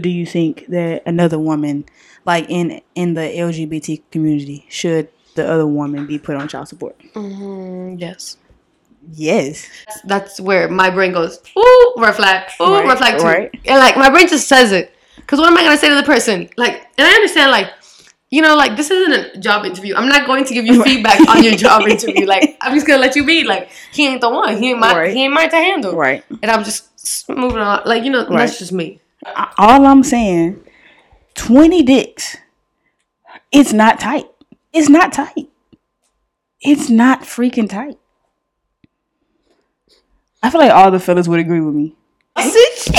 do 0.00 0.08
you 0.08 0.24
think 0.26 0.66
that 0.68 1.02
another 1.06 1.38
woman, 1.38 1.84
like 2.24 2.46
in 2.48 2.80
in 2.94 3.14
the 3.14 3.20
LGBT 3.22 4.02
community, 4.10 4.66
should 4.68 5.08
the 5.34 5.48
other 5.50 5.66
woman 5.66 6.06
be 6.06 6.18
put 6.18 6.36
on 6.36 6.48
child 6.48 6.68
support? 6.68 6.98
Mm, 7.14 8.00
yes. 8.00 8.36
Yes. 9.12 9.68
That's, 9.86 10.00
that's 10.02 10.40
where 10.40 10.68
my 10.68 10.88
brain 10.90 11.12
goes, 11.12 11.40
ooh, 11.58 11.94
red 11.98 12.14
flag, 12.14 12.48
ooh, 12.60 12.64
Right, 12.72 12.86
red 12.86 12.98
flag 12.98 13.18
too. 13.18 13.24
right. 13.24 13.50
And 13.66 13.78
like 13.78 13.96
my 13.96 14.10
brain 14.10 14.28
just 14.28 14.48
says 14.48 14.72
it. 14.72 14.94
Because 15.16 15.38
what 15.38 15.48
am 15.48 15.58
I 15.58 15.62
going 15.62 15.72
to 15.76 15.78
say 15.80 15.88
to 15.88 15.94
the 15.94 16.02
person? 16.02 16.48
Like, 16.56 16.74
and 16.98 17.06
I 17.06 17.10
understand, 17.12 17.50
like, 17.50 17.68
you 18.30 18.42
know, 18.42 18.56
like 18.56 18.76
this 18.76 18.90
isn't 18.90 19.12
a 19.36 19.38
job 19.40 19.64
interview. 19.66 19.94
I'm 19.94 20.08
not 20.08 20.26
going 20.26 20.44
to 20.44 20.54
give 20.54 20.64
you 20.66 20.82
feedback 20.84 21.20
on 21.28 21.42
your 21.42 21.54
job 21.54 21.82
interview. 21.88 22.26
Like, 22.26 22.56
I'm 22.60 22.74
just 22.74 22.86
going 22.86 22.98
to 22.98 23.00
let 23.06 23.14
you 23.16 23.24
be. 23.26 23.44
Like, 23.44 23.70
he 23.92 24.06
ain't 24.06 24.20
the 24.20 24.30
one. 24.30 24.56
He 24.56 24.70
ain't 24.70 24.78
my, 24.80 24.94
Right. 24.96 25.12
he 25.14 25.24
ain't 25.24 25.34
mine 25.34 25.50
to 25.50 25.56
handle. 25.56 25.94
Right. 25.94 26.24
And 26.42 26.50
I'm 26.50 26.64
just 26.64 27.28
moving 27.28 27.58
on. 27.58 27.82
Like, 27.84 28.04
you 28.04 28.10
know, 28.10 28.20
Right. 28.26 28.38
that's 28.38 28.58
just 28.58 28.72
me. 28.72 29.00
All 29.58 29.86
I'm 29.86 30.02
saying, 30.02 30.62
twenty 31.34 31.82
dicks. 31.82 32.36
It's 33.50 33.72
not 33.72 34.00
tight. 34.00 34.26
It's 34.72 34.88
not 34.88 35.12
tight. 35.12 35.48
It's 36.60 36.88
not 36.88 37.22
freaking 37.22 37.68
tight. 37.68 37.98
I 40.42 40.50
feel 40.50 40.60
like 40.60 40.72
all 40.72 40.90
the 40.90 40.98
fellas 40.98 41.28
would 41.28 41.40
agree 41.40 41.60
with 41.60 41.74
me. 41.74 41.94
Sausage. 42.38 42.92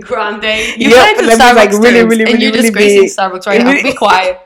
Grande. 0.00 0.44
You 0.80 0.90
Yep, 0.90 1.16
that 1.18 1.38
Starbucks 1.38 1.54
like, 1.56 1.70
really, 1.72 2.00
terms, 2.00 2.10
really, 2.10 2.12
and 2.24 2.32
really, 2.32 2.42
you're 2.42 2.52
really 2.52 2.62
disgracing 2.62 3.02
big. 3.02 3.10
Starbucks 3.10 3.46
right 3.46 3.62
now. 3.64 3.82
Be 3.82 3.94
quiet. 3.94 4.40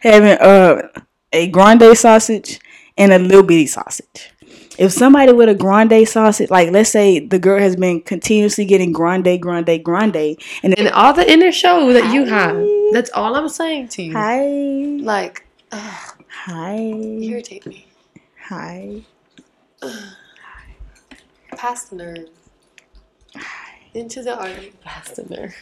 Having 0.00 0.38
uh, 0.38 0.88
a 1.32 1.48
grande 1.48 1.96
sausage 1.96 2.60
and 2.96 3.12
a 3.12 3.18
little 3.18 3.42
bitty 3.42 3.66
sausage. 3.66 4.30
If 4.78 4.92
somebody 4.92 5.32
with 5.32 5.48
a 5.48 5.54
grande 5.54 6.08
sausage, 6.08 6.50
like 6.50 6.70
let's 6.70 6.90
say 6.90 7.18
the 7.18 7.38
girl 7.38 7.58
has 7.60 7.74
been 7.74 8.00
continuously 8.00 8.64
getting 8.64 8.92
grande, 8.92 9.40
grande, 9.42 9.82
grande, 9.82 10.36
and 10.62 10.78
And 10.78 10.88
all 10.90 11.12
the 11.12 11.28
inner 11.30 11.50
show 11.50 11.92
that 11.92 12.12
you 12.14 12.24
have. 12.26 12.56
That's 12.92 13.10
all 13.10 13.34
I'm 13.34 13.48
saying 13.48 13.88
to 13.88 14.02
you. 14.04 14.12
hi, 14.12 14.46
Like, 15.04 15.44
ugh, 15.72 16.14
hi, 16.28 16.76
you 16.78 17.32
irritate 17.32 17.66
me. 17.66 17.86
hi. 18.44 19.02
Past 21.56 21.90
the 21.90 21.96
nerve. 21.96 22.28
Into 23.94 24.22
the 24.22 24.38
art. 24.38 24.80
Past 24.82 25.16
the 25.16 25.24
nerve. 25.24 25.54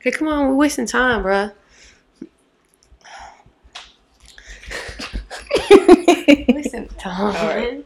Okay, 0.00 0.10
come 0.10 0.28
on, 0.28 0.48
we're 0.48 0.54
wasting 0.54 0.86
time, 0.86 1.22
bruh. 1.22 1.52
wasting 6.54 6.88
time. 6.98 7.84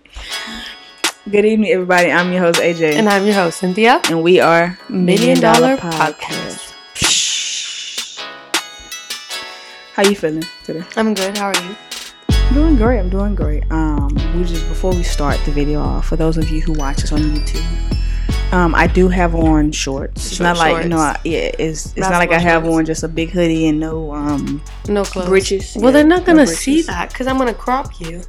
Good 1.35 1.47
evening, 1.47 1.71
everybody. 1.73 2.13
I'm 2.13 2.33
your 2.33 2.43
host 2.43 2.61
AJ, 2.61 2.95
And 2.95 3.09
I'm 3.09 3.25
your 3.27 3.35
host, 3.35 3.59
Cynthia. 3.59 4.01
and 4.09 4.23
we 4.23 4.39
are 4.39 4.79
Million 4.89 5.41
Dollar 5.41 5.77
Podcast. 5.77 6.73
How 9.95 10.05
you 10.09 10.15
feeling 10.15 10.45
today? 10.63 10.85
I'm 10.97 11.13
good. 11.13 11.37
How 11.37 11.47
are 11.49 11.57
you? 11.61 11.75
I'm 12.31 12.55
doing 12.55 12.77
great. 12.77 13.01
I'm 13.01 13.11
doing 13.11 13.35
great. 13.35 13.65
Um, 13.73 14.11
we 14.37 14.45
just 14.45 14.69
before 14.69 14.93
we 14.95 15.03
start 15.03 15.41
the 15.45 15.51
video 15.51 15.81
off, 15.81 16.07
for 16.07 16.15
those 16.15 16.37
of 16.37 16.49
you 16.51 16.61
who 16.61 16.73
watch 16.75 17.03
us 17.03 17.11
on 17.11 17.19
YouTube, 17.19 18.53
um, 18.53 18.73
I 18.77 18.87
do 18.87 19.09
have 19.09 19.35
on 19.35 19.73
shorts. 19.73 20.27
It's 20.27 20.37
Short 20.37 20.45
not 20.45 20.59
like 20.59 20.85
you 20.85 20.89
know, 20.89 20.99
I, 20.99 21.19
yeah, 21.25 21.51
it's 21.59 21.87
it's 21.87 21.97
not 21.97 22.13
like 22.13 22.31
I 22.31 22.39
have 22.39 22.63
shorts. 22.63 22.77
on 22.77 22.85
just 22.85 23.03
a 23.03 23.09
big 23.09 23.31
hoodie 23.31 23.67
and 23.67 23.81
no 23.81 24.13
um 24.13 24.63
No 24.89 25.03
clothes. 25.03 25.29
Britches, 25.29 25.75
Well, 25.75 25.87
yeah, 25.87 25.91
they're 25.91 26.05
not 26.07 26.25
gonna 26.25 26.45
britches. 26.45 26.59
see 26.61 26.83
that 26.83 27.09
because 27.09 27.27
I'm 27.27 27.39
gonna 27.39 27.55
crop 27.55 27.99
you. 28.01 28.23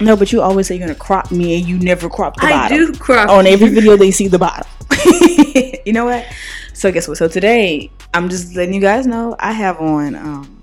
No. 0.00 0.16
But 0.16 0.32
you 0.32 0.42
always 0.42 0.66
say 0.66 0.76
you're 0.76 0.86
gonna 0.86 0.98
crop 0.98 1.30
me, 1.30 1.58
and 1.58 1.66
you 1.66 1.78
never 1.78 2.08
crop 2.10 2.36
the 2.36 2.46
I 2.46 2.50
bottom. 2.50 2.74
I 2.74 2.78
do 2.78 2.92
crop 2.92 3.30
on 3.30 3.46
every 3.46 3.68
video 3.70 3.96
they 3.96 4.10
see 4.10 4.28
the 4.28 4.38
bottom. 4.38 4.66
you 5.86 5.92
know 5.92 6.04
what? 6.04 6.26
So 6.74 6.92
guess 6.92 7.08
what? 7.08 7.18
So 7.18 7.28
today 7.28 7.90
I'm 8.14 8.28
just 8.28 8.54
letting 8.54 8.74
you 8.74 8.80
guys 8.80 9.06
know 9.06 9.36
I 9.38 9.52
have 9.52 9.80
on 9.80 10.14
um 10.14 10.60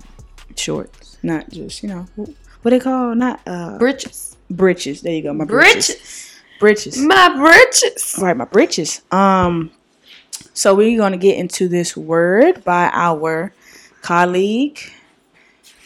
shorts, 0.56 1.18
not 1.22 1.48
just 1.50 1.82
you 1.82 1.88
know 1.88 2.06
what 2.62 2.70
they 2.70 2.80
call 2.80 3.14
not 3.14 3.40
uh 3.46 3.78
Britches. 3.78 4.36
breeches. 4.50 5.02
There 5.02 5.12
you 5.12 5.22
go, 5.22 5.32
my 5.32 5.44
breeches. 5.44 5.86
Britches. 5.86 6.24
Breeches. 6.60 6.98
My 6.98 7.36
britches. 7.36 8.16
Right, 8.20 8.36
my 8.36 8.44
breeches. 8.44 9.02
Um, 9.12 9.70
so 10.54 10.74
we're 10.74 10.98
gonna 10.98 11.16
get 11.16 11.38
into 11.38 11.68
this 11.68 11.96
word 11.96 12.64
by 12.64 12.90
our 12.92 13.52
colleague 14.02 14.80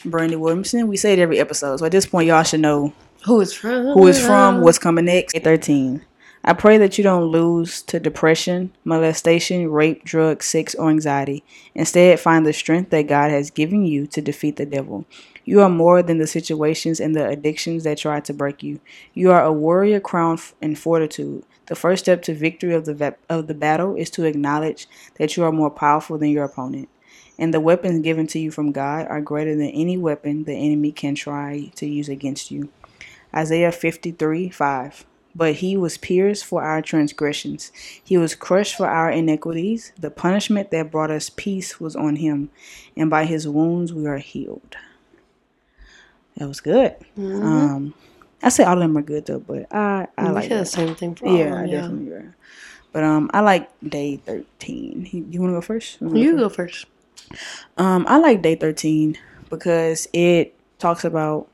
Brandy 0.05 0.37
Williamson. 0.37 0.89
We 0.89 0.97
say 0.97 1.13
it 1.13 1.19
every 1.19 1.39
episode, 1.39 1.77
so 1.79 1.87
at 1.87 1.93
this 1.93 2.07
point 2.07 2.27
y'all 2.27 2.43
should 2.43 2.61
know 2.61 2.93
Who 3.25 3.41
is 3.41 3.53
from? 3.53 3.87
who 3.87 4.07
is 4.09 4.25
from, 4.25 4.63
what's 4.63 4.79
coming 4.79 5.05
next. 5.05 5.37
13. 5.37 6.05
I 6.45 6.55
pray 6.55 6.77
that 6.79 6.99
you 6.99 7.05
don't 7.05 7.27
lose 7.27 7.81
to 7.83 8.01
depression, 8.01 8.73
molestation, 8.85 9.71
rape, 9.71 10.05
drugs, 10.05 10.47
sex, 10.47 10.75
or 10.75 10.91
anxiety. 10.91 11.45
Instead, 11.73 12.19
find 12.19 12.45
the 12.45 12.53
strength 12.53 12.91
that 12.91 13.07
God 13.07 13.31
has 13.31 13.51
given 13.51 13.85
you 13.85 14.09
to 14.09 14.21
defeat 14.21 14.57
the 14.57 14.67
devil. 14.67 15.05
You 15.45 15.61
are 15.61 15.69
more 15.69 16.03
than 16.03 16.19
the 16.19 16.27
situations 16.27 16.99
and 16.99 17.15
the 17.15 17.29
addictions 17.29 17.85
that 17.85 17.99
try 17.99 18.19
to 18.19 18.35
break 18.35 18.61
you. 18.61 18.81
You 19.15 19.31
are 19.31 19.45
a 19.45 19.53
warrior 19.53 20.01
crowned 20.01 20.41
in 20.61 20.75
fortitude. 20.75 21.45
The 21.67 21.77
first 21.77 22.05
step 22.05 22.23
to 22.23 22.35
victory 22.35 22.75
of 22.75 22.87
the 22.87 23.15
of 23.29 23.47
the 23.47 23.55
battle 23.55 23.95
is 23.95 24.11
to 24.11 24.25
acknowledge 24.25 24.89
that 25.19 25.37
you 25.37 25.45
are 25.45 25.53
more 25.53 25.71
powerful 25.71 26.19
than 26.19 26.31
your 26.31 26.45
opponent. 26.45 26.89
And 27.39 27.55
the 27.55 27.61
weapons 27.61 28.03
given 28.03 28.27
to 28.29 28.41
you 28.41 28.51
from 28.51 28.73
God 28.73 29.07
are 29.07 29.21
greater 29.21 29.55
than 29.55 29.69
any 29.69 29.97
weapon 29.97 30.45
the 30.45 30.55
enemy 30.55 30.91
can 30.91 31.15
try 31.15 31.71
to 31.77 31.87
use 31.87 32.09
against 32.09 32.51
you. 32.51 32.69
Isaiah 33.35 33.73
53 33.73 34.51
5. 34.51 35.07
But 35.35 35.55
he 35.57 35.79
was 35.79 35.97
pierced 35.97 36.45
for 36.45 36.63
our 36.63 36.83
transgressions, 36.83 37.73
he 38.05 38.19
was 38.19 38.35
crushed 38.35 38.77
for 38.77 38.87
our 38.87 39.11
iniquities. 39.11 39.93
The 39.99 40.11
punishment 40.11 40.71
that 40.73 40.91
brought 40.91 41.11
us 41.11 41.31
peace 41.31 41.81
was 41.81 41.97
on 41.97 42.17
him, 42.17 42.51
and 42.97 43.09
by 43.09 43.25
his 43.25 43.49
wounds 43.49 43.95
we 43.95 44.07
are 44.07 44.19
healed. 44.19 44.77
That 46.37 46.49
was 46.49 46.61
good. 46.61 46.97
Um, 47.17 47.95
I 48.43 48.49
say 48.51 48.65
all 48.65 48.75
of 48.75 48.81
them 48.81 48.97
are 48.99 49.03
good 49.03 49.27
though, 49.27 49.39
but 49.41 49.73
I, 49.75 50.09
I 50.19 50.29
we 50.29 50.35
like 50.35 50.49
the 50.51 50.65
same 50.67 50.95
thing 50.95 51.15
for 51.15 51.29
all 51.29 51.37
Yeah, 51.37 51.45
of 51.47 51.53
I 51.53 51.55
them, 51.63 51.67
yeah. 51.69 51.81
definitely 51.81 52.13
agree. 52.13 52.29
But 52.93 53.05
um, 53.05 53.31
I 53.33 53.41
like 53.41 53.71
day 53.81 54.17
thirteen. 54.19 55.09
You- 55.13 55.27
You 55.31 55.41
want 55.41 55.51
to 55.53 55.57
go 55.57 55.61
first? 55.63 56.01
wanna 56.01 56.19
You 56.19 56.33
first? 56.33 56.41
go 56.43 56.49
first. 56.49 56.87
Um, 57.79 58.05
I 58.09 58.19
like 58.19 58.43
day 58.43 58.55
13 58.57 59.17
because 59.49 60.07
it 60.13 60.55
talks 60.79 61.05
about 61.05 61.49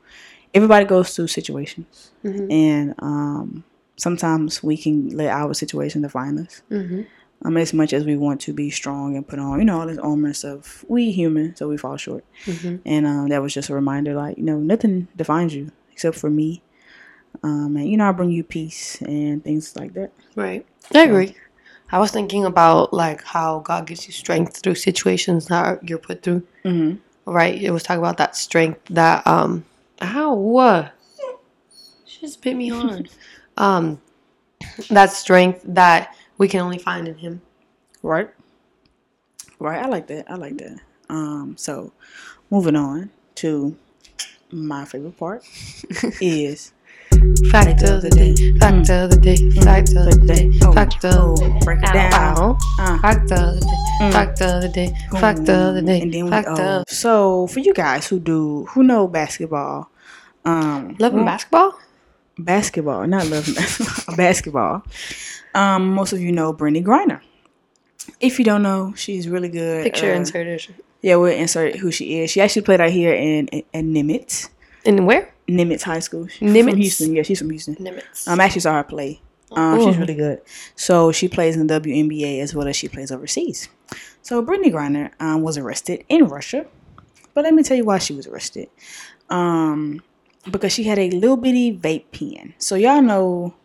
everybody 0.53 0.85
goes 0.85 1.15
through 1.15 1.27
situations, 1.27 2.11
Mhm. 2.23 2.51
and 2.51 2.95
um, 2.99 3.63
sometimes 3.97 4.63
we 4.63 4.77
can 4.77 5.09
let 5.09 5.29
our 5.29 5.53
situation 5.53 6.01
define 6.01 6.37
us. 6.39 6.61
Mhm. 6.71 7.05
Um, 7.45 7.55
as 7.55 7.73
much 7.73 7.93
as 7.93 8.03
we 8.05 8.17
want 8.17 8.41
to 8.41 8.53
be 8.53 8.69
strong 8.69 9.15
and 9.15 9.25
put 9.25 9.39
on, 9.39 9.59
you 9.59 9.65
know, 9.65 9.79
all 9.79 9.87
this 9.87 9.97
armor 9.97 10.27
and 10.27 10.35
stuff, 10.35 10.83
we 10.89 11.11
human, 11.11 11.55
so 11.55 11.69
we 11.69 11.77
fall 11.77 11.95
short. 11.95 12.25
Mhm. 12.45 12.79
And 12.85 13.05
um, 13.07 13.29
that 13.29 13.41
was 13.41 13.53
just 13.53 13.69
a 13.69 13.73
reminder, 13.75 14.13
like 14.13 14.37
you 14.37 14.43
know, 14.43 14.59
nothing 14.59 15.07
defines 15.15 15.55
you 15.55 15.71
except 15.91 16.17
for 16.17 16.29
me. 16.29 16.61
Um, 17.43 17.77
and 17.77 17.87
you 17.89 17.95
know, 17.95 18.09
I 18.09 18.11
bring 18.11 18.31
you 18.31 18.43
peace 18.43 19.01
and 19.01 19.41
things 19.43 19.75
like 19.75 19.93
that. 19.93 20.11
Right. 20.35 20.65
I 20.93 21.03
agree. 21.03 21.35
I 21.91 21.99
was 21.99 22.11
thinking 22.11 22.43
about 22.45 22.93
like 22.93 23.23
how 23.23 23.59
God 23.59 23.87
gives 23.87 24.05
you 24.05 24.13
strength 24.13 24.57
through 24.61 24.75
situations 24.75 25.45
that 25.47 25.87
you're 25.87 25.97
put 25.97 26.21
through. 26.23 26.43
Mm-hmm. 26.65 26.97
Right. 27.31 27.61
It 27.61 27.71
was 27.71 27.83
talking 27.83 27.99
about 27.99 28.17
that 28.17 28.35
strength 28.35 28.81
that 28.89 29.25
um 29.25 29.63
how 29.99 30.33
what 30.33 30.93
she 32.05 32.21
just 32.21 32.41
bit 32.41 32.55
me 32.55 32.69
hard. 32.69 33.09
um 33.57 34.01
that 34.89 35.11
strength 35.11 35.61
that 35.65 36.15
we 36.37 36.47
can 36.47 36.61
only 36.61 36.77
find 36.77 37.07
in 37.07 37.17
him. 37.17 37.41
Right. 38.01 38.29
Right. 39.59 39.83
I 39.83 39.87
like 39.87 40.07
that. 40.07 40.29
I 40.31 40.35
like 40.35 40.57
that. 40.57 40.79
Um, 41.09 41.55
so 41.57 41.91
moving 42.49 42.75
on 42.75 43.09
to 43.35 43.75
my 44.51 44.85
favorite 44.85 45.17
part 45.17 45.43
is 46.21 46.73
Fact 47.51 47.83
of 47.83 48.01
the 48.01 48.09
day. 48.09 48.35
Fact 48.59 48.89
of 48.89 49.09
the 49.09 49.17
day. 49.17 49.37
Fact 49.61 49.89
of 49.95 50.05
the 50.05 50.23
day. 50.25 50.51
Oh, 50.63 50.71
Fact 50.73 51.03
of 51.05 51.35
the 51.39 51.49
day. 51.49 51.59
break 51.65 51.79
it 51.79 51.93
down. 51.93 52.13
Ow, 52.13 52.57
ow. 52.57 52.57
Uh, 52.79 52.99
Fact 53.01 53.31
of 53.31 53.53
the 53.55 53.59
day. 53.61 53.77
Mm. 54.01 54.11
Fact 54.11 54.41
of 54.41 54.61
the 54.61 54.69
day. 54.69 54.93
Fact 55.19 55.39
of 55.39 55.75
the 55.75 55.81
day. 55.81 56.01
and 56.01 56.13
then 56.13 56.29
Fact 56.29 56.47
oh. 56.51 56.81
of 56.81 56.85
So 56.89 57.47
for 57.47 57.59
you 57.59 57.73
guys 57.73 58.07
who 58.07 58.19
do 58.19 58.65
who 58.71 58.83
know 58.83 59.07
basketball, 59.07 59.89
um, 60.45 60.95
Love 60.99 61.13
and 61.15 61.25
basketball? 61.25 61.73
basketball, 62.37 63.07
not 63.07 63.27
love 63.27 63.45
basketball, 63.55 64.15
basketball. 64.25 64.83
Um, 65.55 65.93
most 65.93 66.13
of 66.13 66.21
you 66.21 66.31
know 66.31 66.53
Brittney 66.53 66.83
Griner. 66.83 67.21
If 68.19 68.39
you 68.39 68.45
don't 68.45 68.63
know, 68.63 68.93
she's 68.95 69.27
really 69.27 69.49
good. 69.49 69.83
Picture 69.83 70.11
uh, 70.13 70.15
inserted. 70.15 70.67
Yeah, 71.01 71.15
we'll 71.15 71.31
insert 71.33 71.75
who 71.77 71.91
she 71.91 72.19
is. 72.19 72.29
She 72.31 72.41
actually 72.41 72.61
played 72.63 72.81
out 72.81 72.91
here 72.91 73.13
in 73.13 73.47
in, 73.47 73.63
in 73.73 73.93
Nimitz, 73.93 74.49
And 74.85 75.05
where? 75.07 75.33
Nimitz 75.49 75.83
High 75.83 75.99
School. 75.99 76.27
She's 76.27 76.51
Nimitz? 76.51 76.69
from 76.69 76.77
Houston. 76.77 77.15
Yeah, 77.15 77.23
she's 77.23 77.39
from 77.39 77.49
Houston. 77.49 77.75
Nimitz. 77.75 78.27
Um, 78.27 78.39
I 78.39 78.45
actually 78.45 78.61
saw 78.61 78.73
her 78.73 78.83
play. 78.83 79.21
Um, 79.51 79.79
she's 79.83 79.95
Oh. 79.95 79.99
really 79.99 80.15
good. 80.15 80.41
So 80.75 81.11
she 81.11 81.27
plays 81.27 81.55
in 81.55 81.65
the 81.67 81.73
WNBA 81.79 82.39
as 82.41 82.53
well 82.53 82.67
as 82.67 82.75
she 82.75 82.87
plays 82.87 83.11
overseas. 83.11 83.67
So 84.21 84.43
Brittney 84.45 84.71
Griner 84.71 85.11
um, 85.19 85.41
was 85.41 85.57
arrested 85.57 86.03
in 86.09 86.25
Russia, 86.25 86.65
but 87.33 87.43
let 87.45 87.53
me 87.53 87.63
tell 87.63 87.75
you 87.77 87.83
why 87.85 87.97
she 87.97 88.13
was 88.13 88.27
arrested. 88.27 88.69
Um, 89.29 90.01
because 90.49 90.71
she 90.73 90.83
had 90.83 90.99
a 90.99 91.09
little 91.11 91.37
bitty 91.37 91.77
vape 91.77 92.05
pen. 92.11 92.53
So 92.59 92.75
y'all 92.75 93.01
know 93.01 93.55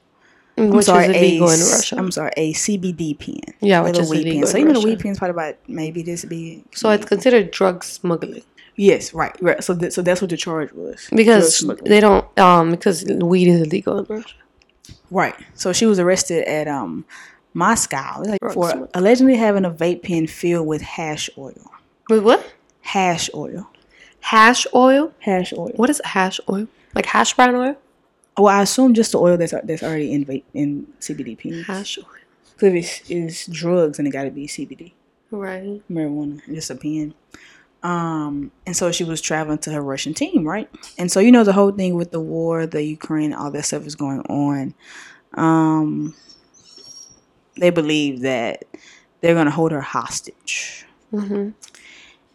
I'm 0.56 0.70
which 0.70 0.86
sorry, 0.86 1.06
is 1.06 1.16
illegal 1.16 1.48
a, 1.50 1.54
in 1.54 1.60
Russia. 1.60 1.96
I'm 1.98 2.10
sorry, 2.10 2.32
a 2.36 2.52
CBD 2.54 3.18
pen. 3.18 3.54
Yeah, 3.60 3.82
which 3.82 3.98
is 3.98 4.10
weed 4.10 4.24
pen. 4.24 4.46
So 4.46 4.56
even 4.58 4.74
Russia. 4.74 4.86
weed 4.86 5.00
pen 5.00 5.12
is 5.12 5.18
probably 5.18 5.32
about 5.32 5.56
maybe 5.68 6.02
this 6.02 6.24
be. 6.24 6.64
so 6.74 6.90
it's 6.90 7.04
considered 7.06 7.50
drug 7.50 7.84
smuggling 7.84 8.42
yes, 8.76 9.12
right, 9.14 9.36
right. 9.40 9.62
So 9.62 9.76
th- 9.76 9.92
so 9.92 10.02
that's 10.02 10.20
what 10.20 10.30
the 10.30 10.36
charge 10.36 10.72
was. 10.72 11.06
Drug 11.06 11.16
because 11.16 11.56
smuggling. 11.56 11.90
they 11.90 12.00
don't 12.00 12.38
um 12.38 12.70
because 12.72 13.04
weed 13.04 13.48
is 13.48 13.60
illegal 13.62 13.98
in 13.98 14.04
Russia. 14.08 14.36
Right. 15.10 15.34
So 15.54 15.72
she 15.72 15.86
was 15.86 15.98
arrested 15.98 16.44
at 16.48 16.68
um 16.68 17.04
Moscow 17.54 18.22
like, 18.22 18.40
for 18.52 18.68
smuggling. 18.70 18.90
allegedly 18.94 19.36
having 19.36 19.64
a 19.64 19.70
vape 19.70 20.02
pen 20.02 20.26
filled 20.26 20.66
with 20.66 20.82
hash 20.82 21.30
oil. 21.38 21.70
With 22.10 22.22
what? 22.24 22.52
Hash 22.82 23.30
oil. 23.34 23.68
Hash 24.20 24.66
oil? 24.74 25.12
Hash 25.20 25.52
oil. 25.52 25.70
What 25.76 25.90
is 25.90 26.00
hash 26.04 26.40
oil? 26.50 26.66
Like 26.94 27.06
hash 27.06 27.34
brown 27.34 27.54
oil? 27.54 27.76
Well, 28.36 28.48
I 28.48 28.62
assume 28.62 28.94
just 28.94 29.12
the 29.12 29.18
oil 29.20 29.36
that's 29.36 29.54
that's 29.64 29.82
already 29.82 30.12
in 30.12 30.24
vape 30.24 30.42
in 30.54 30.86
CBD 31.00 31.38
pens. 31.38 31.66
Hash 31.66 31.98
oil. 31.98 32.06
Because 32.56 32.74
it's, 32.74 33.10
it's 33.10 33.46
drugs 33.46 33.98
and 33.98 34.06
it 34.08 34.12
got 34.12 34.24
to 34.24 34.30
be 34.30 34.46
CBD, 34.46 34.92
Right. 35.32 35.82
marijuana, 35.90 36.40
just 36.46 36.70
a 36.70 36.76
pen. 36.76 37.12
Um, 37.84 38.50
and 38.66 38.76
so 38.76 38.90
she 38.92 39.04
was 39.04 39.20
traveling 39.20 39.58
to 39.58 39.72
her 39.72 39.82
Russian 39.82 40.14
team, 40.14 40.48
right? 40.48 40.68
And 40.98 41.12
so 41.12 41.20
you 41.20 41.30
know 41.30 41.44
the 41.44 41.52
whole 41.52 41.70
thing 41.70 41.94
with 41.94 42.10
the 42.12 42.20
war, 42.20 42.66
the 42.66 42.82
Ukraine, 42.82 43.32
all 43.34 43.50
that 43.52 43.64
stuff 43.66 43.86
is 43.86 43.94
going 43.94 44.22
on. 44.22 44.74
Um, 45.34 46.14
they 47.58 47.70
believe 47.70 48.20
that 48.22 48.64
they're 49.20 49.34
gonna 49.34 49.50
hold 49.50 49.72
her 49.72 49.80
hostage, 49.80 50.86
hmm 51.10 51.50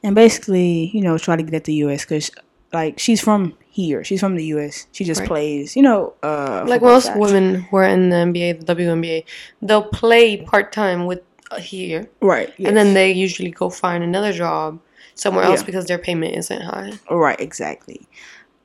and 0.03 0.15
basically, 0.15 0.91
you 0.93 1.01
know, 1.01 1.17
try 1.17 1.35
to 1.35 1.43
get 1.43 1.53
at 1.53 1.65
the 1.65 1.73
U.S. 1.75 2.05
because 2.05 2.31
like 2.71 2.99
she's 2.99 3.19
from 3.21 3.57
here, 3.69 4.03
she's 4.03 4.21
from 4.21 4.35
the 4.35 4.45
U.S. 4.45 4.87
She 4.93 5.03
just 5.03 5.19
Right. 5.21 5.27
plays, 5.27 5.75
you 5.75 5.81
know, 5.81 6.13
uh, 6.23 6.63
Like 6.67 6.81
most 6.81 7.13
women 7.17 7.55
who 7.55 7.77
are 7.77 7.83
in 7.85 8.09
the 8.09 8.15
NBA, 8.17 8.53
the 8.53 8.65
WNBA, 8.75 9.25
they'll 9.61 9.83
play 9.83 10.37
part 10.37 10.71
time 10.71 11.05
with 11.05 11.21
uh, 11.51 11.59
here, 11.59 12.09
right? 12.21 12.53
and 12.59 12.77
then 12.77 12.93
they 12.93 13.11
usually 13.11 13.51
go 13.51 13.69
find 13.69 14.03
another 14.03 14.31
job 14.31 14.79
somewhere 15.15 15.43
else 15.45 15.59
Yeah. 15.61 15.65
because 15.65 15.85
their 15.85 15.97
payment 15.97 16.35
isn't 16.35 16.61
high. 16.61 16.93
Right, 17.09 17.39
exactly. 17.39 18.07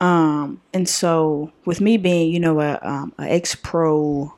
Um, 0.01 0.61
and 0.73 0.87
so 0.89 1.51
with 1.65 1.79
me 1.81 1.97
being, 1.97 2.31
you 2.31 2.39
know, 2.39 2.59
a 2.59 2.79
um, 2.81 3.13
a 3.17 3.23
ex 3.31 3.55
pro 3.55 4.33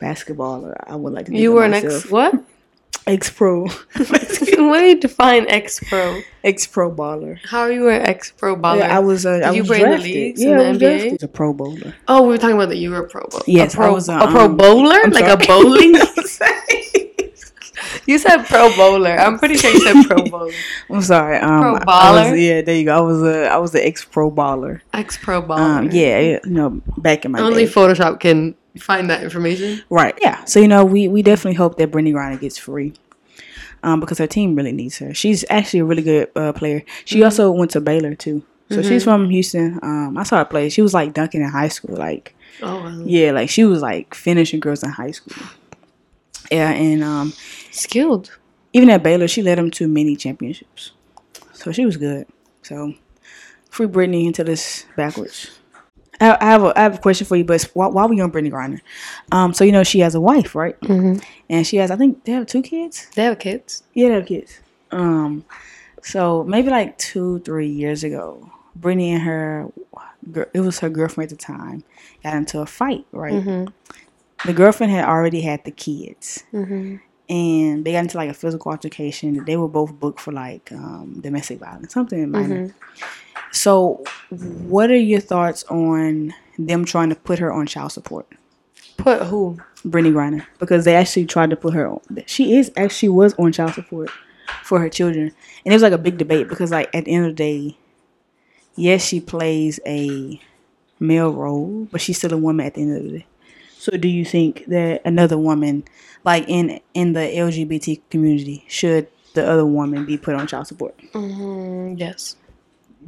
basketballer, 0.00 0.74
I 0.86 0.96
would 0.96 1.12
like 1.12 1.26
to. 1.26 1.36
You 1.36 1.52
were 1.52 1.64
an 1.64 1.72
myself- 1.72 2.04
ex 2.04 2.10
what? 2.10 2.44
ex 3.06 3.30
pro, 3.30 3.62
what 3.96 4.46
do 4.78 4.84
you 4.84 5.00
define 5.00 5.46
ex 5.48 5.80
pro? 5.80 6.20
ex 6.44 6.66
pro 6.66 6.90
baller. 6.94 7.38
How 7.44 7.60
are 7.62 7.72
you 7.72 7.88
an 7.88 8.02
ex 8.02 8.30
pro 8.30 8.54
baller? 8.56 8.78
Yeah, 8.78 8.96
I 8.96 9.00
was. 9.00 9.26
Uh, 9.26 9.40
I 9.44 9.50
you 9.50 9.62
was 9.62 9.68
play 9.68 9.82
in 9.82 9.90
the 9.90 9.98
leagues 9.98 10.42
yeah, 10.42 10.50
in 10.50 10.54
I 10.54 10.62
the 10.62 10.68
was 10.70 10.78
NBA? 10.78 10.80
drafted 10.80 11.12
as 11.14 11.22
a 11.24 11.28
pro 11.28 11.52
bowler. 11.54 11.94
oh, 12.06 12.22
we 12.22 12.28
were 12.28 12.38
talking 12.38 12.56
about 12.56 12.68
that 12.68 12.76
you 12.76 12.90
were 12.90 13.04
a 13.04 13.08
pro 13.08 13.26
bowler. 13.30 13.42
Yes, 13.46 13.74
a 13.74 13.76
pro, 13.78 13.86
I 13.86 13.90
was 13.90 14.08
a, 14.08 14.16
a 14.16 14.30
pro 14.30 14.44
um, 14.44 14.56
bowler, 14.56 14.94
I'm 15.02 15.10
like 15.10 15.24
sorry. 15.26 15.44
a 15.44 15.46
bowling. 15.46 15.94
you 18.10 18.18
said 18.18 18.44
pro 18.44 18.74
bowler. 18.76 19.10
I'm 19.18 19.38
pretty 19.38 19.56
sure 19.56 19.70
you 19.70 19.80
said 19.80 20.06
pro 20.06 20.22
bowler. 20.30 20.52
I'm 20.90 21.02
sorry. 21.02 21.38
Um, 21.38 21.60
Pro 21.62 21.74
baller? 21.86 22.30
was, 22.32 22.40
yeah, 22.40 22.60
there 22.62 22.76
you 22.76 22.84
go. 22.84 22.96
I 22.96 23.00
was 23.00 23.22
a 23.22 23.48
I 23.48 23.56
was 23.56 23.72
the 23.72 23.84
ex 23.86 24.04
pro 24.04 24.30
baller. 24.30 24.80
Ex 24.92 25.16
pro 25.16 25.42
baller. 25.42 25.58
Um, 25.60 25.84
yeah, 25.90 26.18
yeah, 26.18 26.38
you 26.44 26.50
know, 26.50 26.70
back 26.98 27.24
in 27.24 27.32
my 27.32 27.38
day. 27.38 27.44
Only 27.44 27.64
day. 27.66 27.70
Photoshop 27.72 28.20
can 28.20 28.54
find 28.78 29.08
that 29.10 29.22
information. 29.22 29.82
Right. 29.90 30.16
Yeah. 30.20 30.44
So 30.44 30.60
you 30.60 30.68
know, 30.68 30.84
we 30.84 31.08
we 31.08 31.22
definitely 31.22 31.54
hope 31.56 31.78
that 31.78 31.90
Brittney 31.90 32.12
Griner 32.12 32.38
gets 32.40 32.58
free, 32.58 32.92
um, 33.82 34.00
because 34.00 34.18
her 34.18 34.26
team 34.26 34.54
really 34.54 34.72
needs 34.72 34.98
her. 34.98 35.14
She's 35.14 35.44
actually 35.50 35.80
a 35.80 35.84
really 35.84 36.02
good 36.02 36.30
uh, 36.36 36.52
player. 36.52 36.82
She 37.04 37.16
Mm-hmm. 37.16 37.24
also 37.24 37.50
went 37.50 37.70
to 37.72 37.80
Baylor 37.80 38.14
too. 38.14 38.42
So 38.72 38.82
she's 38.82 39.02
from 39.02 39.28
Houston. 39.30 39.80
Um, 39.82 40.16
I 40.16 40.22
saw 40.22 40.38
her 40.38 40.44
play. 40.44 40.68
She 40.68 40.80
was 40.80 40.94
like 40.94 41.12
dunking 41.12 41.40
in 41.42 41.48
high 41.48 41.66
school. 41.66 41.96
Like 41.96 42.36
Oh, 42.62 42.76
wow. 42.76 43.02
yeah, 43.04 43.32
like 43.32 43.50
she 43.50 43.64
was 43.64 43.82
like 43.82 44.14
finishing 44.14 44.60
girls 44.60 44.84
in 44.84 44.90
high 44.90 45.10
school. 45.10 45.34
Yeah, 46.50 46.70
and 46.70 47.02
um, 47.04 47.32
skilled. 47.70 48.36
even 48.72 48.90
at 48.90 49.02
Baylor, 49.02 49.28
she 49.28 49.42
led 49.42 49.58
them 49.58 49.70
to 49.72 49.88
many 49.88 50.16
championships. 50.16 50.92
So 51.52 51.72
she 51.72 51.84
was 51.84 51.96
good. 51.96 52.26
So 52.62 52.94
free 53.70 53.86
Brittany 53.86 54.26
into 54.26 54.44
this 54.44 54.86
backwards. 54.96 55.58
I, 56.20 56.36
I 56.40 56.44
have 56.44 56.62
a 56.62 56.78
I 56.78 56.82
have 56.82 56.94
a 56.96 56.98
question 56.98 57.26
for 57.26 57.36
you, 57.36 57.44
but 57.44 57.62
while, 57.74 57.92
while 57.92 58.08
we 58.08 58.20
on 58.20 58.30
Brittney 58.30 58.50
Griner, 58.50 58.80
um, 59.32 59.54
so 59.54 59.64
you 59.64 59.72
know 59.72 59.84
she 59.84 60.00
has 60.00 60.14
a 60.14 60.20
wife, 60.20 60.54
right? 60.54 60.78
Mm-hmm. 60.80 61.22
And 61.48 61.66
she 61.66 61.78
has, 61.78 61.90
I 61.90 61.96
think 61.96 62.24
they 62.24 62.32
have 62.32 62.46
two 62.46 62.62
kids. 62.62 63.08
They 63.14 63.24
have 63.24 63.38
kids. 63.38 63.82
Yeah, 63.94 64.08
they 64.08 64.14
have 64.14 64.26
kids. 64.26 64.60
Um, 64.90 65.44
so 66.02 66.44
maybe 66.44 66.70
like 66.70 66.98
two, 66.98 67.40
three 67.40 67.68
years 67.68 68.04
ago, 68.04 68.50
Brittney 68.78 69.08
and 69.08 69.22
her, 69.22 69.72
it 70.54 70.60
was 70.60 70.78
her 70.80 70.90
girlfriend 70.90 71.32
at 71.32 71.38
the 71.38 71.44
time, 71.44 71.84
got 72.22 72.34
into 72.34 72.60
a 72.60 72.66
fight. 72.66 73.06
Right. 73.12 73.32
Mm-hmm. 73.32 73.68
The 74.46 74.52
girlfriend 74.52 74.92
had 74.92 75.04
already 75.04 75.40
had 75.42 75.64
the 75.64 75.70
kids, 75.70 76.44
Mm-hmm. 76.52 76.96
and 77.28 77.84
they 77.84 77.92
got 77.92 77.98
into 78.00 78.16
like 78.16 78.30
a 78.30 78.34
physical 78.34 78.70
altercation. 78.72 79.44
They 79.44 79.56
were 79.56 79.68
both 79.68 79.92
booked 79.92 80.20
for 80.20 80.32
like 80.32 80.72
um, 80.72 81.20
domestic 81.20 81.58
violence, 81.58 81.92
something 81.92 82.30
minor. 82.30 82.74
So, 83.52 84.02
what 84.30 84.90
are 84.90 84.96
your 84.96 85.20
thoughts 85.20 85.64
on 85.64 86.32
them 86.58 86.84
trying 86.84 87.08
to 87.10 87.16
put 87.16 87.38
her 87.38 87.52
on 87.52 87.66
child 87.66 87.92
support? 87.92 88.26
Put 88.96 89.22
who? 89.22 89.58
Brittney 89.84 90.12
Griner 90.12 90.44
because 90.58 90.84
they 90.84 90.94
actually 90.94 91.24
tried 91.26 91.48
to 91.50 91.56
put 91.56 91.72
her 91.74 91.88
on. 91.88 92.00
She 92.26 92.56
is 92.56 92.70
actually 92.76 93.08
was 93.10 93.32
on 93.38 93.50
child 93.52 93.72
support 93.74 94.10
for 94.62 94.78
her 94.78 94.88
children, 94.90 95.32
and 95.64 95.72
it 95.72 95.72
was 95.72 95.82
like 95.82 95.92
a 95.92 95.98
big 95.98 96.18
debate 96.18 96.48
because 96.48 96.70
like 96.70 96.94
at 96.94 97.04
the 97.06 97.12
end 97.12 97.24
of 97.26 97.32
the 97.32 97.36
day, 97.36 97.78
yes, 98.76 99.04
she 99.04 99.20
plays 99.20 99.80
a 99.86 100.40
male 100.98 101.32
role, 101.32 101.88
but 101.90 102.00
she's 102.00 102.18
still 102.18 102.32
a 102.34 102.36
woman 102.38 102.66
at 102.66 102.74
the 102.74 102.82
end 102.82 102.96
of 102.96 103.02
the 103.04 103.18
day. 103.20 103.26
So, 103.80 103.96
do 103.96 104.08
you 104.08 104.26
think 104.26 104.66
that 104.66 105.00
another 105.06 105.38
woman, 105.38 105.84
like 106.22 106.44
in 106.48 106.80
in 106.92 107.14
the 107.14 107.20
LGBT 107.20 108.02
community, 108.10 108.66
should 108.68 109.08
the 109.32 109.48
other 109.48 109.64
woman 109.64 110.04
be 110.04 110.18
put 110.18 110.34
on 110.34 110.46
child 110.46 110.66
support? 110.66 110.94
Mm, 111.14 111.98
yes. 111.98 112.36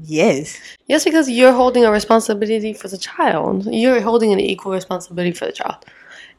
Yes. 0.02 0.58
Yes, 0.86 1.04
because 1.04 1.28
you're 1.28 1.52
holding 1.52 1.84
a 1.84 1.90
responsibility 1.90 2.72
for 2.72 2.88
the 2.88 2.96
child. 2.96 3.66
You're 3.66 4.00
holding 4.00 4.32
an 4.32 4.40
equal 4.40 4.72
responsibility 4.72 5.32
for 5.32 5.44
the 5.44 5.52
child. 5.52 5.84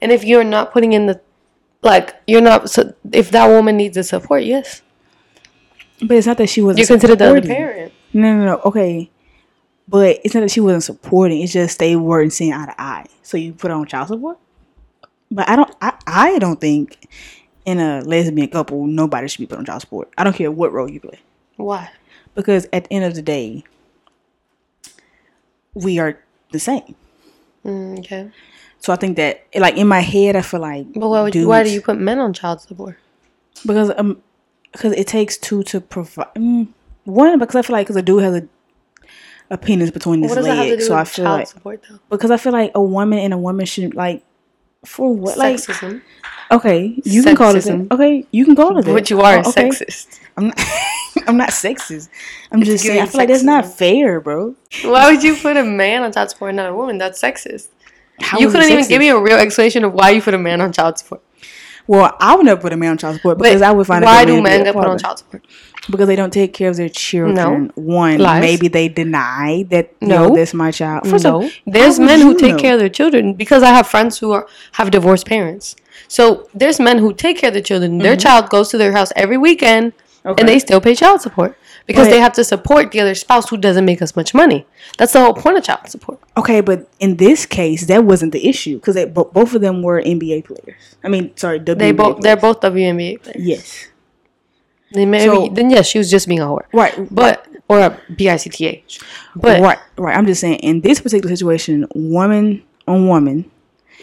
And 0.02 0.12
if 0.12 0.24
you're 0.24 0.44
not 0.44 0.74
putting 0.74 0.94
in 0.94 1.06
the, 1.06 1.22
like, 1.84 2.16
you're 2.26 2.42
not, 2.42 2.72
so 2.72 2.92
if 3.12 3.30
that 3.30 3.46
woman 3.46 3.78
needs 3.78 3.94
the 3.94 4.04
support, 4.04 4.44
yes. 4.44 4.82
But 6.02 6.18
it's 6.18 6.26
not 6.26 6.38
that 6.38 6.48
she 6.48 6.64
wasn't. 6.64 6.80
You're 6.80 6.98
considered 6.98 7.20
the 7.20 7.30
other 7.30 7.42
parent. 7.44 7.94
No, 8.14 8.36
no, 8.36 8.46
no. 8.46 8.62
Okay. 8.66 9.12
But 9.88 10.20
it's 10.24 10.34
not 10.34 10.42
that 10.42 10.52
she 10.52 10.62
wasn't 10.62 10.84
supporting. 10.84 11.42
It's 11.42 11.54
just 11.54 11.80
they 11.80 11.96
weren't 11.96 12.34
seeing 12.34 12.54
eye 12.54 12.66
to 12.66 12.82
eye. 12.82 13.06
So 13.22 13.38
you 13.38 13.54
put 13.54 13.72
on 13.72 13.86
child 13.86 14.08
support. 14.08 14.38
But 15.30 15.50
I 15.50 15.56
don't. 15.56 15.76
I, 15.82 15.94
I 16.08 16.40
don't 16.40 16.62
think 16.62 17.10
in 17.66 17.80
a 17.80 18.02
lesbian 18.02 18.50
couple 18.50 18.86
nobody 18.86 19.28
should 19.28 19.40
be 19.40 19.46
put 19.46 19.58
on 19.58 19.66
child 19.66 19.82
support. 19.82 20.10
I 20.18 20.24
don't 20.24 20.36
care 20.36 20.52
what 20.52 20.74
role 20.74 20.90
you 20.90 21.00
play 21.00 21.20
Why? 21.56 21.90
because 22.36 22.68
at 22.74 22.86
the 22.86 22.94
end 22.94 23.06
of 23.06 23.16
the 23.16 23.22
day, 23.22 23.63
we 25.74 26.00
are 26.00 26.20
the 26.52 26.60
same. 26.60 26.96
Mm, 27.66 28.00
okay. 28.00 28.32
So 28.80 28.92
I 28.92 28.98
think 28.98 29.16
that, 29.18 29.46
like 29.56 29.78
in 29.78 29.88
my 29.88 30.02
head, 30.02 30.36
I 30.36 30.42
feel 30.42 30.60
like. 30.60 30.88
But 30.94 31.08
why, 31.08 31.22
would 31.22 31.36
you, 31.36 31.48
why 31.48 31.63
do 31.63 31.70
you 31.70 31.82
put 31.82 31.98
men 31.98 32.20
on 32.20 32.34
child 32.34 32.62
support? 32.62 32.98
Because 33.66 33.92
um, 33.98 34.22
because 34.72 34.94
it 34.94 35.08
takes 35.08 35.38
two 35.38 35.63
to 35.63 35.80
provide. 35.80 36.34
Mm, 36.36 36.68
one 37.06 37.40
because 37.40 37.56
I 37.56 37.62
feel 37.62 37.75
like 37.75 37.88
because 37.88 37.96
a 37.96 38.02
dude 38.02 38.24
has 38.24 38.36
a 38.36 38.48
a 39.50 39.58
penis 39.58 39.92
between 39.92 40.22
his 40.24 40.30
What 40.30 40.36
does 40.38 40.46
that 40.46 40.56
have 40.58 40.66
to 40.66 40.72
legs, 40.72 40.88
so 40.88 40.96
I 40.96 41.04
feel 41.04 41.26
like 41.26 41.48
support, 41.48 41.84
though? 41.90 42.00
because 42.10 42.32
I 42.32 42.38
feel 42.38 42.54
like 42.54 42.72
a 42.76 42.82
woman 42.82 43.20
and 43.20 43.34
a 43.34 43.38
woman 43.38 43.66
should 43.66 43.94
like 43.96 44.24
for 44.86 45.14
what 45.16 45.38
like 45.38 45.56
Sexism. 45.58 46.02
okay 46.52 47.00
you 47.06 47.24
can 47.24 47.36
call 47.36 47.56
it 47.56 47.64
that. 47.64 47.88
okay 47.92 48.26
you 48.32 48.44
can 48.46 48.56
call 48.56 48.78
it 48.78 48.86
that. 48.86 48.94
But 48.94 49.10
you 49.10 49.22
are 49.22 49.38
Oh, 49.38 49.50
okay. 49.50 49.70
sexist. 49.70 50.20
I'm 50.36 50.48
not 50.48 50.60
I'm 51.28 51.38
not 51.38 51.50
sexist 51.50 52.10
I'm 52.52 52.64
just 52.64 52.84
saying 52.84 53.02
I 53.02 53.06
feel 53.06 53.20
like 53.20 53.30
that's 53.30 53.44
not 53.44 53.66
fair 53.66 54.20
bro 54.20 54.56
Why 54.84 55.12
would 55.12 55.24
you 55.24 55.36
put 55.38 55.56
a 55.56 55.64
man 55.64 56.04
on 56.04 56.12
child 56.12 56.32
support 56.32 56.50
and 56.50 56.58
not 56.58 56.70
a 56.70 56.74
woman? 56.76 56.98
That's 56.98 57.22
sexist. 57.22 57.68
How 58.20 58.40
you 58.40 58.50
couldn't 58.50 58.70
even 58.72 58.88
give 58.88 59.00
me 59.00 59.10
a 59.10 59.18
real 59.20 59.38
explanation 59.38 59.84
of 59.86 59.94
why 59.94 60.10
you 60.12 60.22
put 60.22 60.34
a 60.34 60.38
man 60.38 60.60
on 60.60 60.74
child 60.74 60.98
support. 60.98 61.22
well 61.88 62.16
I 62.20 62.36
would 62.36 62.46
never 62.46 62.60
put 62.62 62.74
a 62.74 62.78
man 62.78 62.92
on 62.92 62.98
child 62.98 63.16
support 63.16 63.38
because 63.38 63.62
I 63.62 63.72
would 63.72 63.88
find 63.88 64.04
why 64.04 64.24
a 64.24 64.26
do 64.26 64.34
way 64.34 64.38
to 64.38 64.44
be 64.44 64.50
men 64.50 64.64
get 64.66 64.74
put 64.76 64.86
on 64.86 64.98
child 65.00 65.20
support? 65.20 65.46
Because 65.90 66.08
they 66.08 66.16
don't 66.16 66.32
take 66.34 66.54
care 66.54 66.70
of 66.70 66.78
their 66.78 66.90
children 66.90 67.72
one 67.75 68.18
Lies. 68.20 68.42
maybe 68.42 68.68
they 68.68 68.88
deny 68.88 69.66
that 69.70 69.92
No. 70.02 70.28
no 70.30 70.36
that's 70.36 70.54
my 70.54 70.72
child 70.72 71.08
First 71.08 71.25
of 71.25 71.34
all, 71.34 71.42
no, 71.42 71.50
there's 71.66 72.00
men 72.00 72.22
who 72.22 72.38
take 72.38 72.54
know? 72.56 72.60
care 72.60 72.74
of 72.75 72.80
their 72.80 72.90
children 72.90 73.34
because 73.34 73.63
I 73.63 73.70
have 73.70 73.88
friends 73.88 74.18
who 74.20 74.32
are 74.32 74.48
have 74.74 74.92
divorced 74.92 75.25
parents. 75.28 75.75
So 76.08 76.48
there's 76.54 76.80
men 76.80 76.98
who 77.00 77.13
take 77.13 77.38
care 77.38 77.50
of 77.50 77.54
their 77.54 77.63
children. 77.63 77.98
Their 77.98 78.16
child 78.16 78.50
goes 78.50 78.70
to 78.70 78.78
their 78.78 78.94
house 78.94 79.12
every 79.16 79.38
weekend, 79.38 79.94
Mm-hmm. 79.94 80.30
Okay. 80.32 80.42
and 80.42 80.48
they 80.50 80.58
still 80.60 80.80
pay 80.80 80.96
child 80.96 81.20
support 81.22 81.58
because 81.86 82.06
But- 82.08 82.12
they 82.13 82.22
have 82.22 82.32
to 82.40 82.46
support 82.46 82.92
the 82.92 83.02
other 83.02 83.13
spouse 83.13 83.50
who 83.50 83.58
doesn't 83.58 83.84
make 83.84 84.02
as 84.02 84.16
much 84.16 84.34
money. 84.34 84.66
That's 84.98 85.12
the 85.12 85.20
whole 85.20 85.34
point 85.34 85.58
of 85.58 85.66
child 85.66 85.90
support. 85.90 86.18
Okay, 86.38 86.62
but 86.62 86.88
in 87.02 87.18
this 87.18 87.46
case, 87.46 87.88
that 87.88 88.06
wasn't 88.06 88.32
the 88.32 88.48
issue 88.48 88.75
because 88.80 88.96
bo- 89.08 89.30
both 89.34 89.54
of 89.54 89.60
them 89.60 89.82
were 89.84 90.02
NBA 90.02 90.46
players. 90.46 90.80
I 91.04 91.10
mean, 91.10 91.36
sorry, 91.36 91.60
WNBA 91.60 91.78
they 91.80 91.92
both 91.92 92.22
they're 92.22 92.38
both 92.38 92.62
WNBA 92.62 93.22
players. 93.22 93.44
yes, 93.46 93.88
They 94.94 95.06
maybe 95.06 95.26
So- 95.26 95.50
then 95.52 95.70
yes, 95.70 95.88
she 95.88 95.98
was 95.98 96.10
just 96.10 96.28
being 96.28 96.40
a 96.40 96.46
whore, 96.46 96.66
right, 96.72 96.94
but 97.12 97.46
or 97.68 97.80
a 97.80 97.98
bicth. 98.12 99.02
But 99.36 99.62
right, 99.62 99.80
right. 99.98 100.16
I'm 100.18 100.26
just 100.26 100.42
saying, 100.42 100.60
in 100.60 100.82
this 100.82 101.00
particular 101.02 101.36
situation, 101.36 101.88
woman 101.96 102.62
on 102.88 103.08
woman, 103.08 103.46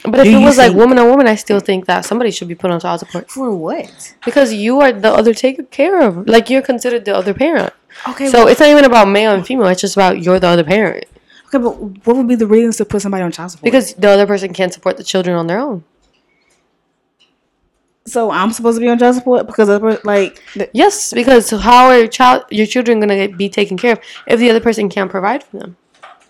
But 0.04 0.26
if 0.26 0.32
it 0.32 0.38
was 0.44 0.56
like 0.58 0.72
woman 0.72 0.98
on 0.98 1.08
woman, 1.08 1.26
I 1.26 1.34
still 1.36 1.60
think 1.60 1.86
that 1.86 2.04
somebody 2.04 2.30
should 2.30 2.48
be 2.48 2.54
put 2.54 2.70
on 2.70 2.80
child 2.80 3.00
support 3.00 3.30
For 3.30 3.54
what? 3.54 4.14
because 4.24 4.52
you 4.52 4.80
are 4.80 4.92
the 4.92 5.12
other 5.12 5.34
taken 5.34 5.66
care 5.66 6.00
of. 6.00 6.26
Like 6.26 6.50
you're 6.50 6.62
considered 6.62 7.04
the 7.04 7.14
other 7.14 7.34
parent. 7.34 7.72
Okay. 8.08 8.28
So 8.28 8.48
it's 8.48 8.60
not 8.60 8.68
even 8.70 8.84
about 8.84 9.08
male 9.08 9.32
and 9.32 9.46
female. 9.46 9.66
It's 9.66 9.80
just 9.80 9.96
about 9.96 10.22
you're 10.22 10.40
the 10.40 10.48
other 10.48 10.64
parent 10.64 11.04
okay, 11.54 11.62
but 11.62 12.06
what 12.06 12.16
would 12.16 12.28
be 12.28 12.34
the 12.34 12.46
reasons 12.46 12.76
to 12.78 12.84
put 12.84 13.02
somebody 13.02 13.22
on 13.22 13.32
child 13.32 13.50
support? 13.50 13.64
because 13.64 13.94
the 13.94 14.08
other 14.08 14.26
person 14.26 14.52
can't 14.52 14.72
support 14.72 14.96
the 14.96 15.04
children 15.04 15.36
on 15.36 15.46
their 15.46 15.58
own. 15.58 15.84
So 18.06 18.30
I'm 18.30 18.50
supposed 18.52 18.76
to 18.76 18.80
be 18.80 18.88
on 18.88 18.98
child 18.98 19.14
support 19.14 19.46
because 19.46 19.68
of 19.68 19.82
like 20.04 20.42
the- 20.54 20.70
Yes, 20.72 21.12
because 21.12 21.50
how 21.50 21.86
are 21.86 21.98
your 21.98 22.08
child 22.08 22.44
your 22.50 22.66
children 22.66 23.00
gonna 23.00 23.16
get, 23.16 23.36
be 23.36 23.48
taken 23.48 23.76
care 23.76 23.92
of 23.92 24.00
if 24.26 24.40
the 24.40 24.50
other 24.50 24.60
person 24.60 24.88
can't 24.88 25.10
provide 25.10 25.42
for 25.42 25.58
them? 25.58 25.76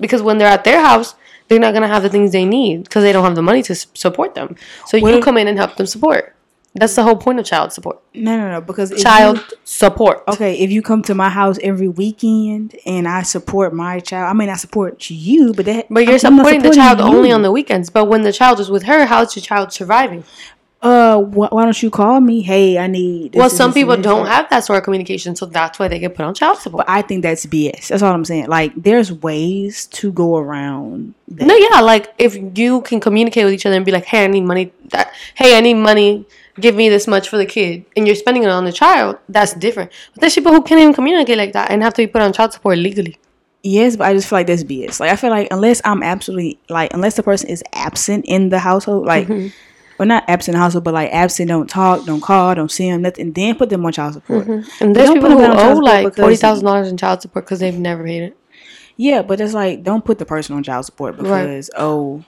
Because 0.01 0.23
when 0.23 0.39
they're 0.39 0.49
at 0.49 0.65
their 0.65 0.81
house, 0.81 1.15
they're 1.49 1.59
not 1.59 1.75
gonna 1.75 1.89
have 1.89 2.03
the 2.03 2.09
things 2.09 2.33
they 2.33 2.45
need 2.45 2.85
because 2.85 3.03
they 3.03 3.13
don't 3.13 3.25
have 3.25 3.35
the 3.35 3.43
money 3.43 3.63
to 3.65 3.75
support 3.75 4.35
them. 4.35 4.57
So 4.87 4.99
What 4.99 5.15
you 5.15 5.21
come 5.23 5.37
in 5.37 5.47
and 5.49 5.59
help 5.59 5.77
them 5.77 5.87
support. 5.87 6.35
That's 6.73 6.95
the 6.95 7.03
whole 7.03 7.17
point 7.17 7.41
of 7.41 7.45
child 7.47 7.73
support. 7.73 7.99
no 8.15 8.37
no 8.37 8.49
no 8.51 8.61
because 8.61 8.93
if 8.93 8.99
you- 8.99 9.03
Child 9.05 9.43
support. 9.65 10.23
Okay, 10.29 10.55
if 10.59 10.71
you 10.71 10.83
come 10.83 11.03
to 11.03 11.15
my 11.17 11.29
house 11.29 11.59
every 11.65 11.89
weekend 11.89 12.77
and 12.87 13.09
I 13.09 13.23
support 13.23 13.73
my 13.75 13.99
child, 13.99 14.31
I 14.31 14.33
mean 14.35 14.49
I 14.49 14.55
support 14.57 15.11
you, 15.11 15.53
but 15.53 15.65
that 15.67 15.87
But 15.91 16.05
you're 16.05 16.13
not 16.13 16.21
supporting 16.21 16.63
the 16.63 16.73
supporting 16.73 16.83
child 16.83 17.01
only 17.01 17.33
on 17.33 17.43
the 17.43 17.51
weekends. 17.51 17.91
But 17.91 18.05
when 18.05 18.23
the 18.23 18.33
child 18.33 18.61
is 18.61 18.71
with 18.71 18.85
her, 18.85 19.07
how's 19.07 19.35
your 19.35 19.43
child 19.43 19.73
surviving? 19.73 20.23
Uh, 20.83 21.21
wh- 21.21 21.53
why 21.53 21.65
don't 21.65 21.83
you 21.83 21.91
call 21.91 22.21
me? 22.21 22.41
Hey, 22.41 22.79
I 22.79 22.87
need. 22.87 23.33
this, 23.33 23.39
well, 23.39 23.51
some 23.51 23.75
people 23.75 23.97
don't 23.99 24.27
have 24.27 24.49
that 24.49 24.65
sort 24.65 24.79
of 24.79 24.85
communication, 24.85 25.37
so 25.37 25.45
that's 25.45 25.79
why 25.79 25.89
they 25.89 25.99
get 25.99 26.15
put 26.15 26.25
on 26.25 26.35
child 26.35 26.57
support. 26.59 26.87
But 26.87 26.91
I 26.93 27.03
think 27.03 27.23
that's 27.23 27.45
BS. 27.45 27.89
That's 27.89 28.03
all 28.03 28.15
I'm 28.15 28.25
saying. 28.25 28.47
Like, 28.49 28.73
there's 28.77 29.13
ways 29.13 29.87
to 29.89 30.11
go 30.11 30.37
around. 30.39 31.15
That. 31.29 31.47
No, 31.47 31.55
yeah, 31.55 31.81
like 31.83 32.15
if 32.19 32.35
you 32.57 32.81
can 32.81 32.99
communicate 32.99 33.45
with 33.45 33.53
each 33.53 33.67
other 33.67 33.77
and 33.77 33.85
be 33.85 33.93
like, 33.93 34.07
"Hey, 34.07 34.25
I 34.25 34.27
need 34.29 34.41
money." 34.43 34.73
That 34.89 35.13
hey, 35.35 35.57
I 35.57 35.61
need 35.61 35.75
money. 35.75 36.25
Give 36.59 36.75
me 36.75 36.89
this 36.89 37.07
much 37.07 37.29
for 37.29 37.37
the 37.37 37.47
kid, 37.47 37.85
and 37.97 38.07
you're 38.07 38.17
spending 38.17 38.43
it 38.45 38.49
on 38.49 38.65
the 38.65 38.73
child. 38.73 39.19
That's 39.29 39.53
different. 39.53 39.93
But 40.15 40.23
there's 40.23 40.35
people 40.35 40.53
who 40.53 40.63
can't 40.63 40.81
even 40.81 40.95
communicate 40.95 41.37
like 41.39 41.53
that 41.53 41.71
and 41.71 41.83
have 41.83 41.93
to 41.95 42.03
be 42.03 42.07
put 42.07 42.23
on 42.23 42.33
child 42.33 42.53
support 42.55 42.79
legally. 42.79 43.19
Yes, 43.63 43.97
but 43.97 44.07
I 44.07 44.15
just 44.15 44.29
feel 44.29 44.39
like 44.39 44.47
that's 44.47 44.65
BS. 44.65 44.99
Like, 44.99 45.11
I 45.11 45.17
feel 45.17 45.29
like 45.29 45.49
unless 45.51 45.83
I'm 45.85 46.03
absolutely 46.03 46.59
like, 46.71 46.95
unless 46.95 47.17
the 47.17 47.23
person 47.23 47.51
is 47.51 47.63
absent 47.75 48.25
in 48.27 48.49
the 48.49 48.59
household, 48.59 49.05
like, 49.05 49.27
Mm-hmm. 49.29 49.49
Well, 50.01 50.07
not 50.07 50.25
absent 50.29 50.55
in 50.55 50.59
the 50.59 50.63
household, 50.63 50.85
but 50.85 50.95
like 50.95 51.11
absent, 51.13 51.49
don't 51.49 51.69
talk, 51.69 52.07
don't 52.07 52.23
call, 52.23 52.55
don't 52.55 52.71
see 52.71 52.91
them, 52.91 53.03
nothing. 53.03 53.33
Then 53.35 53.55
put 53.55 53.69
them 53.69 53.85
on 53.85 53.93
child 53.93 54.15
support. 54.15 54.47
And 54.49 54.97
there's 54.97 55.11
people 55.11 55.29
who 55.29 55.45
owe 55.45 55.75
like 55.75 56.17
forty 56.17 56.37
thousand 56.37 56.65
dollars 56.65 56.89
in 56.89 56.97
child 56.97 57.21
support 57.21 57.45
because 57.45 57.61
they've 57.61 57.79
never 57.79 58.03
paid 58.03 58.23
it. 58.23 58.37
Yeah, 58.97 59.21
but 59.21 59.43
it's 59.43 59.53
like 59.53 59.83
don't 59.83 60.03
put 60.03 60.19
the 60.19 60.25
person 60.25 60.57
on 60.57 60.63
child 60.63 60.87
support 60.87 61.19
Right. 61.19 61.43
because 61.43 61.69
oh, 61.77 62.25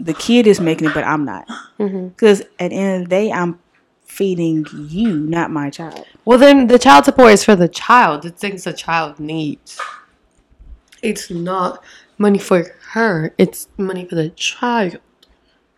the 0.00 0.12
kid 0.12 0.48
is 0.48 0.60
making 0.60 0.88
it, 0.88 0.94
but 0.94 1.04
I'm 1.04 1.24
not. 1.24 1.46
Mm-hmm. 1.78 2.08
Because 2.08 2.40
at 2.58 2.70
the 2.70 2.74
end 2.74 3.04
of 3.04 3.08
the 3.08 3.14
day, 3.14 3.30
I'm 3.30 3.60
feeding 4.04 4.66
you, 4.72 5.18
not 5.18 5.52
my 5.52 5.70
child. 5.70 6.04
Well, 6.24 6.38
then 6.38 6.66
the 6.66 6.80
child 6.80 7.04
support 7.04 7.30
is 7.30 7.44
for 7.44 7.54
the 7.54 7.68
child. 7.68 8.24
The 8.24 8.30
things 8.30 8.64
the 8.64 8.72
child 8.72 9.20
needs. 9.20 9.80
It's 11.00 11.30
not 11.30 11.80
money 12.18 12.40
for 12.40 12.74
her. 12.90 13.32
It's 13.38 13.68
money 13.78 14.04
for 14.04 14.16
the 14.16 14.30
child. 14.30 14.98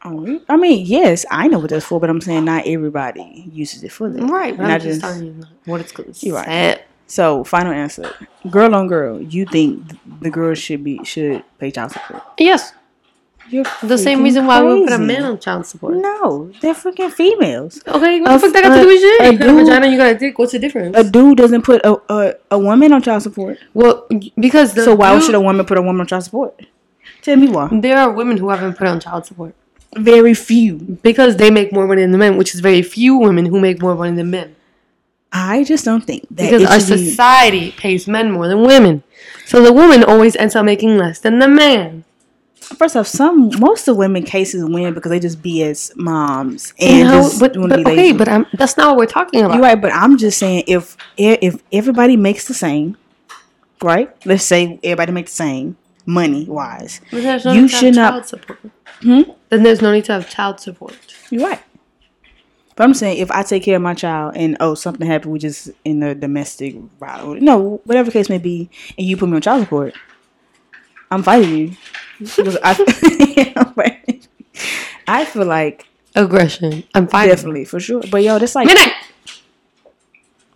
Oh, 0.07 0.41
I 0.51 0.57
mean, 0.59 0.85
yes, 0.85 1.25
I 1.31 1.49
know 1.49 1.59
what 1.61 1.71
that's 1.71 1.87
for, 1.87 1.99
but 1.99 2.11
I'm 2.11 2.21
saying 2.21 2.45
not 2.45 2.67
everybody 2.67 3.49
uses 3.51 3.83
it 3.85 3.91
for 3.93 4.11
that. 4.11 4.23
Right, 4.23 4.55
but 4.57 4.65
And 4.65 4.73
I'm 4.73 4.81
just 4.81 5.01
telling 5.01 5.25
you 5.25 5.43
what 5.65 5.81
it's 5.81 5.93
going 5.93 6.13
You're 6.21 6.37
right. 6.37 6.83
So, 7.07 7.43
final 7.45 7.73
answer: 7.73 8.11
girl 8.51 8.75
on 8.75 8.87
girl, 8.89 9.21
you 9.21 9.47
think 9.47 9.83
the 10.21 10.31
girl 10.31 10.55
should 10.55 10.85
be 10.85 11.03
should 11.05 11.43
pay 11.59 11.71
child 11.71 11.93
support? 11.93 12.23
Yes, 12.39 12.73
You're 13.49 13.65
the 13.83 13.97
same 13.99 14.23
reason 14.23 14.47
why 14.47 14.63
we 14.63 14.85
put 14.85 14.93
a 14.93 14.99
man 14.99 15.25
on 15.25 15.39
child 15.39 15.65
support. 15.67 15.97
No, 15.97 16.51
they're 16.61 16.75
freaking 16.75 17.11
females. 17.13 17.81
Okay, 17.87 18.21
what 18.21 18.31
A 18.31 18.35
the 18.35 18.39
fuck 18.41 18.53
that 18.55 18.63
got 18.65 18.77
to 18.77 18.83
do 18.83 18.87
with 18.89 19.01
shit? 19.01 19.21
a 19.23 19.33
You 19.33 19.39
got 19.39 19.49
a 19.49 19.51
dude- 19.53 19.67
vagina, 19.67 19.87
you 19.89 19.97
got 19.99 20.13
a 20.17 20.19
dick. 20.19 20.39
What's 20.39 20.53
the 20.53 20.59
difference? 20.59 20.97
A 20.97 21.05
dude 21.05 21.37
doesn't 21.39 21.63
put 21.63 21.81
a 21.85 21.97
a, 22.13 22.35
a 22.53 22.59
woman 22.59 22.93
on 22.93 23.01
child 23.03 23.23
support. 23.23 23.59
well, 23.75 24.07
because 24.39 24.73
the 24.75 24.83
So 24.85 24.95
why 24.95 25.15
dude- 25.15 25.25
should 25.25 25.35
a 25.35 25.41
woman 25.41 25.65
put 25.67 25.79
a 25.79 25.83
woman 25.83 26.01
on 26.01 26.07
child 26.07 26.25
support? 26.25 26.59
Tell 27.23 27.37
me 27.37 27.49
why. 27.49 27.69
there 27.73 27.97
are 27.99 28.11
women 28.11 28.37
who 28.39 28.49
haven't 28.51 28.77
put 28.79 28.87
on 28.87 29.01
child 29.01 29.25
support 29.27 29.55
Very 29.97 30.35
few. 30.35 30.77
because 31.03 31.37
they 31.37 31.51
make 31.51 31.73
more 31.73 31.87
money 31.87 32.03
than 32.03 32.13
the 32.13 32.19
men, 32.19 32.37
which 32.37 32.55
is 32.55 32.61
very 32.61 32.83
few 32.83 33.17
women 33.17 33.47
who 33.47 33.61
make 33.61 33.81
more 33.83 33.95
money 33.95 34.17
than 34.17 34.31
men. 34.31 34.55
I 35.33 35.65
just 35.65 35.85
don't 35.85 36.05
think 36.05 36.23
that 36.31 36.51
Because 36.51 36.65
our 36.71 36.79
should 36.81 36.99
be- 37.01 37.11
society 37.11 37.73
pays 37.73 38.07
men 38.07 38.31
more 38.31 38.47
than 38.47 38.63
women, 38.63 39.03
so 39.47 39.63
the 39.63 39.73
woman 39.73 40.05
always 40.05 40.37
ends 40.37 40.55
up 40.55 40.65
making 40.65 40.97
less 40.97 41.19
than 41.19 41.39
the 41.41 41.49
man. 41.49 42.05
First 42.79 42.97
off, 42.97 43.07
some 43.07 43.51
most 43.59 43.89
of 43.89 43.97
women 43.97 44.23
cases 44.23 44.65
win 44.65 44.95
because 44.95 45.11
they 45.11 45.21
just 45.21 45.43
be 45.43 45.63
as 45.65 45.93
moms 45.97 46.73
and 46.81 47.07
how, 47.07 47.23
just 47.23 47.39
but, 47.41 47.53
but 47.55 47.73
okay, 47.81 47.83
lazy. 47.85 48.17
but 48.17 48.27
I'm, 48.29 48.47
that's 48.55 48.77
not 48.79 48.91
what 48.91 48.97
we're 48.97 49.07
talking 49.07 49.43
about. 49.43 49.55
You're 49.55 49.63
right, 49.63 49.81
but 49.81 49.93
I'm 49.93 50.17
just 50.17 50.39
saying 50.39 50.65
if 50.67 50.97
if 51.17 51.63
everybody 51.73 52.17
makes 52.17 52.49
the 52.49 52.55
same, 52.55 52.97
right? 53.83 54.09
Let's 54.25 54.45
say 54.45 54.79
everybody 54.83 55.13
makes 55.13 55.33
the 55.33 55.37
same 55.45 55.77
money 56.07 56.45
wise. 56.47 57.01
No 57.13 57.19
You 57.19 57.63
need 57.63 57.69
to 57.71 57.75
have 57.77 57.81
should 57.81 57.95
not- 57.95 58.11
child 58.13 58.27
support. 58.27 58.59
Hmm? 59.01 59.23
Then 59.49 59.63
there's 59.63 59.83
no 59.83 59.93
need 59.93 60.05
to 60.07 60.13
have 60.13 60.29
child 60.29 60.61
support. 60.61 60.97
You're 61.31 61.47
right. 61.47 61.61
But 62.77 62.85
I'm 62.85 62.95
saying 62.95 63.19
if 63.19 63.31
I 63.31 63.43
take 63.45 63.63
care 63.63 63.77
of 63.77 63.83
my 63.83 63.95
child 63.95 64.33
and 64.37 64.57
oh 64.59 64.75
something 64.75 65.07
happened, 65.07 65.33
we 65.33 65.39
just 65.39 65.71
in 65.85 66.01
the 66.01 66.15
domestic 66.15 66.75
battle, 66.99 67.35
no, 67.37 67.81
whatever 67.85 68.11
case 68.11 68.29
may 68.29 68.39
be, 68.39 68.69
and 68.99 69.07
you 69.07 69.17
put 69.17 69.29
me 69.29 69.37
on 69.37 69.43
child 69.43 69.63
support, 69.63 69.95
I'm 71.11 71.23
fighting 71.23 71.57
you. 71.57 71.77
I, 72.65 72.75
I 75.07 75.25
feel 75.25 75.47
like 75.47 75.87
Aggression. 76.17 76.85
I'm 76.95 77.07
fighting 77.09 77.35
definitely 77.35 77.65
for 77.65 77.79
sure. 77.81 78.03
But 78.11 78.23
yo, 78.23 78.39
that's 78.39 78.55
like 78.55 78.67
Minute. 78.67 78.93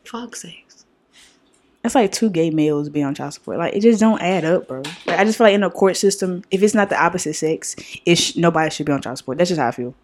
Fuck's 0.05 0.43
sakes. 0.43 0.68
That's 1.83 1.95
like 1.95 2.13
two 2.13 2.31
gay 2.31 2.51
males 2.51 2.89
being 2.89 3.07
on 3.07 3.15
child 3.15 3.35
support. 3.35 3.59
Like 3.59 3.75
it 3.75 3.81
just 3.81 4.01
don't 4.01 4.21
add 4.21 4.45
up, 4.45 4.69
bro. 4.69 4.83
Like, 5.07 5.19
I 5.21 5.25
just 5.25 5.39
feel 5.39 5.47
like 5.47 5.55
in 5.55 5.63
a 5.63 5.71
court 5.71 5.97
system, 5.97 6.43
if 6.51 6.63
it's 6.63 6.75
not 6.75 6.89
the 6.89 7.03
opposite 7.03 7.35
sex, 7.35 7.77
it 8.05 8.17
sh- 8.17 8.37
nobody 8.37 8.71
should 8.71 8.87
be 8.87 8.93
on 8.93 9.01
child 9.03 9.19
support. 9.19 9.39
That's 9.39 9.51
just 9.51 9.61
how 9.61 9.69
I 9.69 9.71
feel. 9.73 9.95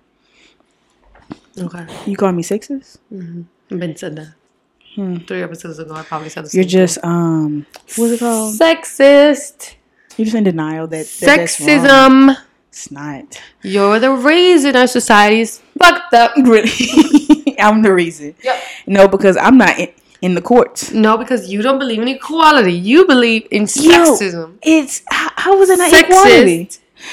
Okay. 1.58 1.86
You 2.06 2.16
call 2.16 2.32
me 2.32 2.42
sexist? 2.42 2.98
Been 3.10 3.96
said 3.96 4.16
that. 4.16 5.26
Three 5.26 5.42
episodes 5.42 5.78
ago, 5.80 5.94
I 5.94 6.02
probably 6.02 6.28
said 6.28 6.44
the 6.44 6.50
Hmm. 6.50 6.56
You're 6.58 6.64
just 6.68 6.98
um, 7.04 7.66
what's 7.96 8.12
it 8.12 8.20
called? 8.20 8.54
sexist. 8.54 9.74
You're 10.16 10.26
just 10.26 10.36
in 10.36 10.44
denial 10.44 10.86
that, 10.88 11.06
that. 11.20 11.40
Sexism. 11.40 12.36
It's 12.68 12.90
not. 12.90 13.40
You're 13.62 13.98
the 13.98 14.12
reason 14.12 14.76
our 14.76 14.86
society's 14.86 15.60
fucked 15.78 16.12
up. 16.14 16.36
Really, 16.36 17.56
I'm 17.58 17.82
the 17.82 17.92
reason. 17.92 18.34
Yep. 18.42 18.62
No, 18.86 19.08
because 19.08 19.36
I'm 19.36 19.58
not 19.58 19.78
in, 19.78 19.92
in 20.24 20.34
the 20.34 20.40
courts. 20.40 20.90
No, 20.90 21.18
because 21.18 21.52
you 21.52 21.60
don't 21.60 21.78
believe 21.78 22.00
in 22.00 22.08
equality. 22.08 22.72
You 22.72 23.06
believe 23.06 23.46
in 23.50 23.62
Yo, 23.62 23.66
sexism. 23.66 24.56
It's 24.62 25.02
how, 25.10 25.30
how 25.36 25.60
is 25.60 25.68
it 25.68 25.78
not 25.78 25.92
Sexist. 25.92 26.04
equality? 26.04 26.70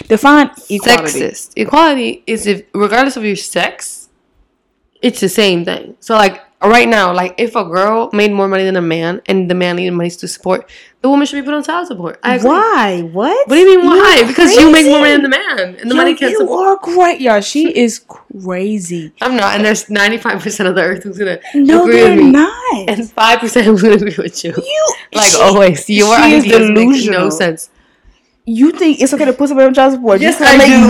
Define 0.08 0.52
equality. 0.70 1.20
Sexist. 1.20 1.54
Equality 1.58 2.24
is 2.26 2.48
if, 2.48 2.64
regardless 2.74 3.18
of 3.18 3.26
your 3.26 3.36
sex, 3.36 4.08
it's 5.02 5.20
the 5.20 5.28
same 5.28 5.66
thing. 5.66 5.98
So, 6.00 6.16
like, 6.16 6.42
right 6.64 6.88
now, 6.88 7.14
like, 7.14 7.36
if 7.38 7.58
a 7.58 7.66
girl 7.66 8.10
made 8.14 8.32
more 8.32 8.48
money 8.48 8.64
than 8.64 8.78
a 8.78 8.82
man 8.82 9.22
and 9.26 9.50
the 9.50 9.56
man 9.56 9.76
needed 9.76 9.92
money 9.92 10.10
to 10.10 10.28
support, 10.30 10.70
the 11.02 11.10
woman 11.10 11.26
should 11.26 11.38
be 11.38 11.46
put 11.46 11.54
on 11.56 11.64
child 11.64 11.88
support. 11.88 12.20
I 12.24 12.36
agree. 12.36 12.50
Why? 12.50 13.02
What? 13.02 13.48
What 13.50 13.56
do 13.56 13.60
you 13.62 13.78
mean 13.80 13.88
why? 13.88 14.18
You're 14.20 14.28
because 14.28 14.54
you 14.56 14.72
make 14.72 14.86
more 14.86 15.00
money 15.00 15.12
than 15.14 15.24
the 15.24 15.30
man, 15.30 15.60
and 15.60 15.90
the 15.92 15.96
Yo, 15.96 15.96
money 15.96 16.14
can't 16.16 16.38
support. 16.38 16.50
you 16.50 16.56
are 16.66 16.78
great, 16.78 17.22
y'all. 17.22 17.42
She 17.42 17.76
is 17.76 18.06
crazy. 18.08 19.12
I'm 19.22 19.36
not, 19.36 19.56
and 19.56 19.66
there's 19.66 19.90
95 19.90 20.42
percent 20.42 20.70
of 20.70 20.76
the 20.76 20.82
earth 20.84 21.04
who's 21.04 21.18
gonna 21.18 21.40
No, 21.56 21.84
agree 21.86 22.04
with 22.04 22.18
me, 22.20 22.32
not. 22.32 22.90
and 22.90 23.10
five 23.12 23.40
percent 23.40 23.66
who's 23.66 23.82
gonna 23.82 23.96
agree 23.96 24.16
with 24.18 24.44
you. 24.44 24.54
you 24.56 24.94
Like 25.14 25.32
she- 25.32 25.42
always, 25.42 25.90
your 25.90 26.14
ideas 26.16 26.70
make 26.70 27.10
no 27.10 27.30
sense. 27.30 27.70
You 28.46 28.72
think 28.72 29.02
it's 29.02 29.14
okay 29.14 29.26
to 29.26 29.34
put 29.34 29.50
somebody 29.50 29.68
on 29.68 29.74
child 29.74 29.94
support? 29.94 30.20
Yes, 30.22 30.38
I 30.40 30.58
do. 30.66 30.88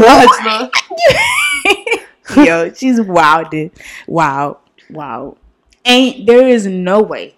more- 2.36 2.46
Yo, 2.46 2.74
she's 2.74 3.00
wilded. 3.02 3.72
Wow, 4.08 4.60
wow. 4.90 5.38
Ain't 5.86 6.26
there 6.28 6.48
is 6.48 6.66
no 6.66 7.02
way. 7.02 7.36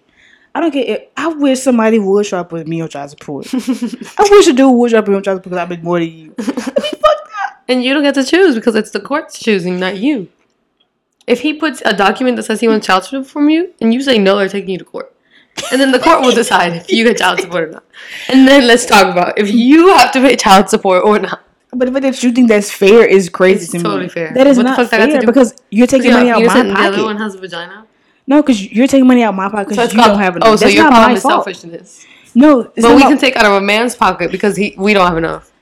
I 0.54 0.60
don't 0.60 0.72
get 0.72 0.88
it. 0.88 1.12
I 1.16 1.28
wish 1.28 1.60
somebody 1.60 1.98
would 1.98 2.26
try 2.26 2.38
to 2.38 2.44
put 2.44 2.66
me 2.68 2.80
on 2.80 2.88
child 2.88 3.10
support. 3.10 3.46
I 3.54 4.28
wish 4.30 4.46
a 4.46 4.52
dude 4.52 4.72
would 4.72 4.90
try 4.90 5.00
to 5.00 5.02
put 5.02 5.10
me 5.10 5.16
on 5.16 5.22
child 5.22 5.38
support 5.38 5.44
because 5.44 5.58
I 5.58 5.66
make 5.66 5.82
more 5.82 5.98
than 5.98 6.08
you. 6.10 6.34
I 6.38 6.42
mean, 6.44 6.54
fuck 6.54 7.00
that. 7.02 7.56
And 7.68 7.82
you 7.82 7.92
don't 7.92 8.02
get 8.04 8.14
to 8.14 8.24
choose 8.24 8.54
because 8.54 8.74
it's 8.76 8.90
the 8.90 9.00
court's 9.00 9.38
choosing, 9.38 9.80
not 9.80 9.96
you. 9.96 10.28
If 11.26 11.40
he 11.40 11.54
puts 11.54 11.82
a 11.84 11.96
document 11.96 12.36
that 12.36 12.44
says 12.44 12.60
he 12.60 12.68
wants 12.68 12.86
child 12.86 13.04
support 13.04 13.26
from 13.26 13.48
you, 13.48 13.72
and 13.80 13.92
you 13.94 14.00
say 14.02 14.18
no, 14.18 14.36
they're 14.36 14.48
taking 14.48 14.70
you 14.70 14.78
to 14.78 14.84
court. 14.84 15.10
And 15.72 15.80
then 15.80 15.90
the 15.92 15.98
court 15.98 16.20
will 16.20 16.32
decide 16.34 16.72
if 16.74 16.90
you 16.92 17.04
get 17.04 17.18
child 17.18 17.40
support 17.40 17.68
or 17.68 17.72
not. 17.72 17.84
And 18.28 18.46
then 18.46 18.66
let's 18.66 18.84
talk 18.86 19.06
about 19.10 19.38
if 19.38 19.50
you 19.52 19.88
have 19.94 20.12
to 20.12 20.20
pay 20.20 20.36
child 20.36 20.68
support 20.68 21.02
or 21.04 21.18
not. 21.18 21.40
But 21.72 21.92
but 21.92 22.02
that 22.02 22.22
you 22.22 22.30
think 22.30 22.48
that's 22.48 22.70
fair 22.70 23.04
is 23.04 23.28
crazy 23.28 23.62
It's 23.64 23.72
to 23.72 23.78
me. 23.78 23.84
totally 23.84 24.08
fair. 24.08 24.32
That 24.34 24.46
is 24.46 24.58
What 24.58 24.64
not 24.66 24.76
fuck 24.76 24.90
that 24.90 24.98
got 24.98 25.06
to 25.06 25.12
fair 25.12 25.22
because 25.26 25.56
you're 25.70 25.86
taking 25.88 26.12
money 26.12 26.30
out 26.30 26.40
of 26.40 26.46
my 26.46 26.52
said 26.54 26.66
the 26.66 26.72
other 26.78 26.90
pocket. 26.98 27.04
one 27.04 27.16
has 27.16 27.34
a 27.34 27.38
vagina. 27.38 27.86
No, 28.26 28.40
because 28.42 28.72
you're 28.72 28.86
taking 28.86 29.06
money 29.06 29.22
out 29.22 29.30
of 29.30 29.34
my 29.34 29.48
pocket 29.50 29.68
because 29.70 29.84
it's 29.86 29.94
you 29.94 30.00
called, 30.00 30.12
don't 30.12 30.20
have 30.20 30.36
enough. 30.36 30.48
oh, 30.48 30.56
so 30.56 30.64
That's 30.64 30.74
your 30.74 30.84
not 30.84 30.90
problem 30.92 31.10
my 31.12 31.16
is 31.16 31.22
fault. 31.22 31.44
selfishness. 31.44 32.06
No, 32.34 32.62
But 32.64 32.78
not 32.78 32.96
we 32.96 33.02
can 33.02 33.18
take 33.18 33.36
out 33.36 33.44
of 33.46 33.52
a 33.52 33.60
man's 33.60 33.94
pocket 33.94 34.30
because 34.32 34.56
he 34.56 34.74
we 34.78 34.94
don't 34.94 35.06
have 35.06 35.18
enough. 35.18 35.52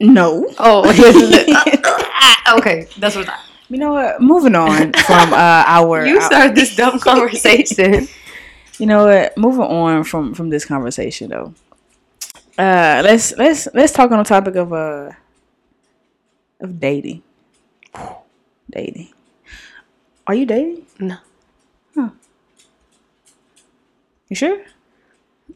No. 0.00 0.46
Oh, 0.58 0.82
okay. 2.58 2.86
That's 2.98 3.16
what 3.16 3.28
I. 3.28 3.38
You 3.68 3.78
know 3.78 3.92
what? 3.94 4.20
Moving 4.20 4.54
on 4.54 4.92
from 4.92 5.32
uh, 5.32 5.64
our. 5.66 6.06
You 6.06 6.16
our- 6.18 6.22
started 6.26 6.54
this 6.54 6.76
dumb 6.76 6.98
conversation. 7.00 8.08
You 8.78 8.86
know 8.86 9.06
what? 9.06 9.36
Moving 9.38 9.62
on 9.62 10.04
from 10.04 10.34
from 10.34 10.50
this 10.50 10.64
conversation 10.64 11.30
though. 11.30 11.54
Uh, 12.56 13.02
let's 13.04 13.36
let's 13.36 13.66
let's 13.74 13.92
talk 13.92 14.10
on 14.12 14.18
the 14.18 14.24
topic 14.24 14.54
of 14.56 14.72
uh 14.72 15.10
of 16.60 16.78
dating. 16.80 17.22
Dating. 18.70 19.08
Are 20.26 20.34
you 20.34 20.46
dating? 20.46 20.86
No. 20.98 21.16
Huh. 21.94 22.10
You 24.28 24.36
sure? 24.36 24.58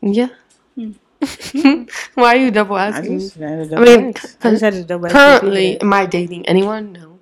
Yeah. 0.02 0.28
Hmm. 0.74 0.92
Why 2.14 2.34
are 2.34 2.36
you 2.36 2.50
double 2.50 2.76
I 2.76 2.86
asking? 2.88 3.18
just 3.18 3.34
had 3.36 3.70
to 3.70 3.76
I 3.76 3.80
mean. 3.80 4.14
I 4.42 4.50
just 4.50 4.62
had 4.62 4.72
to 4.74 4.84
double 4.84 5.08
Currently, 5.08 5.80
am 5.80 5.92
I 5.92 6.06
dating 6.06 6.46
anyone? 6.46 6.92
No. 6.92 7.18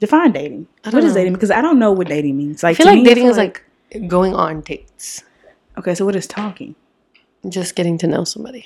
define 0.00 0.32
dating. 0.32 0.66
I 0.84 0.88
What 0.88 0.92
don't 1.00 1.04
is 1.04 1.14
know. 1.14 1.20
dating? 1.20 1.32
Because 1.34 1.50
I 1.50 1.60
don't 1.62 1.78
know 1.78 1.92
what 1.92 2.08
dating 2.08 2.36
means. 2.36 2.62
Like 2.62 2.74
I 2.74 2.74
feel 2.78 2.86
like 2.86 2.96
me, 2.98 3.04
dating 3.04 3.24
feel 3.24 3.30
is 3.32 3.36
like 3.38 3.62
going 4.08 4.34
on 4.34 4.62
dates, 4.62 5.22
okay. 5.78 5.94
So 5.94 6.04
what 6.04 6.16
is 6.16 6.26
talking? 6.26 6.74
just 7.48 7.76
getting 7.76 7.98
to 7.98 8.06
know 8.06 8.24
somebody. 8.24 8.64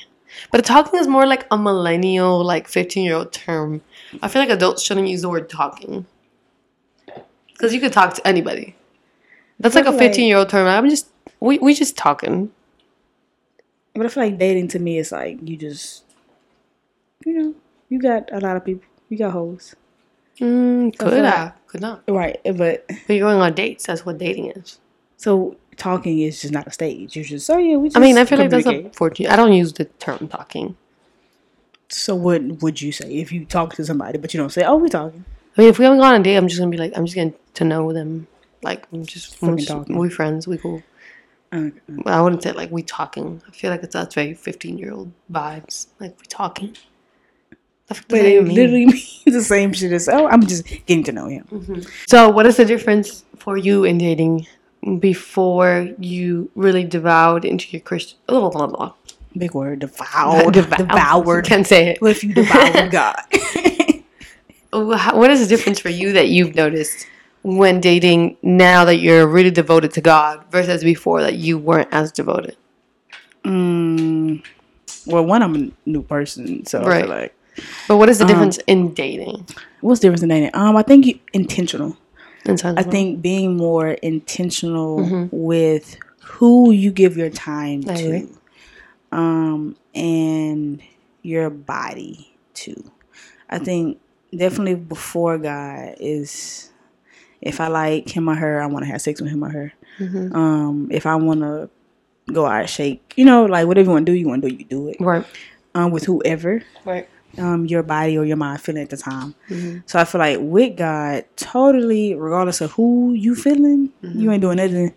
But 0.52 0.64
talking 0.64 1.00
is 1.00 1.08
more 1.08 1.26
like 1.26 1.46
a 1.50 1.58
millennial, 1.58 2.44
like 2.44 2.68
15 2.68 3.04
year 3.04 3.16
old 3.16 3.32
term. 3.32 3.82
I 4.22 4.28
feel 4.28 4.40
like 4.40 4.50
adults 4.50 4.82
shouldn't 4.84 5.08
use 5.08 5.22
the 5.22 5.28
word 5.28 5.50
talking. 5.50 6.06
Because 7.58 7.74
you 7.74 7.80
could 7.80 7.92
talk 7.92 8.14
to 8.14 8.24
anybody. 8.26 8.76
That's 9.58 9.74
like 9.74 9.86
a 9.86 9.90
like- 9.90 9.98
15 9.98 10.28
year 10.28 10.36
old 10.38 10.48
term. 10.48 10.68
I'm 10.68 10.88
just, 10.88 11.08
we, 11.40 11.58
we 11.58 11.74
just 11.74 11.96
talking. 11.96 12.52
But 13.94 14.06
I 14.06 14.08
feel 14.10 14.22
like 14.22 14.38
dating 14.38 14.68
to 14.68 14.78
me 14.78 14.98
is 14.98 15.10
like 15.10 15.38
you 15.42 15.56
just, 15.56 16.04
you 17.26 17.34
know, 17.34 17.54
you 17.88 18.00
got 18.00 18.32
a 18.32 18.38
lot 18.38 18.56
of 18.56 18.64
people. 18.64 18.84
You 19.08 19.18
got 19.18 19.32
hoes. 19.32 19.74
Mm, 20.38 20.96
feel 20.96 21.08
could 21.08 21.24
like- 21.24 21.34
I? 21.34 21.52
Could 21.66 21.80
not. 21.80 22.04
Right, 22.08 22.40
but 22.44 22.86
But 22.86 23.08
you're 23.08 23.28
going 23.28 23.40
on 23.42 23.54
dates. 23.54 23.86
That's 23.86 24.06
what 24.06 24.18
dating 24.18 24.52
is. 24.52 24.78
so 25.16 25.56
talking 25.76 26.20
is 26.20 26.40
just 26.40 26.52
not 26.54 26.66
a 26.66 26.70
stage. 26.70 27.16
You're 27.16 27.24
just 27.24 27.50
oh 27.50 27.58
yeah, 27.58 27.76
we. 27.76 27.88
Just 27.88 27.96
I 27.96 28.00
mean, 28.00 28.16
I 28.16 28.24
feel 28.24 28.38
like 28.38 28.50
that's 28.50 28.96
fortune. 28.96 29.26
I 29.26 29.34
don't 29.36 29.52
use 29.52 29.72
the 29.72 29.84
term 29.84 30.28
talking. 30.28 30.76
So 31.88 32.14
what 32.14 32.42
would 32.62 32.80
you 32.80 32.92
say 32.92 33.16
if 33.16 33.32
you 33.32 33.44
talk 33.44 33.74
to 33.74 33.84
somebody 33.84 34.18
but 34.18 34.32
you 34.32 34.38
don't 34.38 34.50
say, 34.50 34.62
"Oh, 34.64 34.76
we 34.76 34.88
talking"? 34.88 35.24
I 35.58 35.62
mean, 35.62 35.70
if 35.70 35.78
we 35.78 35.84
haven't 35.84 35.98
gone 35.98 36.14
on 36.14 36.20
a 36.20 36.24
date, 36.24 36.36
I'm 36.36 36.46
just 36.46 36.60
gonna 36.60 36.70
be 36.70 36.76
like, 36.76 36.96
I'm 36.96 37.04
just 37.04 37.16
getting 37.16 37.34
to 37.54 37.64
know 37.64 37.92
them. 37.92 38.28
Like, 38.62 38.86
I'm 38.92 39.04
just, 39.04 39.42
we're, 39.42 39.56
just 39.56 39.88
we 39.88 40.08
friends, 40.08 40.46
we 40.46 40.56
cool. 40.56 40.82
But 41.50 41.72
I 42.06 42.20
wouldn't 42.20 42.42
say 42.42 42.52
like 42.52 42.70
we 42.70 42.82
talking. 42.82 43.42
I 43.46 43.50
feel 43.50 43.70
like 43.70 43.82
it's 43.82 43.94
that's 43.94 44.14
very 44.14 44.34
15 44.34 44.78
year 44.78 44.92
old 44.92 45.12
vibes. 45.32 45.88
Like 45.98 46.18
we 46.20 46.26
talking. 46.26 46.76
The 47.86 47.94
fuck 47.94 48.08
does 48.08 48.20
but 48.20 48.26
it 48.26 48.44
mean? 48.44 48.54
literally 48.54 48.86
means 48.86 49.24
the 49.24 49.42
same 49.42 49.72
shit 49.72 49.92
as 49.92 50.08
oh, 50.08 50.28
I'm 50.28 50.46
just 50.46 50.64
getting 50.86 51.04
to 51.04 51.12
know 51.12 51.26
him. 51.26 51.44
Mm-hmm. 51.50 51.80
So, 52.06 52.28
what 52.28 52.46
is 52.46 52.58
the 52.58 52.64
difference 52.64 53.24
for 53.38 53.56
you 53.56 53.84
in 53.84 53.98
dating 53.98 54.46
before 54.98 55.88
you 55.98 56.50
really 56.54 56.84
devoured 56.84 57.44
into 57.44 57.68
your 57.70 57.80
Christian? 57.80 58.18
Blah, 58.26 58.50
blah, 58.50 58.66
blah. 58.66 58.92
Big 59.36 59.54
word, 59.54 59.80
devoured, 59.80 60.52
devoured. 60.52 61.44
Can't 61.46 61.66
say 61.66 61.88
it. 61.88 62.02
What 62.02 62.10
if 62.10 62.24
you 62.24 62.34
devoured 62.34 62.90
God? 62.90 63.16
Wha- 64.72 65.14
What 65.16 65.30
is 65.30 65.40
the 65.40 65.46
difference 65.46 65.78
for 65.80 65.88
you 65.90 66.12
that 66.12 66.28
you've 66.28 66.54
noticed 66.54 67.06
when 67.42 67.80
dating 67.80 68.36
now 68.42 68.84
that 68.84 68.96
you're 68.96 69.26
really 69.26 69.50
devoted 69.50 69.92
to 69.92 70.00
God 70.00 70.44
versus 70.50 70.82
before 70.84 71.22
that 71.22 71.34
you 71.36 71.58
weren't 71.58 71.88
as 71.92 72.12
devoted? 72.12 72.56
mm, 73.44 74.42
well, 75.06 75.24
one, 75.24 75.42
I'm 75.42 75.54
a 75.56 75.70
new 75.88 76.02
person, 76.02 76.66
so 76.66 76.82
Right. 76.82 77.08
like 77.08 77.34
But 77.88 77.96
what 77.96 78.08
is 78.08 78.18
the 78.18 78.24
Um, 78.24 78.28
difference 78.28 78.58
in 78.66 78.92
dating? 78.94 79.46
what's 79.80 80.00
the 80.00 80.06
difference 80.06 80.22
in 80.22 80.28
dating? 80.28 80.50
Um, 80.54 80.76
I 80.76 80.82
think 80.82 81.06
you, 81.06 81.18
intentional. 81.32 81.96
Inside 82.44 82.78
I 82.78 82.82
think 82.82 83.20
being 83.22 83.56
more 83.56 83.90
intentional 83.90 84.98
Mm-hmm. 84.98 85.26
with 85.30 85.96
who 86.24 86.70
you 86.70 86.90
give 86.92 87.16
your 87.16 87.30
time 87.30 87.84
I 87.88 87.94
agree. 87.94 88.26
to, 89.12 89.16
um, 89.16 89.76
and 89.94 90.80
your 91.22 91.50
body 91.50 92.32
to. 92.54 92.90
I 93.50 93.58
think 93.58 93.98
definitely 94.36 94.74
before 94.74 95.38
God 95.38 95.94
is 96.00 96.70
if 97.40 97.60
I 97.60 97.68
like 97.68 98.08
him 98.08 98.28
or 98.28 98.34
her, 98.34 98.60
I 98.62 98.66
want 98.66 98.84
to 98.84 98.90
have 98.90 99.00
sex 99.00 99.20
with 99.20 99.30
him 99.30 99.44
or 99.44 99.50
her. 99.50 99.72
Mm-hmm. 99.98 100.34
Um, 100.34 100.88
if 100.90 101.06
I 101.06 101.14
want 101.16 101.40
to 101.40 101.70
go 102.32 102.46
out 102.46 102.68
shake, 102.68 103.14
you 103.16 103.24
know, 103.24 103.44
like 103.46 103.66
whatever 103.66 103.86
you 103.86 103.92
want 103.92 104.06
to 104.06 104.12
do, 104.12 104.18
you 104.18 104.28
want 104.28 104.42
to 104.42 104.48
do, 104.50 104.54
you 104.56 104.64
do 104.64 104.88
it. 104.88 104.96
right, 105.00 105.24
Um, 105.74 105.90
with 105.92 106.04
whoever 106.04 106.62
right. 106.84 107.08
um, 107.38 107.64
your 107.66 107.82
body 107.82 108.18
or 108.18 108.24
your 108.24 108.36
mind 108.36 108.60
feeling 108.60 108.82
at 108.82 108.90
the 108.90 108.96
time. 108.96 109.34
Mm-hmm. 109.48 109.78
So 109.86 109.98
I 109.98 110.04
feel 110.04 110.18
like 110.18 110.38
with 110.40 110.76
God, 110.76 111.24
totally, 111.36 112.14
regardless 112.14 112.60
of 112.60 112.72
who 112.72 113.12
you 113.14 113.34
feeling, 113.34 113.92
Mm-hmm. 114.02 114.20
you 114.20 114.30
ain't 114.32 114.42
doing 114.42 114.56
nothing. 114.58 114.92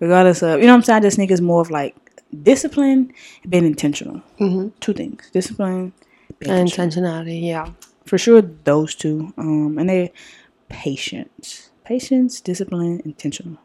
Regardless 0.00 0.42
of, 0.42 0.60
you 0.60 0.66
know 0.66 0.72
what 0.72 0.78
I'm 0.78 0.82
saying? 0.82 0.96
I 0.98 1.00
just 1.00 1.16
think 1.16 1.30
it's 1.30 1.40
more 1.40 1.60
of 1.60 1.70
like 1.70 1.94
discipline 2.42 3.12
being 3.48 3.64
intentional. 3.64 4.20
Mm-hmm. 4.40 4.68
Two 4.80 4.92
things: 4.92 5.30
discipline, 5.32 5.92
being 6.40 6.52
And 6.52 6.60
intentional. 6.68 7.10
intentionality, 7.10 7.42
yeah. 7.46 7.70
For 8.04 8.18
sure. 8.18 8.42
Those 8.42 8.94
two, 8.94 9.32
um, 9.36 9.78
and 9.78 9.88
they 9.88 10.12
patience, 10.68 11.70
patience, 11.84 12.40
discipline, 12.40 13.02
intentional. 13.04 13.58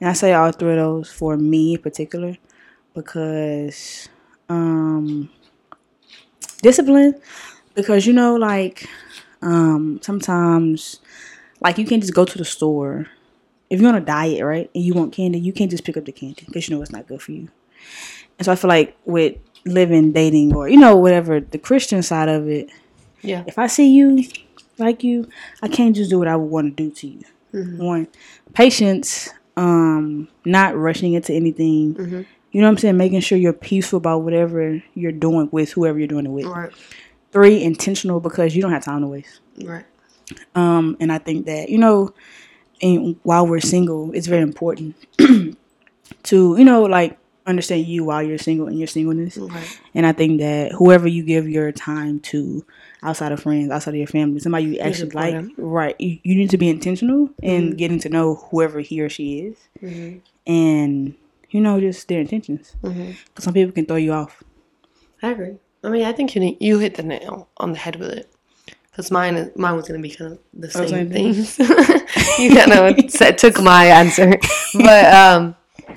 And 0.00 0.10
I 0.10 0.12
say 0.14 0.32
all 0.34 0.52
three 0.52 0.72
of 0.72 0.78
those 0.78 1.10
for 1.12 1.36
me 1.36 1.74
in 1.74 1.82
particular 1.82 2.36
because 2.94 4.08
um 4.48 5.30
discipline 6.62 7.14
because 7.74 8.06
you 8.06 8.12
know 8.12 8.34
like 8.36 8.88
um 9.42 10.00
sometimes 10.02 11.00
like 11.60 11.78
you 11.78 11.86
can't 11.86 12.02
just 12.02 12.14
go 12.14 12.24
to 12.24 12.38
the 12.38 12.44
store 12.44 13.06
if 13.70 13.80
you're 13.80 13.88
on 13.90 13.96
a 13.96 14.00
diet 14.00 14.44
right 14.44 14.70
and 14.74 14.84
you 14.84 14.94
want 14.94 15.12
candy 15.12 15.38
you 15.40 15.52
can't 15.52 15.70
just 15.70 15.84
pick 15.84 15.96
up 15.96 16.04
the 16.04 16.12
candy 16.12 16.44
because 16.46 16.68
you 16.68 16.76
know 16.76 16.82
it's 16.82 16.92
not 16.92 17.08
good 17.08 17.22
for 17.22 17.32
you 17.32 17.48
and 18.38 18.46
so 18.46 18.52
i 18.52 18.56
feel 18.56 18.68
like 18.68 18.96
with 19.06 19.36
living 19.66 20.12
dating 20.12 20.54
or 20.54 20.68
you 20.68 20.78
know 20.78 20.96
whatever 20.96 21.40
the 21.40 21.58
christian 21.58 22.02
side 22.02 22.28
of 22.28 22.48
it 22.48 22.70
Yeah. 23.22 23.44
if 23.46 23.58
i 23.58 23.66
see 23.66 23.92
you 23.94 24.24
like 24.78 25.02
you 25.02 25.28
i 25.62 25.68
can't 25.68 25.96
just 25.96 26.10
do 26.10 26.18
what 26.18 26.28
i 26.28 26.36
would 26.36 26.50
want 26.50 26.76
to 26.76 26.82
do 26.84 26.90
to 26.90 27.06
you. 27.08 27.22
One 27.78 28.08
patience 28.52 29.30
um 29.56 30.28
not 30.44 30.76
rushing 30.76 31.14
into 31.14 31.32
anything. 31.32 31.96
You 32.52 32.60
know 32.60 32.66
what 32.68 32.72
i'm 32.72 32.78
saying? 32.78 32.96
Making 32.96 33.20
sure 33.20 33.36
you're 33.38 33.52
peaceful 33.52 33.96
about 33.98 34.18
whatever 34.22 34.82
you're 34.94 35.12
doing 35.12 35.48
with 35.52 35.72
whoever 35.72 35.98
you're 35.98 36.08
doing 36.08 36.26
it 36.26 36.30
with. 36.30 36.44
Right, 36.46 36.72
three 37.32 37.62
intentional 37.62 38.20
because 38.20 38.54
you 38.54 38.62
don't 38.62 38.72
have 38.72 38.84
time 38.84 39.00
to 39.02 39.06
waste. 39.08 39.40
Right. 39.62 39.84
um 40.54 40.96
and 41.00 41.10
i 41.12 41.18
think 41.18 41.46
that 41.46 41.68
you 41.70 41.78
know 41.78 42.12
and 42.82 43.16
while 43.22 43.46
we're 43.46 43.60
single 43.60 44.12
it's 44.12 44.26
very 44.26 44.42
important 44.42 44.94
to 45.18 45.56
you 46.58 46.64
know 46.64 46.82
like 46.82 47.18
understand 47.46 47.86
you 47.86 48.04
while 48.04 48.22
you're 48.22 48.38
single 48.38 48.66
and 48.66 48.76
your 48.78 48.88
singleness. 48.88 49.36
Right. 49.38 49.80
and 49.94 50.04
i 50.04 50.12
think 50.12 50.40
that 50.40 50.72
whoever 50.72 51.06
you 51.08 51.22
give 51.22 51.48
your 51.48 51.70
time 51.72 52.18
to 52.20 52.64
outside 53.02 53.30
of 53.32 53.40
friends 53.40 53.70
outside 53.70 53.90
of 53.90 53.96
your 53.98 54.06
family 54.06 54.40
somebody 54.40 54.64
you 54.66 54.78
actually 54.78 55.10
like. 55.10 55.44
right. 55.58 55.94
You, 56.00 56.18
you 56.22 56.34
need 56.34 56.50
to 56.50 56.58
be 56.58 56.68
intentional 56.68 57.30
in 57.42 57.76
getting 57.76 57.98
to 58.00 58.08
know 58.08 58.36
whoever 58.36 58.80
he 58.80 59.00
or 59.00 59.08
she 59.08 59.40
is. 59.40 59.56
And 60.46 61.14
you 61.50 61.60
know 61.60 61.80
just 61.80 62.06
their 62.08 62.20
intentions. 62.20 62.74
Because 62.82 63.44
some 63.44 63.54
people 63.54 63.72
can 63.72 63.86
throw 63.86 63.96
you 63.96 64.12
off. 64.12 64.42
I 65.22 65.30
agree. 65.30 65.56
I 65.84 65.88
mean, 65.88 66.04
I 66.04 66.12
think 66.12 66.34
you 66.34 66.40
need, 66.40 66.56
you 66.60 66.78
hit 66.78 66.94
the 66.96 67.02
nail 67.02 67.48
on 67.58 67.72
the 67.72 67.78
head 67.78 67.96
with 67.96 68.10
it. 68.10 68.30
Because 68.90 69.10
mine, 69.10 69.52
mine 69.56 69.76
was 69.76 69.86
going 69.86 70.00
to 70.02 70.08
be 70.08 70.14
kind 70.14 70.32
of 70.32 70.38
the 70.54 70.68
Oh, 70.68 70.86
same 70.86 70.88
same 70.88 71.10
thing. 71.10 71.32
things. 71.34 71.58
you 72.38 72.50
kind 72.56 72.72
of 72.72 73.10
said, 73.10 73.38
took 73.38 73.60
my 73.60 73.86
answer. 73.86 74.38
But 74.74 75.12
um, 75.14 75.54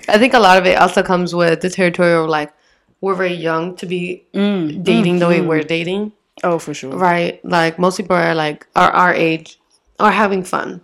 I 0.07 0.17
think 0.17 0.33
a 0.33 0.39
lot 0.39 0.57
of 0.57 0.65
it 0.65 0.77
also 0.77 1.01
comes 1.01 1.33
with 1.33 1.62
the 1.62 1.69
territory 1.69 2.13
of 2.13 2.27
like, 2.29 2.53
we're 3.01 3.15
very 3.15 3.33
young 3.33 3.75
to 3.77 3.85
be 3.85 4.25
Mm, 4.33 4.83
dating 4.83 5.19
the 5.19 5.27
way 5.27 5.39
we're 5.41 5.63
dating, 5.63 6.12
oh 6.43 6.60
for 6.60 6.73
sure 6.73 6.91
right? 6.91 7.43
Like, 7.45 7.80
most 7.80 7.97
people 7.97 8.15
are 8.15 8.36
like, 8.36 8.67
are 8.75 8.91
our 8.91 9.13
age, 9.13 9.60
are 9.99 10.12
having 10.12 10.43
fun. 10.43 10.82